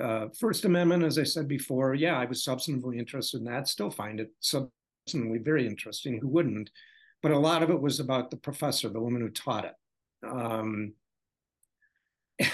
Uh, 0.00 0.26
First 0.38 0.64
Amendment, 0.64 1.04
as 1.04 1.18
I 1.18 1.24
said 1.24 1.48
before, 1.48 1.94
yeah, 1.94 2.18
I 2.18 2.26
was 2.26 2.44
substantively 2.44 2.98
interested 2.98 3.38
in 3.38 3.44
that. 3.44 3.68
Still 3.68 3.90
find 3.90 4.20
it 4.20 4.30
substantively 4.42 5.42
very 5.44 5.66
interesting. 5.66 6.18
Who 6.20 6.28
wouldn't? 6.28 6.70
But 7.22 7.32
a 7.32 7.38
lot 7.38 7.62
of 7.62 7.70
it 7.70 7.80
was 7.80 8.00
about 8.00 8.30
the 8.30 8.36
professor, 8.36 8.88
the 8.88 9.00
woman 9.00 9.20
who 9.22 9.30
taught 9.30 9.64
it. 9.64 9.74
Um, 10.26 10.94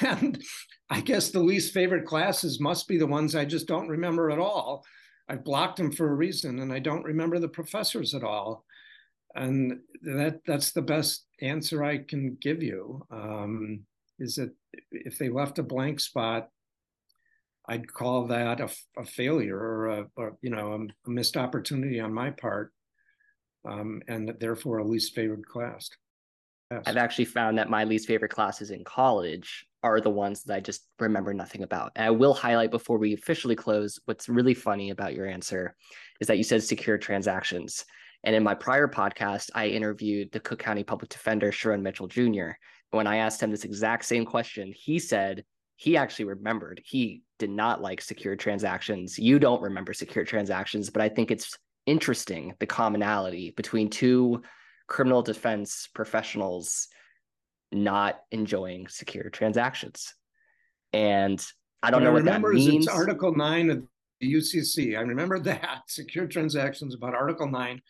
and 0.02 0.42
I 0.90 1.00
guess 1.00 1.30
the 1.30 1.40
least 1.40 1.72
favorite 1.72 2.06
classes 2.06 2.60
must 2.60 2.88
be 2.88 2.98
the 2.98 3.06
ones 3.06 3.34
I 3.34 3.44
just 3.44 3.66
don't 3.66 3.88
remember 3.88 4.30
at 4.30 4.38
all. 4.38 4.84
I've 5.28 5.44
blocked 5.44 5.76
them 5.76 5.90
for 5.90 6.08
a 6.08 6.14
reason, 6.14 6.60
and 6.60 6.72
I 6.72 6.78
don't 6.78 7.04
remember 7.04 7.38
the 7.38 7.48
professors 7.48 8.14
at 8.14 8.24
all. 8.24 8.64
And 9.34 9.80
that 10.02 10.40
that's 10.46 10.72
the 10.72 10.82
best 10.82 11.26
answer 11.42 11.84
I 11.84 11.98
can 11.98 12.36
give 12.40 12.62
you. 12.62 13.04
Um, 13.10 13.80
is 14.18 14.36
that 14.36 14.54
if 14.90 15.18
they 15.18 15.28
left 15.28 15.58
a 15.58 15.62
blank 15.62 16.00
spot, 16.00 16.48
I'd 17.68 17.92
call 17.92 18.26
that 18.28 18.60
a, 18.60 18.70
a 18.96 19.04
failure 19.04 19.58
or 19.58 19.88
a, 19.88 20.06
or, 20.16 20.38
you 20.40 20.50
know 20.50 20.72
a, 20.72 21.08
a, 21.08 21.10
missed 21.10 21.36
opportunity 21.36 22.00
on 22.00 22.14
my 22.14 22.30
part, 22.30 22.72
um, 23.68 24.00
and 24.08 24.32
therefore 24.40 24.78
a 24.78 24.84
least 24.84 25.14
favorite 25.14 25.46
class. 25.46 25.90
Yes. 26.70 26.82
I've 26.86 26.96
actually 26.96 27.26
found 27.26 27.58
that 27.58 27.70
my 27.70 27.84
least 27.84 28.08
favorite 28.08 28.30
classes 28.30 28.70
in 28.70 28.82
college 28.82 29.66
are 29.82 30.00
the 30.00 30.10
ones 30.10 30.42
that 30.44 30.54
I 30.54 30.60
just 30.60 30.88
remember 30.98 31.32
nothing 31.32 31.62
about. 31.62 31.92
And 31.94 32.04
I 32.04 32.10
will 32.10 32.34
highlight 32.34 32.72
before 32.72 32.98
we 32.98 33.14
officially 33.14 33.54
close 33.54 34.00
what's 34.06 34.28
really 34.28 34.54
funny 34.54 34.90
about 34.90 35.14
your 35.14 35.26
answer 35.26 35.76
is 36.20 36.26
that 36.26 36.38
you 36.38 36.42
said 36.42 36.62
secure 36.62 36.98
transactions. 36.98 37.84
And 38.24 38.34
in 38.34 38.42
my 38.42 38.54
prior 38.54 38.88
podcast, 38.88 39.50
I 39.54 39.68
interviewed 39.68 40.32
the 40.32 40.40
Cook 40.40 40.58
County 40.58 40.82
Public 40.82 41.10
Defender, 41.10 41.52
Sharone 41.52 41.82
Mitchell 41.82 42.08
Jr. 42.08 42.50
When 42.90 43.06
I 43.06 43.18
asked 43.18 43.40
him 43.40 43.52
this 43.52 43.64
exact 43.64 44.04
same 44.04 44.24
question, 44.24 44.72
he 44.74 44.98
said 44.98 45.44
he 45.76 45.96
actually 45.96 46.24
remembered 46.24 46.80
he 46.84 47.22
did 47.38 47.50
not 47.50 47.80
like 47.80 48.00
secure 48.00 48.34
transactions. 48.34 49.18
You 49.18 49.38
don't 49.38 49.62
remember 49.62 49.92
secure 49.92 50.24
transactions, 50.24 50.90
but 50.90 51.02
I 51.02 51.08
think 51.08 51.30
it's 51.30 51.56
interesting 51.84 52.54
the 52.58 52.66
commonality 52.66 53.52
between 53.56 53.88
two 53.88 54.42
criminal 54.86 55.22
defense 55.22 55.88
professionals 55.94 56.88
not 57.72 58.20
enjoying 58.30 58.88
secure 58.88 59.28
transactions. 59.30 60.14
And 60.92 61.44
I 61.82 61.90
don't 61.90 62.02
what 62.02 62.04
know 62.04 62.10
I 62.10 62.14
what 62.14 62.24
that 62.24 62.40
means. 62.42 62.86
It's 62.86 62.94
Article 62.94 63.34
9 63.34 63.70
of 63.70 63.82
the 64.20 64.34
UCC. 64.34 64.96
I 64.96 65.02
remember 65.02 65.38
that 65.40 65.82
secure 65.88 66.26
transactions 66.26 66.94
about 66.94 67.14
Article 67.14 67.48
9 67.48 67.80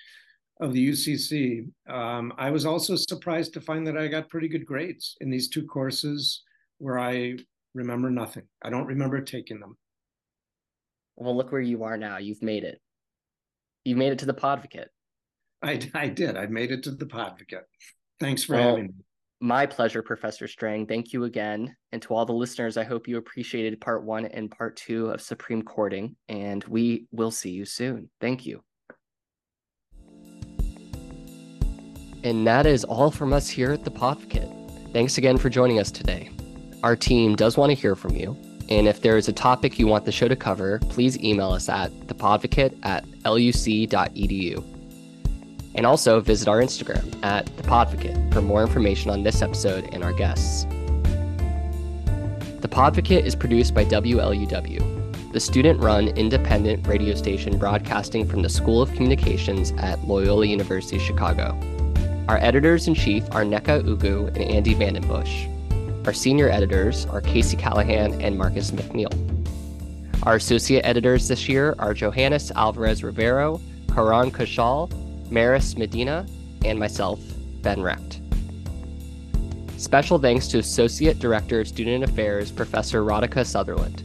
of 0.60 0.72
the 0.72 0.90
UCC. 0.90 1.68
Um, 1.88 2.32
I 2.38 2.50
was 2.50 2.64
also 2.64 2.96
surprised 2.96 3.52
to 3.54 3.60
find 3.60 3.86
that 3.86 3.96
I 3.96 4.08
got 4.08 4.28
pretty 4.28 4.48
good 4.48 4.66
grades 4.66 5.16
in 5.20 5.30
these 5.30 5.48
two 5.48 5.66
courses 5.66 6.42
where 6.78 6.98
I 6.98 7.36
remember 7.74 8.10
nothing. 8.10 8.44
I 8.62 8.70
don't 8.70 8.86
remember 8.86 9.20
taking 9.20 9.60
them. 9.60 9.76
Well, 11.16 11.36
look 11.36 11.52
where 11.52 11.60
you 11.60 11.84
are 11.84 11.96
now. 11.96 12.18
You've 12.18 12.42
made 12.42 12.64
it. 12.64 12.80
You've 13.84 13.98
made 13.98 14.12
it 14.12 14.18
to 14.20 14.26
the 14.26 14.34
Podvocate. 14.34 14.88
I, 15.62 15.80
I 15.94 16.08
did. 16.08 16.36
I 16.36 16.46
made 16.46 16.72
it 16.72 16.82
to 16.84 16.90
the 16.90 17.06
Podvocate. 17.06 17.62
Thanks 18.20 18.44
for 18.44 18.56
well, 18.56 18.70
having 18.70 18.86
me. 18.86 18.92
My 19.40 19.66
pleasure, 19.66 20.02
Professor 20.02 20.48
Strang. 20.48 20.86
Thank 20.86 21.12
you 21.12 21.24
again. 21.24 21.76
And 21.92 22.00
to 22.02 22.14
all 22.14 22.24
the 22.24 22.32
listeners, 22.32 22.78
I 22.78 22.84
hope 22.84 23.06
you 23.06 23.18
appreciated 23.18 23.80
part 23.80 24.02
one 24.04 24.24
and 24.24 24.50
part 24.50 24.76
two 24.76 25.10
of 25.10 25.20
Supreme 25.20 25.62
Courting, 25.62 26.16
and 26.28 26.64
we 26.64 27.06
will 27.12 27.30
see 27.30 27.50
you 27.50 27.66
soon. 27.66 28.08
Thank 28.20 28.46
you. 28.46 28.62
And 32.24 32.46
that 32.46 32.66
is 32.66 32.82
all 32.82 33.10
from 33.10 33.32
us 33.32 33.48
here 33.48 33.72
at 33.72 33.84
the 33.84 33.90
Podvocate. 33.90 34.92
Thanks 34.92 35.18
again 35.18 35.36
for 35.36 35.50
joining 35.50 35.78
us 35.78 35.90
today. 35.90 36.30
Our 36.82 36.96
team 36.96 37.36
does 37.36 37.56
want 37.56 37.70
to 37.70 37.74
hear 37.74 37.94
from 37.94 38.16
you. 38.16 38.36
And 38.68 38.88
if 38.88 39.02
there 39.02 39.16
is 39.16 39.28
a 39.28 39.32
topic 39.32 39.78
you 39.78 39.86
want 39.86 40.06
the 40.06 40.12
show 40.12 40.26
to 40.28 40.34
cover, 40.34 40.80
please 40.88 41.18
email 41.18 41.52
us 41.52 41.68
at 41.68 41.92
thepodvocate 42.08 42.76
at 42.84 43.04
luc.edu. 43.24 44.75
And 45.76 45.86
also 45.86 46.20
visit 46.20 46.48
our 46.48 46.60
Instagram 46.60 47.22
at 47.22 47.46
The 47.56 47.62
Podvocate 47.62 48.32
for 48.32 48.42
more 48.42 48.62
information 48.62 49.10
on 49.10 49.22
this 49.22 49.42
episode 49.42 49.88
and 49.92 50.02
our 50.02 50.12
guests. 50.12 50.64
The 52.60 52.68
Podvocate 52.68 53.24
is 53.24 53.36
produced 53.36 53.74
by 53.74 53.84
WLUW, 53.84 54.96
the 55.36 55.40
student 55.40 55.78
run 55.80 56.08
independent 56.16 56.86
radio 56.86 57.14
station 57.14 57.58
broadcasting 57.58 58.26
from 58.26 58.40
the 58.40 58.48
School 58.48 58.80
of 58.80 58.90
Communications 58.94 59.72
at 59.72 60.02
Loyola 60.02 60.46
University 60.46 60.98
Chicago. 60.98 61.54
Our 62.26 62.38
editors 62.38 62.88
in 62.88 62.94
chief 62.94 63.24
are 63.32 63.44
Nneka 63.44 63.82
Ugu 63.82 64.28
and 64.28 64.38
Andy 64.38 64.74
Vandenbush. 64.74 66.06
Our 66.06 66.14
senior 66.14 66.48
editors 66.48 67.04
are 67.04 67.20
Casey 67.20 67.54
Callahan 67.54 68.18
and 68.22 68.38
Marcus 68.38 68.70
McNeil. 68.70 69.12
Our 70.22 70.36
associate 70.36 70.86
editors 70.86 71.28
this 71.28 71.50
year 71.50 71.74
are 71.78 71.92
Johannes 71.92 72.50
Alvarez 72.52 73.04
Rivero, 73.04 73.60
Karan 73.92 74.30
Kushal, 74.30 74.90
Maris 75.30 75.76
Medina, 75.76 76.26
and 76.64 76.78
myself, 76.78 77.20
Ben 77.62 77.82
Recht. 77.82 78.20
Special 79.76 80.18
thanks 80.18 80.48
to 80.48 80.58
Associate 80.58 81.18
Director 81.18 81.60
of 81.60 81.68
Student 81.68 82.04
Affairs, 82.04 82.50
Professor 82.50 83.02
Radhika 83.02 83.44
Sutherland, 83.44 84.02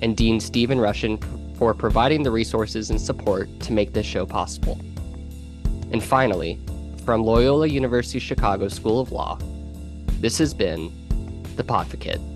and 0.00 0.16
Dean 0.16 0.40
Stephen 0.40 0.78
Russian 0.78 1.18
for 1.54 1.72
providing 1.72 2.22
the 2.22 2.30
resources 2.30 2.90
and 2.90 3.00
support 3.00 3.48
to 3.60 3.72
make 3.72 3.92
this 3.92 4.06
show 4.06 4.26
possible. 4.26 4.78
And 5.90 6.02
finally, 6.02 6.60
from 7.04 7.22
Loyola 7.22 7.66
University 7.66 8.18
Chicago 8.18 8.68
School 8.68 9.00
of 9.00 9.12
Law, 9.12 9.38
this 10.20 10.36
has 10.38 10.52
been 10.52 10.92
The 11.56 11.64
Podvocate. 11.64 12.35